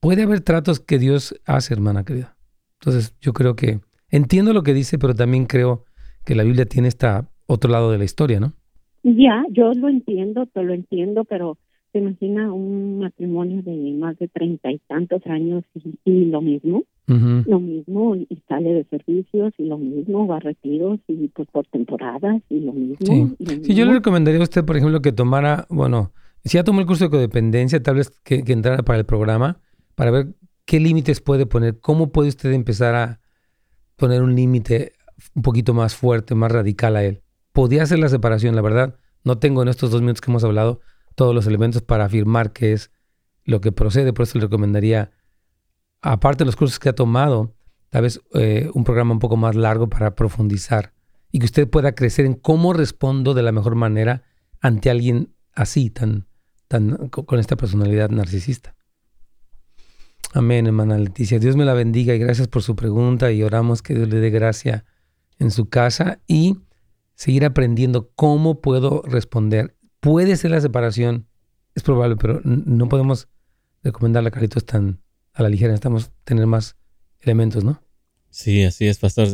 puede 0.00 0.22
haber 0.22 0.40
tratos 0.40 0.80
que 0.80 0.98
Dios 0.98 1.40
hace, 1.44 1.74
hermana 1.74 2.04
querida. 2.04 2.36
Entonces, 2.80 3.14
yo 3.20 3.32
creo 3.32 3.54
que 3.54 3.80
entiendo 4.10 4.52
lo 4.52 4.62
que 4.62 4.74
dice, 4.74 4.98
pero 4.98 5.14
también 5.14 5.46
creo 5.46 5.84
que 6.24 6.34
la 6.34 6.44
Biblia 6.44 6.66
tiene 6.66 6.88
este 6.88 7.06
otro 7.46 7.70
lado 7.70 7.90
de 7.90 7.98
la 7.98 8.04
historia, 8.04 8.40
¿no? 8.40 8.52
Ya, 9.02 9.44
yo 9.50 9.72
lo 9.72 9.88
entiendo, 9.88 10.46
te 10.46 10.62
lo 10.62 10.74
entiendo, 10.74 11.24
pero 11.24 11.56
se 11.92 11.98
imagina 11.98 12.52
un 12.52 13.00
matrimonio 13.00 13.62
de 13.62 13.92
más 13.98 14.16
de 14.18 14.28
treinta 14.28 14.70
y 14.70 14.78
tantos 14.86 15.26
años 15.26 15.64
y, 16.04 16.26
lo 16.26 16.40
mismo, 16.40 16.84
lo 17.06 17.58
mismo, 17.58 18.14
y 18.14 18.28
sale 18.48 18.72
de 18.72 18.84
servicios 18.84 19.52
y 19.58 19.64
lo 19.64 19.78
mismo, 19.78 20.26
va 20.28 20.36
a 20.36 20.40
retiros 20.40 21.00
y 21.08 21.28
pues 21.28 21.48
por 21.50 21.66
temporadas 21.66 22.42
y 22.48 22.60
lo 22.60 22.72
mismo. 22.72 23.34
Sí, 23.62 23.74
yo 23.74 23.84
le 23.86 23.94
recomendaría 23.94 24.40
a 24.40 24.44
usted, 24.44 24.64
por 24.64 24.76
ejemplo, 24.76 25.02
que 25.02 25.10
tomara, 25.10 25.66
bueno, 25.70 26.12
si 26.44 26.58
ya 26.58 26.64
tomó 26.64 26.80
el 26.80 26.86
curso 26.86 27.04
de 27.04 27.10
codependencia, 27.10 27.82
tal 27.82 27.96
vez 27.96 28.10
que, 28.22 28.44
que 28.44 28.52
entrara 28.52 28.82
para 28.84 28.98
el 28.98 29.06
programa 29.06 29.58
para 29.96 30.12
ver 30.12 30.28
qué 30.64 30.78
límites 30.78 31.20
puede 31.20 31.46
poner, 31.46 31.80
cómo 31.80 32.12
puede 32.12 32.28
usted 32.28 32.52
empezar 32.52 32.94
a 32.94 33.19
poner 34.00 34.22
un 34.22 34.34
límite 34.34 34.94
un 35.34 35.42
poquito 35.42 35.74
más 35.74 35.94
fuerte, 35.94 36.34
más 36.34 36.50
radical 36.50 36.96
a 36.96 37.04
él. 37.04 37.22
Podía 37.52 37.82
hacer 37.82 37.98
la 37.98 38.08
separación, 38.08 38.56
la 38.56 38.62
verdad. 38.62 38.96
No 39.24 39.38
tengo 39.38 39.62
en 39.62 39.68
estos 39.68 39.90
dos 39.90 40.00
minutos 40.00 40.22
que 40.22 40.30
hemos 40.30 40.42
hablado 40.42 40.80
todos 41.14 41.34
los 41.34 41.46
elementos 41.46 41.82
para 41.82 42.06
afirmar 42.06 42.52
que 42.52 42.72
es 42.72 42.90
lo 43.44 43.60
que 43.60 43.72
procede. 43.72 44.14
Por 44.14 44.22
eso 44.22 44.38
le 44.38 44.46
recomendaría, 44.46 45.12
aparte 46.00 46.38
de 46.38 46.46
los 46.46 46.56
cursos 46.56 46.78
que 46.78 46.88
ha 46.88 46.94
tomado, 46.94 47.54
tal 47.90 48.02
vez 48.02 48.22
eh, 48.32 48.70
un 48.72 48.84
programa 48.84 49.12
un 49.12 49.18
poco 49.18 49.36
más 49.36 49.54
largo 49.54 49.88
para 49.88 50.14
profundizar 50.14 50.94
y 51.30 51.38
que 51.38 51.44
usted 51.44 51.68
pueda 51.68 51.94
crecer 51.94 52.24
en 52.24 52.34
cómo 52.34 52.72
respondo 52.72 53.34
de 53.34 53.42
la 53.42 53.52
mejor 53.52 53.74
manera 53.74 54.22
ante 54.62 54.88
alguien 54.88 55.34
así, 55.52 55.90
tan, 55.90 56.26
tan 56.68 57.08
con 57.08 57.38
esta 57.38 57.56
personalidad 57.56 58.08
narcisista. 58.08 58.74
Amén, 60.32 60.66
hermana 60.66 60.96
Leticia. 60.98 61.38
Dios 61.38 61.56
me 61.56 61.64
la 61.64 61.74
bendiga 61.74 62.14
y 62.14 62.18
gracias 62.18 62.48
por 62.48 62.62
su 62.62 62.76
pregunta 62.76 63.32
y 63.32 63.42
oramos 63.42 63.82
que 63.82 63.94
Dios 63.94 64.08
le 64.08 64.20
dé 64.20 64.30
gracia 64.30 64.84
en 65.38 65.50
su 65.50 65.68
casa 65.68 66.20
y 66.26 66.56
seguir 67.14 67.44
aprendiendo 67.44 68.10
cómo 68.14 68.60
puedo 68.60 69.02
responder 69.02 69.76
Puede 70.00 70.36
ser 70.36 70.50
la 70.50 70.60
separación, 70.60 71.26
es 71.74 71.82
probable, 71.82 72.16
pero 72.16 72.40
no 72.42 72.88
podemos 72.88 73.28
recomendar 73.82 74.26
a 74.26 74.30
Carlitos 74.30 74.64
tan 74.64 75.02
a 75.34 75.42
la 75.42 75.50
ligera. 75.50 75.72
Necesitamos 75.72 76.10
tener 76.24 76.46
más 76.46 76.76
elementos, 77.20 77.64
¿no? 77.64 77.82
Sí, 78.30 78.64
así 78.64 78.86
es, 78.86 78.98
pastor. 78.98 79.28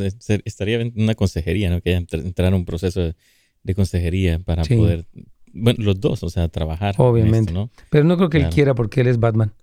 Estaría 0.45 0.81
en 0.81 0.93
una 0.97 1.15
consejería, 1.15 1.71
¿no? 1.71 1.81
Que 1.81 1.95
entrar 1.95 2.49
en 2.49 2.55
un 2.55 2.65
proceso 2.65 3.01
de, 3.01 3.75
consejería 3.75 4.41
para 4.41 4.65
poder, 4.65 5.07
bueno, 5.53 5.85
los 5.85 6.01
dos, 6.01 6.25
o 6.25 6.31
sea, 6.31 6.49
trabajar. 6.49 6.97
Obviamente. 6.99 7.53
¿no? 7.53 7.71
Pero 7.91 8.05
no 8.05 8.17
creo 8.17 8.29
que 8.29 8.39
él 8.39 8.49
quiera 8.49 8.75
porque 8.75 9.03
él 9.03 9.07
es 9.07 9.21
Batman. 9.21 9.55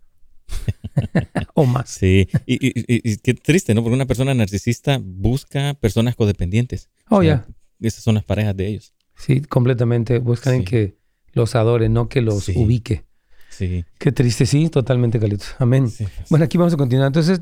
o 1.53 1.65
más. 1.65 1.89
Sí, 1.89 2.27
y, 2.45 3.17
qué 3.17 3.33
triste, 3.33 3.73
¿no? 3.73 3.83
Porque 3.83 3.95
una 3.95 4.05
persona 4.05 4.33
narcisista 4.33 4.99
busca 5.01 5.73
personas 5.75 6.15
codependientes. 6.15 6.89
Oh, 7.09 7.23
ya. 7.23 7.45
Esas 7.79 8.03
son 8.03 8.15
las 8.15 8.23
parejas 8.23 8.55
de 8.55 8.67
ellos. 8.67 8.93
Sí, 9.15 9.41
completamente. 9.41 10.19
Buscan 10.19 10.63
que 10.63 10.97
los 11.33 11.55
adore, 11.55 11.89
no 11.89 12.09
que 12.09 12.21
los 12.21 12.49
ubique. 12.49 13.05
Sí. 13.49 13.85
Qué 13.99 14.11
triste, 14.11 14.45
sí, 14.45 14.69
totalmente, 14.69 15.19
Carlitos. 15.19 15.55
Amén. 15.59 15.91
Bueno, 16.29 16.45
aquí 16.45 16.57
vamos 16.57 16.73
a 16.73 16.77
continuar. 16.77 17.07
Entonces, 17.07 17.39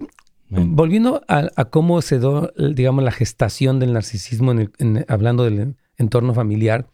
volviendo 0.50 1.22
a, 1.28 1.66
cómo 1.66 2.02
se 2.02 2.20
dio, 2.20 2.52
digamos, 2.58 3.04
la 3.04 3.12
gestación 3.12 3.80
del 3.80 3.94
narcisismo, 3.94 4.52
en 4.52 5.06
hablando 5.08 5.44
del 5.44 5.76
entorno 5.98 6.34
familiar, 6.34 6.90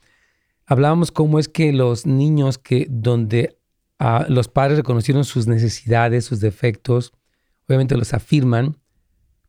hablábamos 0.66 1.12
cómo 1.12 1.40
es 1.40 1.48
que 1.48 1.74
los 1.74 2.06
niños 2.06 2.58
que 2.58 2.86
donde 2.90 3.58
los 4.28 4.48
padres 4.48 4.78
reconocieron 4.78 5.26
sus 5.26 5.48
necesidades, 5.48 6.26
sus 6.26 6.40
defectos, 6.40 7.14
obviamente 7.68 7.98
los 7.98 8.14
afirman, 8.14 8.78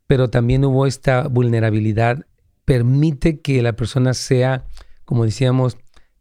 pero 0.07 0.31
también 0.31 0.65
hubo 0.65 0.87
esta 0.87 1.29
vulnerabilidad, 1.29 2.27
permite 2.65 3.41
que 3.41 3.63
la 3.63 3.75
persona 3.75 4.15
sea 4.15 4.65
como 5.09 5.25
decíamos, 5.25 5.79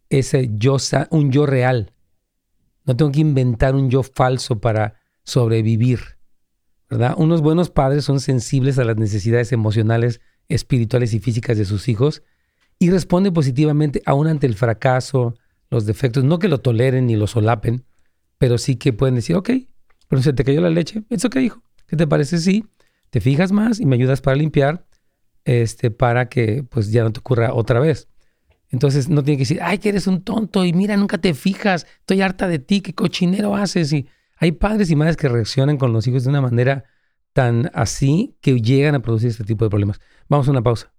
ese 0.08 0.48
yo, 0.54 0.78
un 1.10 1.30
yo 1.30 1.44
real. 1.44 1.92
No 2.86 2.96
tengo 2.96 3.12
que 3.12 3.20
inventar 3.20 3.74
un 3.74 3.90
yo 3.90 4.02
falso 4.02 4.60
para 4.62 4.94
sobrevivir. 5.24 6.16
¿verdad? 6.88 7.12
Unos 7.18 7.42
buenos 7.42 7.68
padres 7.68 8.06
son 8.06 8.18
sensibles 8.18 8.78
a 8.78 8.84
las 8.84 8.96
necesidades 8.96 9.52
emocionales, 9.52 10.22
espirituales 10.48 11.12
y 11.12 11.20
físicas 11.20 11.58
de 11.58 11.66
sus 11.66 11.86
hijos 11.86 12.22
y 12.78 12.88
responden 12.88 13.34
positivamente 13.34 14.00
aún 14.06 14.26
ante 14.26 14.46
el 14.46 14.54
fracaso, 14.54 15.34
los 15.68 15.84
defectos. 15.84 16.24
No 16.24 16.38
que 16.38 16.48
lo 16.48 16.62
toleren 16.62 17.08
ni 17.08 17.16
lo 17.16 17.26
solapen, 17.26 17.84
pero 18.38 18.58
sí 18.58 18.76
que 18.76 18.92
pueden 18.92 19.16
decir, 19.16 19.36
ok, 19.36 19.50
pero 20.08 20.22
se 20.22 20.32
te 20.32 20.44
cayó 20.44 20.60
la 20.60 20.70
leche, 20.70 21.02
¿eso 21.10 21.28
qué 21.30 21.42
hijo? 21.42 21.62
¿Qué 21.86 21.96
te 21.96 22.06
parece 22.06 22.38
si 22.38 22.64
te 23.10 23.20
fijas 23.20 23.52
más 23.52 23.80
y 23.80 23.86
me 23.86 23.96
ayudas 23.96 24.20
para 24.20 24.36
limpiar 24.36 24.86
este, 25.44 25.90
para 25.90 26.28
que 26.28 26.64
pues 26.68 26.90
ya 26.90 27.02
no 27.02 27.12
te 27.12 27.20
ocurra 27.20 27.52
otra 27.52 27.80
vez? 27.80 28.08
Entonces 28.70 29.08
no 29.08 29.22
tiene 29.22 29.38
que 29.38 29.42
decir, 29.42 29.60
ay, 29.62 29.78
que 29.78 29.88
eres 29.88 30.06
un 30.06 30.22
tonto 30.22 30.64
y 30.64 30.72
mira, 30.72 30.96
nunca 30.96 31.18
te 31.18 31.34
fijas, 31.34 31.86
estoy 32.00 32.20
harta 32.20 32.48
de 32.48 32.58
ti, 32.58 32.80
qué 32.82 32.94
cochinero 32.94 33.56
haces. 33.56 33.92
Y 33.92 34.08
hay 34.36 34.52
padres 34.52 34.90
y 34.90 34.96
madres 34.96 35.16
que 35.16 35.28
reaccionan 35.28 35.78
con 35.78 35.92
los 35.92 36.06
hijos 36.06 36.24
de 36.24 36.30
una 36.30 36.42
manera 36.42 36.84
tan 37.32 37.70
así 37.72 38.36
que 38.40 38.60
llegan 38.60 38.94
a 38.94 39.00
producir 39.00 39.30
este 39.30 39.44
tipo 39.44 39.64
de 39.64 39.70
problemas. 39.70 40.00
Vamos 40.28 40.48
a 40.48 40.50
una 40.50 40.62
pausa. 40.62 40.92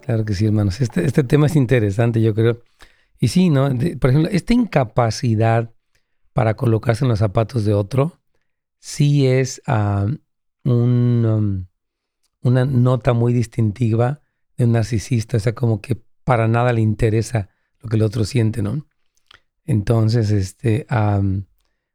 Claro 0.00 0.24
que 0.24 0.34
sí, 0.34 0.46
hermanos. 0.46 0.80
Este, 0.80 1.04
este 1.04 1.24
tema 1.24 1.46
es 1.46 1.56
interesante, 1.56 2.20
yo 2.20 2.34
creo. 2.34 2.62
Y 3.18 3.28
sí, 3.28 3.50
¿no? 3.50 3.68
por 3.98 4.10
ejemplo, 4.10 4.30
esta 4.30 4.54
incapacidad 4.54 5.72
para 6.32 6.54
colocarse 6.54 7.04
en 7.04 7.08
los 7.08 7.18
zapatos 7.18 7.64
de 7.64 7.72
otro, 7.72 8.20
sí 8.78 9.26
es 9.26 9.62
una 9.66 10.18
nota 12.44 13.12
muy 13.14 13.32
distintiva 13.32 14.20
de 14.56 14.64
un 14.64 14.72
narcisista, 14.72 15.38
o 15.38 15.40
sea, 15.40 15.54
como 15.54 15.80
que 15.80 16.00
para 16.24 16.46
nada 16.46 16.72
le 16.72 16.82
interesa 16.82 17.48
lo 17.80 17.88
que 17.88 17.96
el 17.96 18.02
otro 18.02 18.24
siente, 18.24 18.62
¿no? 18.62 18.86
Entonces, 19.64 20.30
este, 20.30 20.86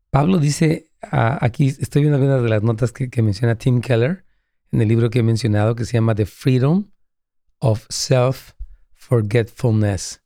Pablo 0.10 0.40
dice, 0.40 0.92
aquí 1.02 1.68
estoy 1.68 2.02
viendo 2.02 2.18
algunas 2.18 2.44
de 2.44 2.50
las 2.50 2.64
notas 2.64 2.92
que, 2.92 3.22
menciona 3.22 3.56
Tim 3.56 3.82
Keller 3.82 4.26
en 4.72 4.82
el 4.82 4.88
libro 4.88 5.10
que 5.10 5.20
he 5.20 5.24
mencionado, 5.24 5.76
que 5.76 5.86
se 5.86 5.94
llama 5.94 6.16
The 6.16 6.26
Freedom 6.26 6.90
of 7.62 7.86
Self-Forgetfulness, 7.90 10.22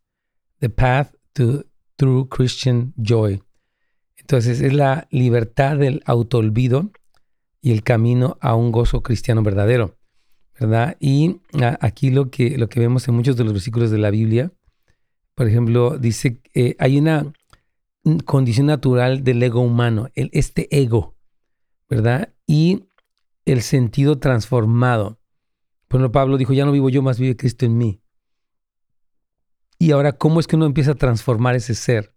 The 0.59 0.69
Path 0.69 1.13
to 1.33 1.65
True 1.97 2.27
Christian 2.27 2.93
Joy. 2.97 3.43
Entonces 4.17 4.61
es 4.61 4.73
la 4.73 5.07
libertad 5.11 5.77
del 5.77 6.01
autoolvido 6.05 6.89
y 7.61 7.71
el 7.71 7.83
camino 7.83 8.37
a 8.41 8.55
un 8.55 8.71
gozo 8.71 9.03
cristiano 9.03 9.43
verdadero, 9.43 9.95
¿verdad? 10.59 10.97
Y 10.99 11.41
aquí 11.79 12.09
lo 12.09 12.31
que, 12.31 12.57
lo 12.57 12.69
que 12.69 12.79
vemos 12.79 13.07
en 13.07 13.13
muchos 13.15 13.37
de 13.37 13.43
los 13.43 13.53
versículos 13.53 13.91
de 13.91 13.99
la 13.99 14.09
Biblia, 14.09 14.51
por 15.35 15.47
ejemplo, 15.47 15.97
dice, 15.97 16.41
eh, 16.53 16.75
hay 16.79 16.97
una 16.97 17.31
condición 18.25 18.67
natural 18.67 19.23
del 19.23 19.41
ego 19.43 19.61
humano, 19.61 20.09
el, 20.15 20.29
este 20.31 20.67
ego, 20.75 21.15
¿verdad? 21.89 22.33
Y 22.47 22.85
el 23.45 23.61
sentido 23.61 24.19
transformado. 24.19 25.19
Pablo 26.11 26.37
dijo, 26.37 26.53
ya 26.53 26.65
no 26.65 26.71
vivo 26.71 26.89
yo, 26.89 27.01
más 27.01 27.19
vive 27.19 27.35
Cristo 27.35 27.65
en 27.65 27.77
mí. 27.77 28.01
Y 29.77 29.91
ahora, 29.91 30.13
¿cómo 30.13 30.39
es 30.39 30.47
que 30.47 30.55
uno 30.55 30.65
empieza 30.65 30.91
a 30.91 30.95
transformar 30.95 31.55
ese 31.55 31.75
ser? 31.75 32.15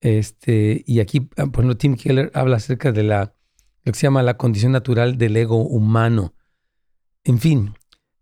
Este, 0.00 0.82
y 0.86 1.00
aquí, 1.00 1.28
ah, 1.36 1.46
por 1.46 1.64
ejemplo, 1.64 1.76
Tim 1.76 1.96
Keller 1.96 2.30
habla 2.34 2.56
acerca 2.56 2.92
de 2.92 3.02
la, 3.02 3.34
lo 3.84 3.92
que 3.92 3.98
se 3.98 4.06
llama 4.06 4.22
la 4.22 4.36
condición 4.36 4.72
natural 4.72 5.18
del 5.18 5.36
ego 5.36 5.56
humano. 5.56 6.34
En 7.24 7.38
fin, 7.38 7.74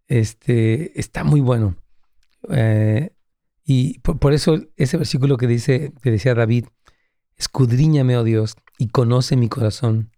este, 0.07 0.99
está 0.99 1.25
muy 1.25 1.41
bueno. 1.41 1.77
Eh, 2.51 3.11
y 3.65 3.99
por, 4.01 4.33
eso 4.33 4.59
ese 4.77 4.97
versículo 4.97 5.37
que 5.37 5.47
dice, 5.47 5.93
que 6.03 6.11
decía 6.11 6.35
David, 6.35 6.67
escudriñame, 7.37 8.17
oh 8.17 8.25
Dios, 8.25 8.57
y 8.79 8.89
conoce 8.89 9.37
mi 9.37 9.49
corazón. 9.49 10.13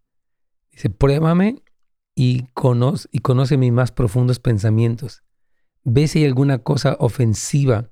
Dice, 0.71 0.91
pruébame 0.91 1.63
y 2.15 2.47
conoce, 2.55 3.09
y 3.13 3.19
conoce 3.19 3.57
mis 3.57 3.73
más 3.73 3.93
profundos 3.93 4.39
pensamientos. 4.39 5.23
Ve 5.83 6.09
si 6.09 6.21
hay 6.21 6.27
alguna 6.27 6.59
cosa 6.59 6.97
ofensiva 6.99 7.91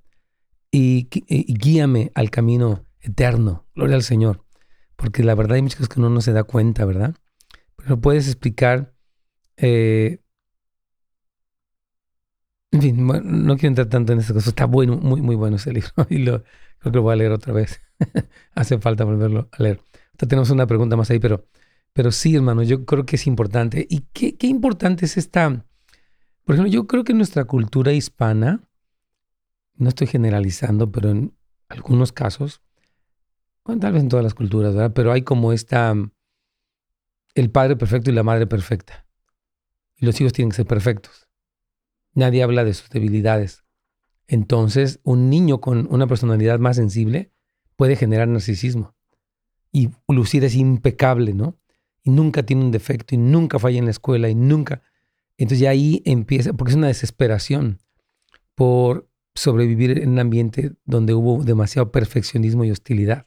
y, 0.71 1.09
guíame 1.09 2.11
al 2.15 2.31
camino 2.31 2.87
eterno. 3.01 3.67
Gloria 3.75 3.97
al 3.97 4.03
Señor. 4.03 4.45
Porque 4.97 5.23
la 5.23 5.35
verdad 5.35 5.57
hay 5.57 5.63
muchas 5.63 5.79
cosas 5.79 5.89
que 5.89 6.01
uno 6.01 6.11
no 6.11 6.21
se 6.21 6.33
da 6.33 6.45
cuenta, 6.45 6.85
¿verdad? 6.85 7.15
Pero 7.77 8.01
puedes 8.01 8.27
explicar. 8.27 8.95
Eh, 9.57 10.21
en 12.71 12.81
fin, 12.81 13.07
no 13.07 13.57
quiero 13.57 13.69
entrar 13.69 13.89
tanto 13.89 14.15
en 14.15 14.21
estas 14.21 14.33
cosas. 14.33 14.49
Está 14.49 14.65
bueno, 14.65 14.97
muy, 14.97 15.21
muy 15.21 15.37
bueno 15.37 15.57
ese 15.57 15.73
libro. 15.73 15.91
Y 16.09 16.19
lo, 16.19 16.43
creo 16.79 16.93
que 16.93 16.97
lo 16.97 17.03
voy 17.03 17.13
a 17.13 17.17
leer 17.17 17.33
otra 17.33 17.53
vez. 17.53 17.81
Hace 18.55 18.79
falta 18.79 19.05
volverlo 19.05 19.49
a 19.53 19.63
leer. 19.63 19.81
tenemos 20.17 20.51
una 20.51 20.67
pregunta 20.67 20.97
más 20.97 21.11
ahí, 21.11 21.19
pero, 21.19 21.47
pero 21.93 22.11
sí, 22.11 22.35
hermano, 22.35 22.63
yo 22.63 22.85
creo 22.85 23.05
que 23.05 23.17
es 23.17 23.27
importante. 23.27 23.87
¿Y 23.89 24.01
qué, 24.13 24.47
importante 24.47 25.05
es 25.05 25.17
esta? 25.17 25.67
Por 26.45 26.55
ejemplo, 26.55 26.73
yo 26.73 26.87
creo 26.87 27.05
que 27.05 27.15
nuestra 27.15 27.45
cultura 27.45 27.93
hispana 27.93 28.63
no 29.75 29.89
estoy 29.89 30.07
generalizando, 30.07 30.91
pero 30.91 31.11
en 31.11 31.35
algunos 31.69 32.13
casos, 32.13 32.63
bueno, 33.65 33.81
tal 33.81 33.93
vez 33.93 34.03
en 34.03 34.09
todas 34.09 34.25
las 34.25 34.35
culturas, 34.35 34.75
¿verdad? 34.75 34.93
Pero 34.95 35.13
hay 35.13 35.23
como 35.23 35.53
esta, 35.53 35.95
el 37.35 37.51
padre 37.51 37.77
perfecto 37.77 38.11
y 38.11 38.15
la 38.15 38.23
madre 38.23 38.47
perfecta. 38.47 39.07
Y 39.97 40.07
los 40.07 40.21
hijos 40.21 40.33
tienen 40.33 40.51
que 40.51 40.57
ser 40.57 40.67
perfectos. 40.67 41.29
Nadie 42.15 42.43
habla 42.43 42.65
de 42.65 42.75
sus 42.75 42.89
debilidades. 42.91 43.65
Entonces, 44.27 45.01
un 45.03 45.29
niño 45.29 45.61
con 45.61 45.87
una 45.91 46.07
personalidad 46.07 46.59
más 46.59 46.77
sensible 46.77 47.33
puede 47.77 47.97
generar 47.97 48.29
narcisismo. 48.29 48.95
Y 49.71 49.91
lucir 50.09 50.45
es 50.45 50.55
impecable, 50.55 51.35
¿no? 51.35 51.59
Y 52.03 52.11
nunca 52.11 52.43
tiene 52.43 52.65
un 52.65 52.71
defecto 52.71 53.15
y 53.15 53.19
nunca 53.19 53.59
falla 53.59 53.79
en 53.79 53.85
la 53.85 53.91
escuela 53.91 54.29
y 54.29 54.35
nunca. 54.35 54.83
Entonces 55.37 55.61
ya 55.61 55.71
ahí 55.71 56.03
empieza, 56.05 56.53
porque 56.53 56.73
es 56.73 56.77
una 56.77 56.89
desesperación 56.89 57.81
por 58.55 59.09
sobrevivir 59.35 59.99
en 59.99 60.11
un 60.11 60.19
ambiente 60.19 60.73
donde 60.85 61.15
hubo 61.15 61.43
demasiado 61.43 61.91
perfeccionismo 61.91 62.65
y 62.65 62.71
hostilidad. 62.71 63.27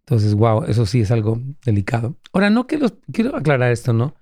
Entonces, 0.00 0.34
wow, 0.34 0.64
eso 0.64 0.86
sí 0.86 1.02
es 1.02 1.10
algo 1.10 1.40
delicado. 1.64 2.16
Ahora, 2.32 2.50
no 2.50 2.66
que 2.66 2.80
quiero 3.12 3.36
aclarar 3.36 3.70
esto, 3.70 3.92
¿no? 3.92 4.16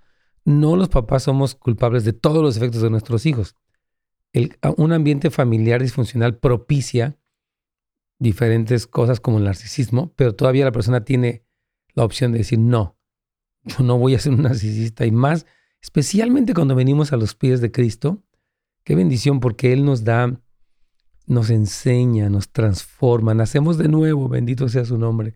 No 0.45 0.77
los 0.77 0.89
papás 0.89 1.23
somos 1.23 1.55
culpables 1.55 2.05
de 2.05 2.13
todos 2.13 2.43
los 2.43 2.57
efectos 2.57 2.83
de 2.83 2.91
nuestros 2.91 3.25
hijos. 3.27 3.55
un 4.77 4.93
ambiente 4.93 5.31
familiar 5.31 5.81
disfuncional 5.81 6.37
propicia 6.37 7.17
diferentes 8.19 8.87
cosas 8.87 9.21
como 9.21 9.39
el 9.39 9.45
narcisismo, 9.45 10.13
pero 10.15 10.35
todavía 10.35 10.65
la 10.65 10.73
persona 10.73 11.05
tiene 11.05 11.45
la 11.95 12.05
opción 12.05 12.33
de 12.33 12.39
decir, 12.39 12.59
no, 12.59 12.98
yo 13.69 13.85
no 13.85 13.99
voy 13.99 14.15
a 14.15 14.19
ser 14.19 14.33
un 14.33 14.43
narcisista. 14.43 15.07
Y 15.07 15.11
más, 15.11 15.47
especialmente 15.81 16.55
cuando 16.55 16.75
venimos 16.75 17.13
a 17.13 17.17
los 17.17 17.35
pies 17.35 17.61
de 17.61 17.71
Cristo, 17.71 18.23
qué 18.85 18.95
bendición 18.95 19.41
porque 19.41 19.73
Él 19.73 19.85
nos 19.85 20.05
da 20.05 20.41
nos 21.29 21.51
enseña, 21.51 22.31
nos 22.31 22.51
transforma, 22.51 23.35
nacemos 23.35 23.77
de 23.77 23.89
nuevo, 23.89 24.29
bendito 24.29 24.69
sea 24.69 24.85
su 24.85 24.99
nombre. 24.99 25.35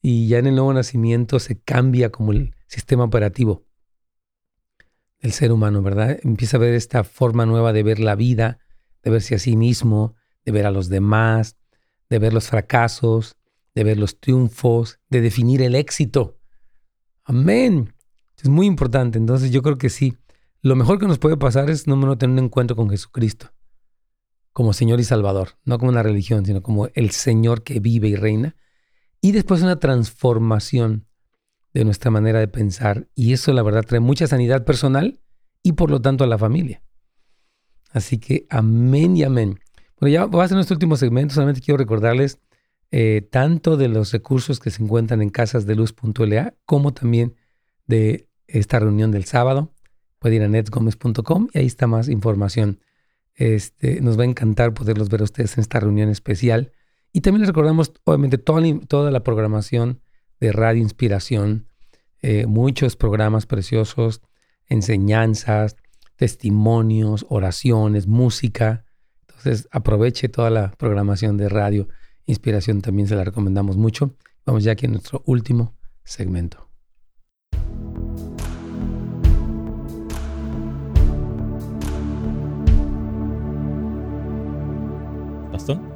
Y 0.00 0.26
ya 0.28 0.38
en 0.38 0.46
el 0.46 0.54
nuevo 0.54 0.72
nacimiento 0.72 1.38
se 1.38 1.60
cambia 1.60 2.10
como 2.10 2.32
el 2.32 2.54
sistema 2.66 3.04
operativo 3.04 3.66
del 5.20 5.32
ser 5.32 5.52
humano, 5.52 5.82
¿verdad? 5.82 6.18
Empieza 6.22 6.56
a 6.56 6.60
ver 6.60 6.74
esta 6.74 7.04
forma 7.04 7.44
nueva 7.44 7.72
de 7.72 7.82
ver 7.82 7.98
la 8.00 8.14
vida, 8.14 8.58
de 9.02 9.10
verse 9.10 9.34
a 9.34 9.38
sí 9.38 9.56
mismo, 9.56 10.14
de 10.44 10.52
ver 10.52 10.64
a 10.64 10.70
los 10.70 10.88
demás, 10.88 11.56
de 12.08 12.18
ver 12.18 12.32
los 12.32 12.48
fracasos, 12.48 13.36
de 13.74 13.84
ver 13.84 13.98
los 13.98 14.20
triunfos, 14.20 14.98
de 15.10 15.20
definir 15.20 15.60
el 15.60 15.74
éxito. 15.74 16.37
Amén. 17.28 17.92
Es 18.42 18.48
muy 18.48 18.66
importante. 18.66 19.18
Entonces 19.18 19.50
yo 19.50 19.62
creo 19.62 19.76
que 19.76 19.90
sí. 19.90 20.16
Lo 20.62 20.74
mejor 20.76 20.98
que 20.98 21.06
nos 21.06 21.18
puede 21.18 21.36
pasar 21.36 21.68
es 21.68 21.86
no 21.86 22.16
tener 22.16 22.32
un 22.38 22.46
encuentro 22.46 22.74
con 22.74 22.88
Jesucristo 22.88 23.52
como 24.54 24.72
Señor 24.72 24.98
y 24.98 25.04
Salvador, 25.04 25.50
no 25.64 25.78
como 25.78 25.92
una 25.92 26.02
religión, 26.02 26.44
sino 26.44 26.62
como 26.62 26.88
el 26.94 27.10
Señor 27.10 27.62
que 27.62 27.78
vive 27.78 28.08
y 28.08 28.16
reina. 28.16 28.56
Y 29.20 29.32
después 29.32 29.62
una 29.62 29.78
transformación 29.78 31.06
de 31.74 31.84
nuestra 31.84 32.10
manera 32.10 32.40
de 32.40 32.48
pensar. 32.48 33.08
Y 33.14 33.34
eso, 33.34 33.52
la 33.52 33.62
verdad, 33.62 33.84
trae 33.84 34.00
mucha 34.00 34.26
sanidad 34.26 34.64
personal 34.64 35.20
y 35.62 35.72
por 35.72 35.90
lo 35.90 36.00
tanto 36.00 36.24
a 36.24 36.26
la 36.26 36.38
familia. 36.38 36.82
Así 37.90 38.18
que 38.18 38.46
amén 38.48 39.16
y 39.16 39.22
amén. 39.22 39.60
Bueno, 40.00 40.12
ya 40.12 40.26
va 40.26 40.44
a 40.44 40.48
ser 40.48 40.56
nuestro 40.56 40.74
último 40.74 40.96
segmento. 40.96 41.34
Solamente 41.34 41.60
quiero 41.60 41.76
recordarles 41.76 42.40
eh, 42.90 43.26
tanto 43.30 43.76
de 43.76 43.88
los 43.88 44.12
recursos 44.12 44.60
que 44.60 44.70
se 44.70 44.82
encuentran 44.82 45.20
en 45.20 45.30
casasdeluz.la 45.30 46.54
como 46.64 46.94
también 46.94 47.36
de 47.86 48.28
esta 48.46 48.78
reunión 48.78 49.10
del 49.10 49.24
sábado. 49.24 49.74
Puede 50.18 50.36
ir 50.36 50.42
a 50.42 50.48
netgomez.com 50.48 51.48
y 51.52 51.58
ahí 51.58 51.66
está 51.66 51.86
más 51.86 52.08
información. 52.08 52.80
Este, 53.34 54.00
nos 54.00 54.18
va 54.18 54.22
a 54.22 54.26
encantar 54.26 54.74
poderlos 54.74 55.10
ver 55.10 55.20
a 55.20 55.24
ustedes 55.24 55.56
en 55.56 55.60
esta 55.60 55.80
reunión 55.80 56.08
especial. 56.08 56.72
Y 57.12 57.20
también 57.20 57.42
les 57.42 57.48
recordamos, 57.48 57.92
obviamente, 58.04 58.38
toda 58.38 58.60
la, 58.60 58.80
toda 58.80 59.10
la 59.10 59.22
programación 59.22 60.00
de 60.40 60.52
Radio 60.52 60.82
Inspiración, 60.82 61.66
eh, 62.20 62.46
muchos 62.46 62.96
programas 62.96 63.46
preciosos, 63.46 64.22
enseñanzas, 64.66 65.76
testimonios, 66.16 67.26
oraciones, 67.28 68.06
música. 68.06 68.84
Entonces, 69.28 69.68
aproveche 69.70 70.28
toda 70.28 70.50
la 70.50 70.72
programación 70.72 71.36
de 71.36 71.48
Radio 71.48 71.88
Inspiración, 72.28 72.82
también 72.82 73.08
se 73.08 73.16
la 73.16 73.24
recomendamos 73.24 73.76
mucho. 73.76 74.14
Vamos 74.44 74.62
ya 74.62 74.72
aquí 74.72 74.86
a 74.86 74.90
nuestro 74.90 75.22
último 75.26 75.74
segmento. 76.04 76.68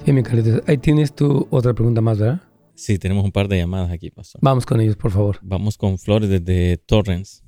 Sí, 0.05 0.12
mi 0.12 0.22
Carlitos. 0.22 0.62
Ahí 0.66 0.78
tienes 0.78 1.14
tú 1.14 1.47
otra 1.51 1.72
pregunta 1.74 2.01
más, 2.01 2.18
¿verdad? 2.18 2.43
Sí, 2.74 2.99
tenemos 2.99 3.24
un 3.24 3.30
par 3.30 3.47
de 3.49 3.59
llamadas 3.59 3.91
aquí, 3.91 4.11
Pastor. 4.11 4.41
Vamos 4.43 4.66
con 4.66 4.80
ellos, 4.80 4.97
por 4.97 5.12
favor. 5.12 5.39
Vamos 5.43 5.78
con 5.78 5.97
Flores 5.99 6.28
desde 6.28 6.78
Torrens. 6.78 7.45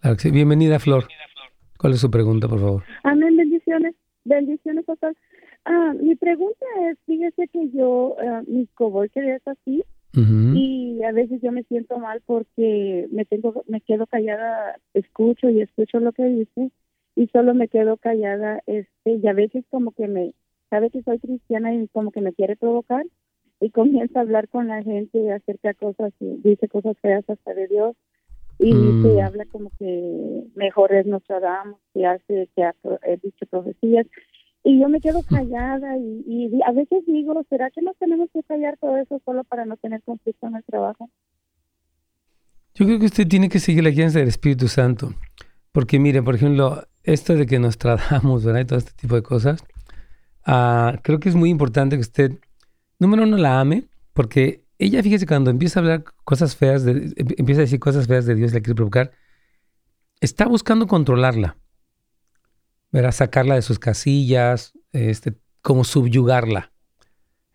Claro 0.00 0.16
que 0.16 0.22
sí. 0.24 0.30
Bienvenida, 0.30 0.78
Flor. 0.78 1.08
¿Cuál 1.78 1.94
es 1.94 2.00
su 2.00 2.10
pregunta, 2.10 2.48
por 2.48 2.60
favor? 2.60 2.84
Amén, 3.02 3.36
bendiciones. 3.36 3.94
Bendiciones, 4.24 4.84
Pastor. 4.84 5.16
Ah, 5.68 5.92
mi 6.00 6.14
pregunta 6.14 6.64
es, 6.88 6.96
fíjese 7.06 7.48
que 7.48 7.70
yo, 7.70 8.16
uh, 8.16 8.42
mi 8.46 8.66
coworker 8.68 9.24
es 9.24 9.42
así, 9.46 9.82
y 10.18 11.02
a 11.02 11.12
veces 11.12 11.42
yo 11.42 11.52
me 11.52 11.64
siento 11.64 11.98
mal 11.98 12.22
porque 12.24 13.06
me 13.10 13.26
tengo 13.26 13.64
me 13.68 13.82
quedo 13.82 14.06
callada 14.06 14.78
escucho 14.94 15.50
y 15.50 15.60
escucho 15.60 16.00
lo 16.00 16.12
que 16.12 16.24
dice 16.24 16.70
y 17.14 17.26
solo 17.28 17.52
me 17.54 17.68
quedo 17.68 17.98
callada 17.98 18.62
este 18.66 19.16
y 19.22 19.26
a 19.28 19.34
veces 19.34 19.64
como 19.68 19.92
que 19.92 20.08
me 20.08 20.32
sabe 20.70 20.88
que 20.88 21.02
soy 21.02 21.18
cristiana 21.18 21.74
y 21.74 21.86
como 21.88 22.12
que 22.12 22.22
me 22.22 22.32
quiere 22.32 22.56
provocar 22.56 23.04
y 23.60 23.68
comienza 23.68 24.20
a 24.20 24.22
hablar 24.22 24.48
con 24.48 24.68
la 24.68 24.82
gente 24.82 25.32
acerca 25.32 25.68
de 25.68 25.74
cosas 25.74 26.14
y 26.18 26.36
dice 26.42 26.66
cosas 26.68 26.96
feas 27.02 27.28
hasta 27.28 27.52
de 27.52 27.66
Dios 27.68 27.94
y 28.58 28.72
se 28.72 28.76
mm. 28.76 29.20
habla 29.20 29.44
como 29.52 29.70
que 29.78 30.44
mejor 30.54 30.94
es 30.94 31.04
Nostradamus 31.04 31.78
que 31.92 32.06
hace 32.06 32.48
que 32.56 32.64
ha 32.64 32.74
dicho 33.22 33.44
profecías 33.50 34.06
y 34.66 34.80
yo 34.80 34.88
me 34.88 35.00
quedo 35.00 35.22
callada 35.22 35.96
y, 35.96 36.24
y, 36.26 36.62
a 36.66 36.72
veces 36.72 37.04
digo 37.06 37.42
será 37.48 37.70
que 37.70 37.82
nos 37.82 37.96
tenemos 37.98 38.28
que 38.32 38.42
callar 38.42 38.76
todo 38.78 38.96
eso 38.96 39.20
solo 39.24 39.44
para 39.44 39.64
no 39.64 39.76
tener 39.76 40.02
conflicto 40.02 40.46
en 40.46 40.56
el 40.56 40.64
trabajo 40.64 41.08
yo 42.74 42.84
creo 42.84 42.98
que 42.98 43.06
usted 43.06 43.26
tiene 43.28 43.48
que 43.48 43.60
seguir 43.60 43.84
la 43.84 43.90
guía 43.90 44.10
del 44.10 44.28
Espíritu 44.28 44.68
Santo 44.68 45.14
porque 45.72 45.98
mire 45.98 46.22
por 46.22 46.34
ejemplo 46.34 46.82
esto 47.02 47.34
de 47.34 47.46
que 47.46 47.58
nos 47.58 47.78
tratamos 47.84 48.44
verdad 48.44 48.60
y 48.60 48.64
todo 48.66 48.78
este 48.78 48.92
tipo 48.92 49.14
de 49.14 49.22
cosas 49.22 49.64
Ah, 50.46 51.00
creo 51.02 51.18
que 51.18 51.28
es 51.28 51.34
muy 51.34 51.50
importante 51.50 51.96
que 51.96 52.02
usted, 52.02 52.38
número 53.00 53.24
uno, 53.24 53.36
la 53.36 53.60
ame, 53.60 53.88
porque 54.12 54.64
ella, 54.78 55.02
fíjese, 55.02 55.26
cuando 55.26 55.50
empieza 55.50 55.80
a 55.80 55.82
hablar 55.82 56.04
cosas 56.24 56.54
feas, 56.54 56.84
de, 56.84 56.92
em, 57.16 57.28
empieza 57.36 57.62
a 57.62 57.64
decir 57.64 57.80
cosas 57.80 58.06
feas 58.06 58.26
de 58.26 58.36
Dios, 58.36 58.52
la 58.52 58.60
quiere 58.60 58.76
provocar, 58.76 59.10
está 60.20 60.46
buscando 60.46 60.86
controlarla, 60.86 61.56
verá, 62.92 63.12
sacarla 63.12 63.54
de 63.54 63.62
sus 63.62 63.78
casillas, 63.78 64.72
este, 64.92 65.34
como 65.62 65.84
subyugarla. 65.84 66.72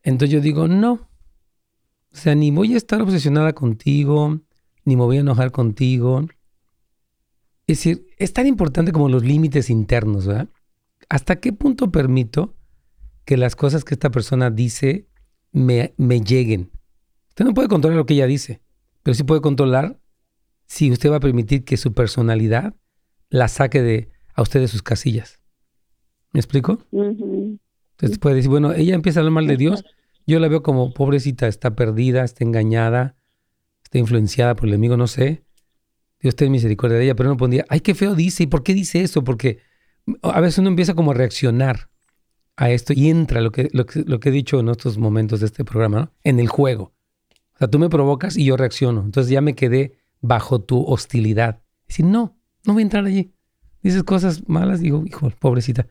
Entonces 0.04 0.34
yo 0.34 0.42
digo, 0.42 0.68
no, 0.68 0.94
o 2.14 2.16
sea, 2.16 2.36
ni 2.36 2.52
voy 2.52 2.74
a 2.74 2.78
estar 2.78 3.02
obsesionada 3.02 3.54
contigo, 3.54 4.42
ni 4.84 4.96
me 4.96 5.04
voy 5.04 5.18
a 5.18 5.22
enojar 5.22 5.52
contigo. 5.52 6.28
Es 7.68 7.78
decir, 7.78 8.08
es 8.18 8.34
tan 8.34 8.48
importante 8.48 8.92
como 8.92 9.08
los 9.08 9.24
límites 9.24 9.70
internos, 9.70 10.28
¿verdad? 10.28 10.50
¿Hasta 11.10 11.38
qué 11.38 11.54
punto 11.54 11.92
permito 11.92 12.56
que 13.26 13.38
las 13.38 13.56
cosas 13.56 13.84
que 13.84 13.94
esta 13.94 14.12
persona 14.12 14.50
dice 14.50 15.08
me, 15.52 15.94
me 15.98 16.22
lleguen? 16.22 16.72
Usted 17.30 17.46
no 17.46 17.54
puede 17.54 17.70
controlar 17.70 17.98
lo 17.98 18.06
que 18.06 18.16
ella 18.16 18.28
dice, 18.28 18.62
pero 19.04 19.16
sí 19.16 19.24
puede 19.24 19.42
controlar 19.42 20.00
si 20.66 20.92
usted 20.92 21.12
va 21.12 21.18
a 21.18 21.22
permitir 21.22 21.64
que 21.64 21.78
su 21.78 21.94
personalidad 21.94 22.76
la 23.30 23.48
saque 23.48 23.82
de, 23.82 24.10
a 24.34 24.42
usted 24.42 24.60
de 24.60 24.68
sus 24.68 24.82
casillas. 24.82 25.40
¿Me 26.34 26.40
explico? 26.40 26.80
Entonces 26.92 28.20
puede 28.20 28.36
decir, 28.36 28.50
bueno, 28.50 28.74
ella 28.74 28.96
empieza 28.96 29.20
a 29.20 29.22
hablar 29.22 29.34
mal 29.34 29.48
de 29.48 29.58
Dios, 29.58 29.84
yo 30.26 30.40
la 30.40 30.48
veo 30.48 30.64
como 30.64 30.94
pobrecita, 30.94 31.48
está 31.48 31.76
perdida, 31.76 32.24
está 32.24 32.44
engañada, 32.44 33.16
está 33.84 33.98
influenciada 33.98 34.56
por 34.56 34.66
el 34.66 34.74
enemigo, 34.76 34.98
no 34.98 35.08
sé. 35.08 35.44
Dios 36.20 36.36
tiene 36.36 36.52
misericordia 36.52 36.98
de 36.98 37.06
ella, 37.06 37.16
pero 37.16 37.30
no 37.30 37.38
pondría, 37.38 37.66
ay, 37.70 37.82
qué 37.82 37.96
feo 37.96 38.16
dice, 38.16 38.44
¿y 38.44 38.48
por 38.48 38.64
qué 38.64 38.74
dice 38.74 39.02
eso? 39.02 39.24
Porque 39.24 39.60
a 40.22 40.40
veces 40.40 40.60
uno 40.60 40.70
empieza 40.70 40.94
como 40.94 41.12
a 41.12 41.14
reaccionar 41.14 41.90
a 42.56 42.70
esto 42.70 42.94
y 42.94 43.10
entra 43.10 43.42
lo 43.42 43.52
que, 43.52 43.70
lo 43.74 43.86
que, 43.86 44.04
lo 44.06 44.20
que 44.20 44.30
he 44.30 44.32
dicho 44.32 44.60
en 44.60 44.70
otros 44.70 44.98
momentos 44.98 45.40
de 45.40 45.48
este 45.48 45.66
programa, 45.66 46.00
¿no? 46.00 46.14
En 46.24 46.40
el 46.40 46.48
juego. 46.48 46.94
O 47.56 47.58
sea, 47.58 47.68
tú 47.70 47.80
me 47.80 47.90
provocas 47.90 48.38
y 48.38 48.46
yo 48.46 48.58
reacciono. 48.58 49.02
Entonces 49.04 49.32
ya 49.32 49.42
me 49.42 49.56
quedé 49.56 49.98
bajo 50.22 50.62
tu 50.62 50.84
hostilidad. 50.84 51.62
Decir, 51.88 52.06
no, 52.06 52.38
no 52.66 52.74
voy 52.74 52.82
a 52.82 52.84
entrar 52.84 53.06
allí. 53.06 53.34
Dices 53.84 54.04
cosas 54.04 54.48
malas, 54.48 54.80
digo, 54.80 55.04
hijo, 55.06 55.32
pobrecita. 55.40 55.88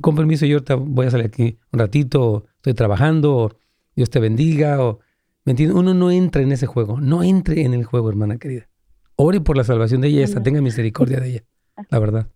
Con 0.00 0.14
permiso, 0.14 0.46
yo 0.46 0.58
voy 0.80 1.06
a 1.06 1.10
salir 1.10 1.26
aquí 1.26 1.58
un 1.72 1.78
ratito, 1.78 2.44
estoy 2.56 2.74
trabajando, 2.74 3.36
o 3.36 3.50
Dios 3.96 4.10
te 4.10 4.20
bendiga, 4.20 4.84
o 4.84 5.00
¿me 5.44 5.52
entiendes? 5.52 5.76
Uno 5.76 5.94
no 5.94 6.10
entra 6.10 6.42
en 6.42 6.52
ese 6.52 6.66
juego, 6.66 7.00
no 7.00 7.22
entre 7.22 7.62
en 7.62 7.72
el 7.74 7.84
juego, 7.84 8.10
hermana 8.10 8.36
querida. 8.36 8.68
Ore 9.16 9.40
por 9.40 9.56
la 9.56 9.64
salvación 9.64 10.00
de 10.00 10.08
ella, 10.08 10.24
esta, 10.24 10.42
tenga 10.42 10.60
misericordia 10.60 11.20
de 11.20 11.28
ella, 11.28 11.44
la 11.88 11.98
verdad. 11.98 12.26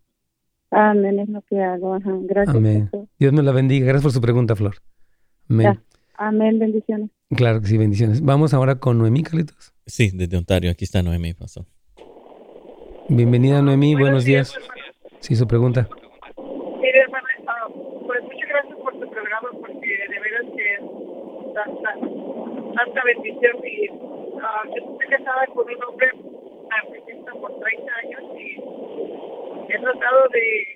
Amén, 0.71 1.21
es 1.21 1.29
lo 1.29 1.41
que 1.43 1.63
hago. 1.63 1.99
Gracias. 2.23 2.57
Amén. 2.57 2.91
Dios 3.19 3.33
me 3.33 3.43
la 3.43 3.53
bendiga. 3.53 3.87
Gracias 3.87 4.03
por 4.03 4.13
su 4.13 4.21
pregunta, 4.21 4.57
Flor. 4.57 4.77
Amén. 5.49 5.81
Amén, 6.17 6.59
bendiciones. 6.59 7.11
Claro 7.31 7.61
que 7.61 7.69
sí, 7.69 7.79
bendiciones. 7.79 8.23
Vamos 8.23 8.55
ahora 8.55 8.77
con 8.77 8.99
Noemí, 8.99 9.23
Carlitos. 9.23 9.73
Sí, 9.87 10.11
desde 10.13 10.37
Ontario. 10.37 10.71
Aquí 10.71 10.85
está 10.85 11.03
Noemí, 11.03 11.35
pasó. 11.35 11.67
Bienvenida, 13.09 13.63
Noemí. 13.63 13.95
Buenos, 13.95 14.25
días. 14.25 14.55
Sí, 15.25 15.35
su 15.35 15.49
pregunta. 15.49 15.89
Mire, 16.37 17.01
hermana, 17.01 17.29
ah, 17.47 17.67
pues 17.73 18.23
muchas 18.25 18.47
gracias 18.47 18.77
por 18.77 18.93
tu 19.01 19.09
programa, 19.09 19.49
porque 19.59 19.89
de 19.89 20.21
veras 20.21 20.45
que 20.55 20.75
es 20.75 20.81
tanta, 22.75 23.03
bendición. 23.07 23.57
Y 23.65 23.89
uh, 23.89 24.65
yo 24.69 24.93
estoy 24.93 25.07
casada 25.09 25.47
con 25.47 25.65
un 25.67 25.83
hombre 25.83 26.11
artista 26.69 27.33
por 27.41 27.59
30 27.59 27.93
años 28.05 28.23
y 28.37 29.73
he 29.73 29.79
tratado 29.79 30.29
de, 30.29 30.67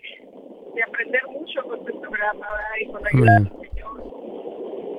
de 0.77 0.83
aprender 0.83 1.27
mucho 1.29 1.63
con 1.65 1.85
tu 1.85 2.01
programa 2.01 2.49
y 2.81 2.87
con 2.87 3.03
la 3.03 3.09
ayuda 3.13 3.33
del 3.35 3.69
Señor. 3.69 4.01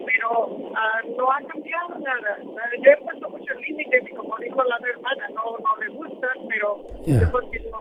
Pero 0.06 0.46
uh, 0.46 1.18
no 1.18 1.32
ha 1.32 1.42
cambiado 1.52 1.98
nada. 1.98 2.38
Yo 2.86 2.92
he 2.92 2.98
puesto 2.98 3.30
muchos 3.32 3.58
límites 3.62 4.04
y 4.12 4.14
como 4.14 4.38
dijo 4.38 4.64
la 4.64 4.78
hermana, 4.78 5.28
no, 5.34 5.58
no 5.58 5.84
le 5.84 5.88
gustan, 5.88 6.38
pero 6.48 6.86
yeah. 7.08 7.22
yo 7.22 7.32
continúo. 7.32 7.80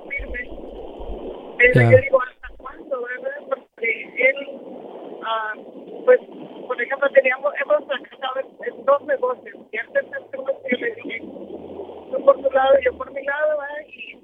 Pero 1.59 1.81
yeah. 1.81 1.91
yo 1.91 1.99
digo, 1.99 2.19
¿hasta 2.23 2.49
cuándo? 2.57 3.03
¿verdad? 3.03 3.41
Porque 3.49 3.91
él, 4.17 4.37
uh, 4.49 6.05
pues, 6.05 6.21
por 6.67 6.81
ejemplo, 6.81 7.11
teníamos, 7.11 7.53
hemos 7.63 7.85
fracasado 7.87 8.41
en, 8.63 8.85
dos 8.85 9.03
negocios. 9.07 9.57
Y 9.73 9.79
antes 9.79 10.05
de 10.05 10.39
negocio 10.39 10.79
le 10.79 10.95
dije, 10.95 11.19
tú 11.21 12.25
por 12.25 12.41
tu 12.43 12.51
lado, 12.51 12.75
yo 12.85 12.97
por 12.97 13.11
mi 13.13 13.23
lado, 13.25 13.59
¿eh? 13.63 13.87
y 13.89 14.19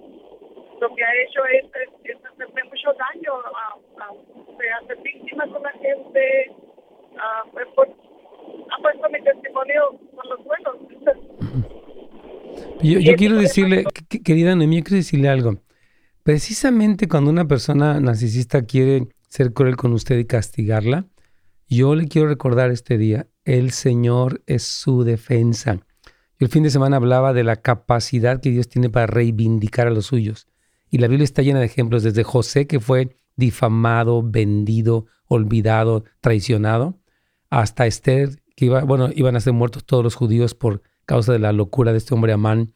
lo 0.81 0.95
que 0.95 1.05
ha 1.05 1.15
hecho 1.23 1.45
es, 1.47 1.65
es, 1.65 2.17
es 2.17 2.25
hacerme 2.25 2.65
mucho 2.65 2.93
daño, 2.95 3.33
a, 3.35 4.05
a, 4.05 4.09
a 4.09 4.79
hacer 4.83 4.97
víctima 5.03 5.47
con 5.49 5.63
la 5.63 5.73
gente, 5.73 6.53
a, 7.19 7.43
pues, 7.53 7.67
pues, 7.75 7.91
ha 8.71 8.83
puesto 8.83 9.09
mi 9.11 9.21
testimonio 9.23 9.99
con 10.15 10.29
los 10.31 10.45
buenos. 10.45 10.77
Yo, 12.83 12.99
yo 13.01 13.15
quiero 13.17 13.37
decirle, 13.37 13.85
querida 14.25 14.53
yo 14.53 14.69
quiero 14.69 14.97
decirle 14.97 15.29
algo. 15.29 15.55
Precisamente 16.25 17.07
cuando 17.07 17.31
una 17.31 17.47
persona 17.47 18.01
narcisista 18.01 18.63
quiere 18.63 19.09
ser 19.29 19.53
cruel 19.53 19.77
con 19.77 19.93
usted 19.93 20.19
y 20.19 20.25
castigarla, 20.25 21.07
yo 21.69 21.95
le 21.95 22.09
quiero 22.09 22.29
recordar 22.29 22.71
este 22.71 22.97
día, 22.97 23.29
el 23.45 23.73
Señor 23.73 24.43
es 24.47 24.63
su 24.63 25.05
defensa. 25.05 25.81
El 26.39 26.49
fin 26.49 26.63
de 26.63 26.71
semana 26.71 26.97
hablaba 26.97 27.35
de 27.35 27.45
la 27.45 27.57
capacidad 27.57 28.41
que 28.41 28.51
Dios 28.51 28.71
tiene 28.71 28.89
para 28.89 29.07
reivindicar 29.07 29.87
a 29.87 29.91
los 29.91 30.07
suyos. 30.07 30.47
Y 30.89 30.97
la 30.97 31.09
Biblia 31.09 31.25
está 31.25 31.43
llena 31.43 31.61
de 31.61 31.67
ejemplos, 31.67 32.03
desde 32.03 32.25
José 32.25 32.67
que 32.67 32.81
fue 32.81 33.15
difamado, 33.37 34.23
vendido, 34.23 35.05
olvidado, 35.27 36.05
traicionado, 36.23 36.99
hasta 37.51 37.87
Esther, 37.87 38.43
que 38.57 38.65
iba, 38.65 38.83
bueno, 38.85 39.11
iban 39.15 39.37
a 39.37 39.41
ser 39.41 39.53
muertos 39.53 39.85
todos 39.85 40.03
los 40.03 40.15
judíos 40.15 40.55
por 40.55 40.81
causa 41.05 41.35
de 41.35 41.39
la 41.39 41.53
locura 41.53 41.93
de 41.93 41.99
este 41.99 42.15
hombre 42.15 42.33
Amán. 42.33 42.73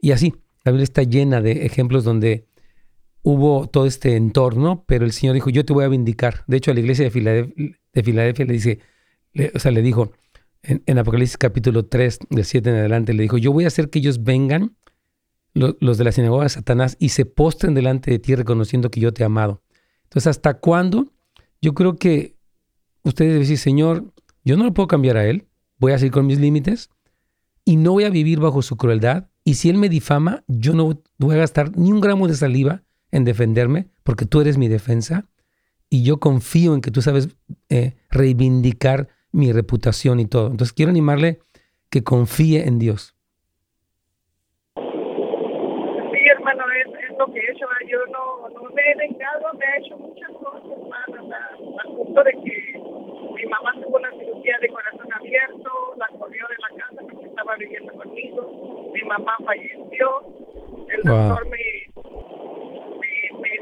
Y 0.00 0.10
así, 0.10 0.34
la 0.64 0.72
Biblia 0.72 0.84
está 0.84 1.04
llena 1.04 1.40
de 1.40 1.66
ejemplos 1.66 2.02
donde 2.02 2.49
hubo 3.22 3.68
todo 3.68 3.86
este 3.86 4.16
entorno, 4.16 4.84
pero 4.86 5.04
el 5.04 5.12
Señor 5.12 5.34
dijo, 5.34 5.50
yo 5.50 5.64
te 5.64 5.72
voy 5.72 5.84
a 5.84 5.88
vindicar. 5.88 6.44
De 6.46 6.56
hecho, 6.56 6.70
a 6.70 6.74
la 6.74 6.80
iglesia 6.80 7.04
de 7.04 7.10
Filadelfia, 7.10 7.78
de 7.92 8.02
Filadelfia 8.02 8.44
le 8.46 8.52
dice, 8.52 8.78
o 9.54 9.58
sea, 9.58 9.70
le 9.70 9.82
dijo, 9.82 10.12
en, 10.62 10.98
Apocalipsis 10.98 11.36
capítulo 11.36 11.86
3, 11.86 12.18
del 12.30 12.44
7 12.44 12.70
en 12.70 12.76
adelante, 12.76 13.14
le 13.14 13.22
dijo, 13.22 13.38
yo 13.38 13.52
voy 13.52 13.64
a 13.64 13.68
hacer 13.68 13.90
que 13.90 13.98
ellos 13.98 14.22
vengan, 14.22 14.76
lo, 15.54 15.76
los 15.80 15.98
de 15.98 16.04
la 16.04 16.12
sinagoga 16.12 16.44
de 16.44 16.50
Satanás, 16.50 16.96
y 16.98 17.10
se 17.10 17.26
postren 17.26 17.74
delante 17.74 18.10
de 18.10 18.18
ti 18.18 18.34
reconociendo 18.34 18.90
que 18.90 19.00
yo 19.00 19.12
te 19.12 19.22
he 19.22 19.26
amado. 19.26 19.62
Entonces, 20.04 20.28
¿hasta 20.28 20.54
cuándo? 20.54 21.12
Yo 21.60 21.74
creo 21.74 21.96
que 21.96 22.36
ustedes 23.02 23.30
deben 23.30 23.42
decir, 23.42 23.58
Señor, 23.58 24.12
yo 24.44 24.56
no 24.56 24.64
lo 24.64 24.74
puedo 24.74 24.88
cambiar 24.88 25.16
a 25.16 25.26
Él, 25.26 25.46
voy 25.78 25.92
a 25.92 25.98
seguir 25.98 26.12
con 26.12 26.26
mis 26.26 26.38
límites 26.38 26.90
y 27.64 27.76
no 27.76 27.92
voy 27.92 28.04
a 28.04 28.10
vivir 28.10 28.40
bajo 28.40 28.62
su 28.62 28.76
crueldad. 28.76 29.28
Y 29.44 29.54
si 29.54 29.70
Él 29.70 29.76
me 29.76 29.88
difama, 29.88 30.44
yo 30.46 30.74
no 30.74 31.02
voy 31.18 31.34
a 31.36 31.38
gastar 31.38 31.76
ni 31.76 31.92
un 31.92 32.00
gramo 32.00 32.28
de 32.28 32.34
saliva 32.34 32.82
en 33.12 33.24
defenderme, 33.24 33.88
porque 34.02 34.26
tú 34.26 34.40
eres 34.40 34.58
mi 34.58 34.68
defensa 34.68 35.26
y 35.88 36.04
yo 36.04 36.20
confío 36.20 36.74
en 36.74 36.80
que 36.80 36.90
tú 36.90 37.02
sabes 37.02 37.28
eh, 37.68 37.94
reivindicar 38.10 39.08
mi 39.32 39.52
reputación 39.52 40.20
y 40.20 40.26
todo. 40.26 40.46
Entonces 40.46 40.72
quiero 40.72 40.90
animarle 40.90 41.40
que 41.90 42.04
confíe 42.04 42.66
en 42.66 42.78
Dios. 42.78 43.16
Sí, 44.76 44.82
hermano, 46.30 46.64
es, 46.72 46.86
es 47.10 47.18
lo 47.18 47.26
que 47.32 47.40
he 47.40 47.50
hecho. 47.50 47.66
Yo 47.88 47.98
no, 48.06 48.48
no 48.50 48.70
me 48.70 48.82
he 48.82 48.94
vengado, 48.96 49.52
me 49.54 49.64
he 49.64 49.78
hecho 49.84 49.98
muchas 49.98 50.30
cosas, 50.30 50.62
hermano, 50.70 51.34
al 51.78 51.96
punto 51.96 52.24
de 52.24 52.32
que 52.32 52.80
mi 53.34 53.46
mamá 53.46 53.72
tuvo 53.82 53.96
una 53.96 54.10
cirugía 54.12 54.58
de 54.60 54.68
corazón 54.68 55.12
abierto, 55.12 55.70
la 55.96 56.06
corrió 56.18 56.46
de 56.48 56.56
la 56.58 56.68
casa 56.84 57.02
porque 57.10 57.26
estaba 57.26 57.56
viviendo 57.56 57.92
conmigo, 57.94 58.90
mi 58.92 59.02
mamá 59.02 59.36
falleció, 59.44 60.20
el 60.88 61.02
wow. 61.02 61.16
doctor 61.16 61.48
me 61.48 61.56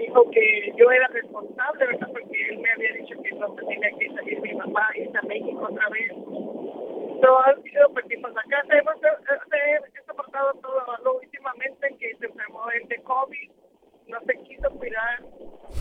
dijo 0.09 0.31
que 0.31 0.73
yo 0.77 0.91
era 0.91 1.07
responsable, 1.09 1.87
¿verdad? 1.87 2.09
Porque 2.13 2.49
él 2.49 2.59
me 2.59 2.71
había 2.73 2.93
dicho 2.95 3.15
que 3.23 3.33
no 3.33 3.53
tenía 3.55 3.91
que 3.99 4.09
salir 4.15 4.41
mi 4.41 4.55
mamá 4.55 4.89
y 4.97 5.17
a 5.17 5.23
México 5.23 5.69
otra 5.71 5.89
vez. 5.91 6.13
Ha 7.29 7.63
sido, 7.63 7.93
perdimos 7.95 8.33
la 8.33 8.43
casa, 8.45 8.79
hemos 8.79 8.95
he 8.97 10.07
soportado 10.07 10.53
todo 10.63 10.81
lo 11.05 11.19
últimamente 11.19 11.95
que 11.99 12.17
se 12.17 12.27
enfermó 12.27 12.61
él 12.71 12.89
de 12.89 13.03
COVID, 13.03 13.51
no 14.09 14.19
se 14.25 14.35
quiso 14.45 14.71
cuidar, 14.71 15.23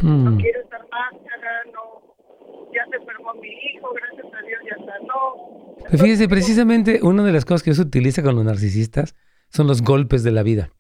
hmm. 0.02 0.24
no 0.26 0.38
quiere 0.38 0.64
usar 0.64 0.82
máscara, 0.92 1.64
no, 1.74 2.72
ya 2.74 2.86
se 2.90 2.98
enfermó 2.98 3.34
mi 3.36 3.50
hijo, 3.50 3.94
gracias 3.94 4.34
a 4.34 4.46
Dios 4.46 4.62
ya 4.66 4.86
sanó. 4.86 5.76
Entonces, 5.78 6.02
Fíjese, 6.02 6.28
precisamente 6.28 7.00
una 7.04 7.24
de 7.24 7.32
las 7.32 7.46
cosas 7.46 7.64
que 7.64 7.74
se 7.74 7.82
utiliza 7.82 8.24
con 8.24 8.36
los 8.36 8.44
narcisistas 8.44 9.16
son 9.50 9.68
los 9.68 9.82
golpes 9.82 10.24
de 10.24 10.32
la 10.32 10.44
vida 10.44 10.72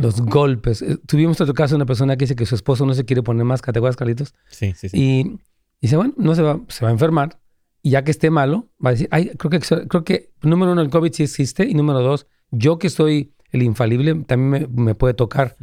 los 0.00 0.20
golpes. 0.22 0.82
Eh, 0.82 0.98
tuvimos 1.06 1.40
otro 1.40 1.54
caso 1.54 1.74
de 1.74 1.76
una 1.76 1.86
persona 1.86 2.16
que 2.16 2.24
dice 2.24 2.36
que 2.36 2.46
su 2.46 2.54
esposo 2.54 2.86
no 2.86 2.94
se 2.94 3.04
quiere 3.04 3.22
poner 3.22 3.44
más 3.44 3.60
¿te 3.60 3.70
acuerdas, 3.70 3.96
Carlitos? 3.96 4.34
Sí, 4.48 4.72
sí, 4.76 4.88
sí. 4.88 4.96
Y 4.98 5.38
dice, 5.80 5.96
bueno, 5.96 6.14
no 6.16 6.34
se 6.34 6.42
va, 6.42 6.60
se 6.68 6.84
va 6.84 6.90
a 6.90 6.92
enfermar. 6.92 7.38
Y 7.82 7.90
ya 7.90 8.04
que 8.04 8.10
esté 8.10 8.30
malo, 8.30 8.68
va 8.84 8.90
a 8.90 8.92
decir, 8.92 9.08
ay, 9.10 9.30
creo 9.38 9.50
que, 9.50 9.60
creo 9.60 10.04
que, 10.04 10.32
número 10.42 10.72
uno, 10.72 10.82
el 10.82 10.90
COVID 10.90 11.12
sí 11.12 11.22
existe. 11.22 11.64
Y 11.64 11.74
número 11.74 12.00
dos, 12.00 12.26
yo 12.50 12.78
que 12.78 12.90
soy 12.90 13.34
el 13.52 13.62
infalible, 13.62 14.14
también 14.26 14.68
me, 14.74 14.84
me 14.84 14.94
puede 14.94 15.14
tocar. 15.14 15.56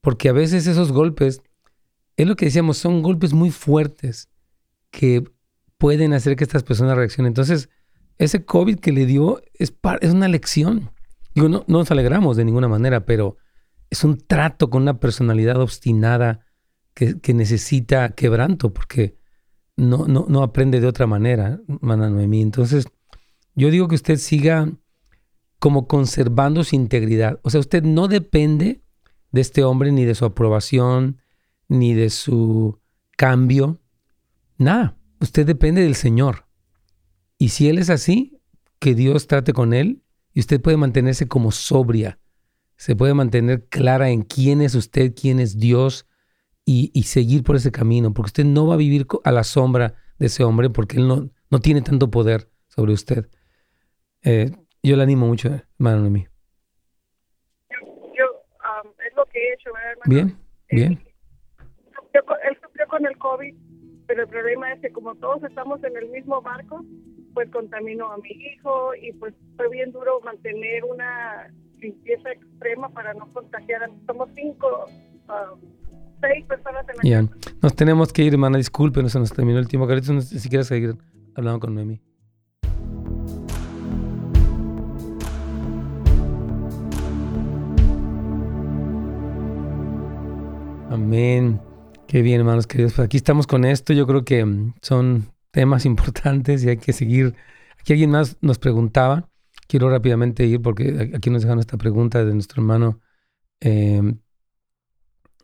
Porque 0.00 0.28
a 0.28 0.32
veces 0.32 0.66
esos 0.66 0.92
golpes, 0.92 1.42
es 2.16 2.26
lo 2.26 2.36
que 2.36 2.46
decíamos, 2.46 2.78
son 2.78 3.02
golpes 3.02 3.32
muy 3.32 3.50
fuertes 3.50 4.28
que 4.90 5.24
pueden 5.78 6.12
hacer 6.12 6.36
que 6.36 6.44
estas 6.44 6.62
personas 6.62 6.96
reaccionen. 6.96 7.30
Entonces, 7.30 7.68
ese 8.18 8.44
COVID 8.44 8.78
que 8.78 8.92
le 8.92 9.06
dio 9.06 9.42
es, 9.54 9.74
es 10.00 10.12
una 10.12 10.28
lección. 10.28 10.90
Digo, 11.34 11.48
no, 11.48 11.64
no 11.66 11.78
nos 11.78 11.90
alegramos 11.90 12.36
de 12.36 12.44
ninguna 12.44 12.68
manera, 12.68 13.04
pero 13.04 13.36
es 13.90 14.04
un 14.04 14.18
trato 14.18 14.70
con 14.70 14.82
una 14.82 14.98
personalidad 15.00 15.60
obstinada 15.60 16.40
que, 16.94 17.34
necesita 17.34 18.10
quebranto 18.10 18.72
porque 18.72 19.18
no, 19.76 20.06
no, 20.06 20.24
no, 20.28 20.42
aprende 20.42 20.80
de 20.80 20.86
otra 20.86 21.06
manera, 21.06 21.60
hermana 21.68 22.08
Noemí. 22.08 22.40
Entonces, 22.40 22.86
yo 23.54 23.70
digo 23.70 23.86
que 23.88 23.94
usted 23.94 24.16
siga 24.16 24.72
como 25.58 25.86
conservando 25.86 26.64
su 26.64 26.74
integridad. 26.76 27.38
O 27.42 27.50
sea, 27.50 27.60
usted 27.60 27.82
no 27.82 28.08
depende 28.08 28.82
de 29.32 29.40
este 29.40 29.62
hombre, 29.64 29.92
ni 29.92 30.04
de 30.04 30.14
su 30.14 30.24
aprobación, 30.24 31.20
ni 31.68 31.92
de 31.92 32.08
su 32.08 32.80
cambio. 33.16 33.80
Nada, 34.56 34.98
usted 35.20 35.46
depende 35.46 35.82
del 35.82 35.94
Señor. 35.94 36.46
Y 37.38 37.50
si 37.50 37.68
Él 37.68 37.78
es 37.78 37.90
así, 37.90 38.40
que 38.78 38.94
Dios 38.94 39.26
trate 39.26 39.52
con 39.52 39.74
Él 39.74 40.02
y 40.32 40.40
usted 40.40 40.60
puede 40.60 40.76
mantenerse 40.76 41.28
como 41.28 41.52
sobria, 41.52 42.18
se 42.76 42.94
puede 42.94 43.14
mantener 43.14 43.66
clara 43.68 44.10
en 44.10 44.22
quién 44.22 44.60
es 44.60 44.74
usted, 44.74 45.14
quién 45.14 45.40
es 45.40 45.58
Dios 45.58 46.06
y, 46.64 47.02
seguir 47.04 47.44
por 47.44 47.56
ese 47.56 47.70
camino, 47.70 48.12
porque 48.12 48.28
usted 48.28 48.44
no 48.44 48.66
va 48.66 48.74
a 48.74 48.78
vivir 48.78 49.06
a 49.24 49.32
la 49.32 49.44
sombra 49.44 49.94
de 50.18 50.26
ese 50.26 50.42
hombre 50.42 50.68
porque 50.68 50.96
Él 50.96 51.06
no, 51.06 51.30
no 51.50 51.60
tiene 51.60 51.80
tanto 51.80 52.10
poder 52.10 52.50
sobre 52.66 52.92
usted. 52.92 53.28
Eh, 54.22 54.50
yo 54.82 54.96
le 54.96 55.02
animo 55.02 55.26
mucho, 55.26 55.48
hermano 55.78 56.00
Noemí. 56.00 56.26
Yo, 57.70 58.24
um, 58.82 58.90
es 59.06 59.14
lo 59.14 59.24
que 59.26 59.38
he 59.38 59.54
hecho, 59.54 59.70
hermano? 59.70 60.02
Bien, 60.06 60.36
bien. 60.68 60.92
Él 62.12 62.58
sufrió, 62.62 62.88
con 62.88 63.06
el 63.06 63.16
COVID, 63.18 63.54
pero 64.06 64.22
el 64.22 64.28
problema 64.28 64.72
es 64.72 64.80
que 64.80 64.90
como 64.90 65.14
todos 65.16 65.42
estamos 65.44 65.82
en 65.84 65.96
el 65.96 66.08
mismo 66.08 66.42
barco, 66.42 66.84
pues 67.34 67.48
contaminó 67.50 68.10
a 68.10 68.18
mi 68.18 68.30
hijo 68.30 68.94
y 68.94 69.12
pues 69.12 69.34
fue 69.56 69.68
bien 69.68 69.92
duro 69.92 70.20
mantener 70.22 70.84
una 70.84 71.52
limpieza 71.86 72.32
extrema 72.32 72.88
para 72.90 73.14
no 73.14 73.32
contagiar. 73.32 73.90
Somos 74.06 74.28
cinco, 74.34 74.86
um, 75.28 75.60
seis 76.20 76.44
personas 76.46 76.84
en 76.88 77.10
la 77.10 77.28
Nos 77.62 77.74
tenemos 77.74 78.12
que 78.12 78.22
ir, 78.22 78.32
hermana, 78.32 78.58
disculpe, 78.58 79.02
no 79.02 79.08
se 79.08 79.18
nos 79.18 79.32
terminó 79.32 79.58
el 79.58 79.68
tiempo. 79.68 79.86
Carlitos, 79.86 80.26
si 80.26 80.48
quieres 80.48 80.66
seguir 80.66 80.96
hablando 81.34 81.60
con 81.60 81.74
Noemí. 81.74 82.00
Amén. 90.90 91.60
Qué 92.08 92.22
bien, 92.22 92.40
hermanos 92.40 92.66
queridos. 92.66 92.94
Pues 92.94 93.06
aquí 93.06 93.16
estamos 93.16 93.46
con 93.46 93.64
esto. 93.64 93.92
Yo 93.92 94.06
creo 94.06 94.24
que 94.24 94.44
mm, 94.44 94.74
son 94.80 95.26
temas 95.50 95.84
importantes 95.92 96.64
y 96.64 96.70
hay 96.70 96.78
que 96.78 96.92
seguir. 96.92 97.34
Aquí 97.80 97.92
alguien 97.92 98.10
más 98.10 98.36
nos 98.40 98.58
preguntaba. 98.58 99.28
Quiero 99.66 99.90
rápidamente 99.90 100.46
ir 100.46 100.60
porque 100.62 101.12
aquí 101.14 101.30
nos 101.30 101.42
dejaron 101.42 101.60
esta 101.60 101.76
pregunta 101.76 102.24
de 102.24 102.32
nuestro 102.32 102.62
hermano 102.62 103.00
em, 103.60 104.18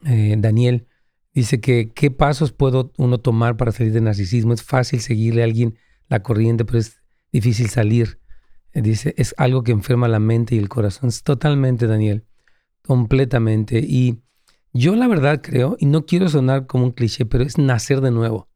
eh, 0.04 0.36
Daniel. 0.38 0.86
Dice 1.34 1.60
que 1.60 1.92
qué 1.92 2.10
pasos 2.10 2.52
puedo 2.52 2.92
uno 2.98 3.18
tomar 3.18 3.56
para 3.56 3.72
salir 3.72 3.92
del 3.92 4.04
narcisismo. 4.04 4.52
Es 4.52 4.62
fácil 4.62 5.00
seguirle 5.00 5.42
a 5.42 5.44
alguien 5.44 5.76
la 6.08 6.22
corriente, 6.22 6.64
pero 6.64 6.78
es 6.78 7.00
difícil 7.32 7.68
salir. 7.68 8.20
Eh, 8.72 8.82
dice, 8.82 9.14
es 9.16 9.34
algo 9.38 9.62
que 9.62 9.72
enferma 9.72 10.08
la 10.08 10.18
mente 10.18 10.54
y 10.54 10.58
el 10.58 10.68
corazón. 10.68 11.10
Totalmente, 11.24 11.86
Daniel, 11.86 12.24
completamente. 12.82 13.78
Y 13.78 14.22
yo 14.72 14.96
la 14.96 15.08
verdad 15.08 15.40
creo, 15.42 15.76
y 15.78 15.86
no 15.86 16.06
quiero 16.06 16.28
sonar 16.28 16.66
como 16.66 16.84
un 16.84 16.92
cliché, 16.92 17.26
pero 17.26 17.44
es 17.44 17.58
nacer 17.58 18.00
de 18.00 18.10
nuevo. 18.10 18.48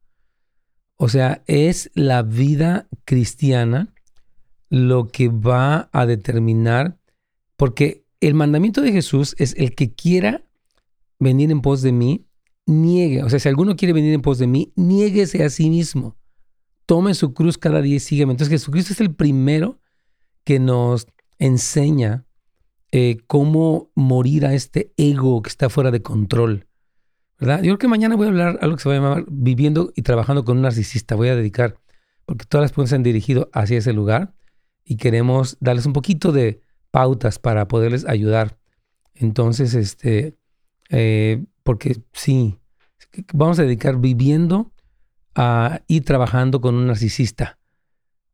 O 0.95 1.09
sea, 1.09 1.43
es 1.45 1.91
la 1.93 2.23
vida 2.23 2.87
cristiana 3.05 3.93
lo 4.69 5.07
que 5.07 5.29
va 5.29 5.89
a 5.91 6.05
determinar, 6.05 6.99
porque 7.55 8.05
el 8.19 8.33
mandamiento 8.33 8.81
de 8.81 8.91
Jesús 8.91 9.35
es 9.37 9.53
el 9.57 9.75
que 9.75 9.93
quiera 9.93 10.43
venir 11.19 11.51
en 11.51 11.61
pos 11.61 11.81
de 11.81 11.91
mí, 11.91 12.25
niegue. 12.65 13.23
O 13.23 13.29
sea, 13.29 13.39
si 13.39 13.49
alguno 13.49 13.75
quiere 13.75 13.93
venir 13.93 14.13
en 14.13 14.21
pos 14.21 14.39
de 14.39 14.47
mí, 14.47 14.71
niéguese 14.75 15.43
a 15.43 15.49
sí 15.49 15.69
mismo. 15.69 16.17
Tome 16.85 17.13
su 17.13 17.33
cruz 17.33 17.57
cada 17.57 17.81
día 17.81 17.95
y 17.95 17.99
sígueme. 17.99 18.33
Entonces 18.33 18.51
Jesucristo 18.51 18.93
es 18.93 19.01
el 19.01 19.13
primero 19.13 19.79
que 20.43 20.59
nos 20.59 21.07
enseña 21.39 22.25
eh, 22.91 23.17
cómo 23.27 23.91
morir 23.95 24.45
a 24.45 24.53
este 24.53 24.93
ego 24.97 25.41
que 25.41 25.49
está 25.49 25.69
fuera 25.69 25.91
de 25.91 26.01
control. 26.01 26.67
¿verdad? 27.39 27.57
Yo 27.57 27.65
creo 27.65 27.77
que 27.77 27.87
mañana 27.87 28.15
voy 28.15 28.27
a 28.27 28.29
hablar 28.29 28.59
algo 28.61 28.77
que 28.77 28.83
se 28.83 28.89
va 28.89 28.95
a 28.95 28.99
llamar 28.99 29.25
viviendo 29.27 29.91
y 29.95 30.01
trabajando 30.01 30.43
con 30.43 30.57
un 30.57 30.63
narcisista. 30.63 31.15
Voy 31.15 31.27
a 31.27 31.35
dedicar, 31.35 31.77
porque 32.25 32.45
todas 32.45 32.63
las 32.63 32.71
preguntas 32.71 32.89
se 32.91 32.95
han 32.95 33.03
dirigido 33.03 33.49
hacia 33.53 33.77
ese 33.77 33.93
lugar 33.93 34.33
y 34.87 34.95
queremos 34.95 35.57
darles 35.59 35.85
un 35.85 35.93
poquito 35.93 36.31
de 36.31 36.61
pautas 36.91 37.39
para 37.39 37.67
poderles 37.67 38.05
ayudar. 38.05 38.57
Entonces, 39.13 39.73
este, 39.73 40.37
eh, 40.89 41.43
porque 41.63 42.01
sí, 42.13 42.57
vamos 43.33 43.59
a 43.59 43.63
dedicar 43.63 43.97
viviendo 43.97 44.71
a 45.35 45.81
ir 45.87 46.05
trabajando 46.05 46.61
con 46.61 46.75
un 46.75 46.87
narcisista 46.87 47.59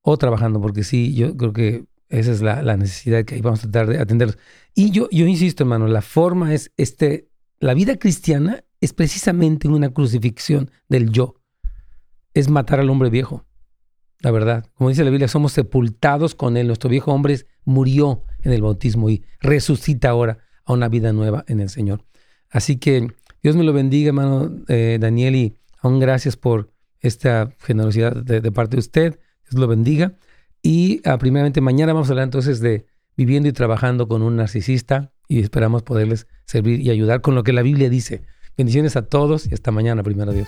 o 0.01 0.17
trabajando, 0.17 0.61
porque 0.61 0.83
sí, 0.83 1.15
yo 1.15 1.35
creo 1.35 1.53
que 1.53 1.85
esa 2.09 2.31
es 2.31 2.41
la, 2.41 2.61
necesidad 2.77 3.25
que 3.25 3.41
vamos 3.41 3.59
a 3.59 3.71
tratar 3.71 3.87
de 3.87 3.99
atenderlos. 3.99 4.37
Y 4.75 4.91
yo, 4.91 5.09
yo 5.09 5.25
insisto, 5.25 5.63
hermano, 5.63 5.87
la 5.87 6.03
forma 6.03 6.53
es, 6.53 6.71
este, 6.77 7.29
la 7.59 7.73
vida 7.73 7.97
cristiana 7.97 8.63
es 8.79 8.93
precisamente 8.93 9.67
una 9.67 9.89
crucifixión 9.89 10.69
del 10.87 11.09
yo. 11.09 11.35
Es 12.35 12.49
matar 12.49 12.79
al 12.79 12.89
hombre 12.91 13.09
viejo, 13.09 13.45
la 14.23 14.31
verdad. 14.31 14.65
Como 14.75 14.89
dice 14.89 15.03
la 15.03 15.11
Biblia, 15.11 15.27
somos 15.27 15.51
sepultados 15.51 16.33
con 16.33 16.57
él. 16.57 16.65
Nuestro 16.65 16.89
viejo 16.89 17.13
hombre 17.13 17.45
murió 17.65 18.23
en 18.41 18.53
el 18.53 18.61
bautismo 18.61 19.09
y 19.09 19.23
resucita 19.41 20.09
ahora 20.09 20.39
a 20.65 20.73
una 20.73 20.87
vida 20.87 21.11
nueva 21.13 21.43
en 21.47 21.59
el 21.59 21.69
Señor. 21.69 22.05
Así 22.49 22.77
que 22.77 23.07
Dios 23.43 23.57
me 23.57 23.63
lo 23.63 23.73
bendiga, 23.73 24.07
hermano 24.07 24.49
eh, 24.69 24.97
Daniel, 24.99 25.35
y 25.35 25.57
aún 25.81 25.99
gracias 25.99 26.37
por 26.37 26.71
esta 27.01 27.53
generosidad 27.59 28.15
de, 28.15 28.51
parte 28.53 28.77
de 28.77 28.79
usted. 28.79 29.19
Dios 29.43 29.59
lo 29.59 29.67
bendiga. 29.67 30.13
Y 30.61 31.01
ah, 31.03 31.17
primeramente 31.17 31.59
mañana 31.59 31.91
vamos 31.91 32.07
a 32.07 32.13
hablar 32.13 32.23
entonces 32.23 32.61
de 32.61 32.85
viviendo 33.17 33.49
y 33.49 33.51
trabajando 33.51 34.07
con 34.07 34.21
un 34.21 34.37
narcisista 34.37 35.11
y 35.27 35.41
esperamos 35.41 35.83
poderles 35.83 36.27
servir 36.45 36.79
y 36.79 36.89
ayudar 36.89 37.19
con 37.19 37.35
lo 37.35 37.43
que 37.43 37.51
la 37.51 37.61
Biblia 37.61 37.89
dice. 37.89 38.23
Bendiciones 38.55 38.95
a 38.95 39.01
todos 39.01 39.47
y 39.51 39.53
hasta 39.53 39.71
mañana, 39.71 40.01
primero 40.01 40.31
Dios. 40.31 40.47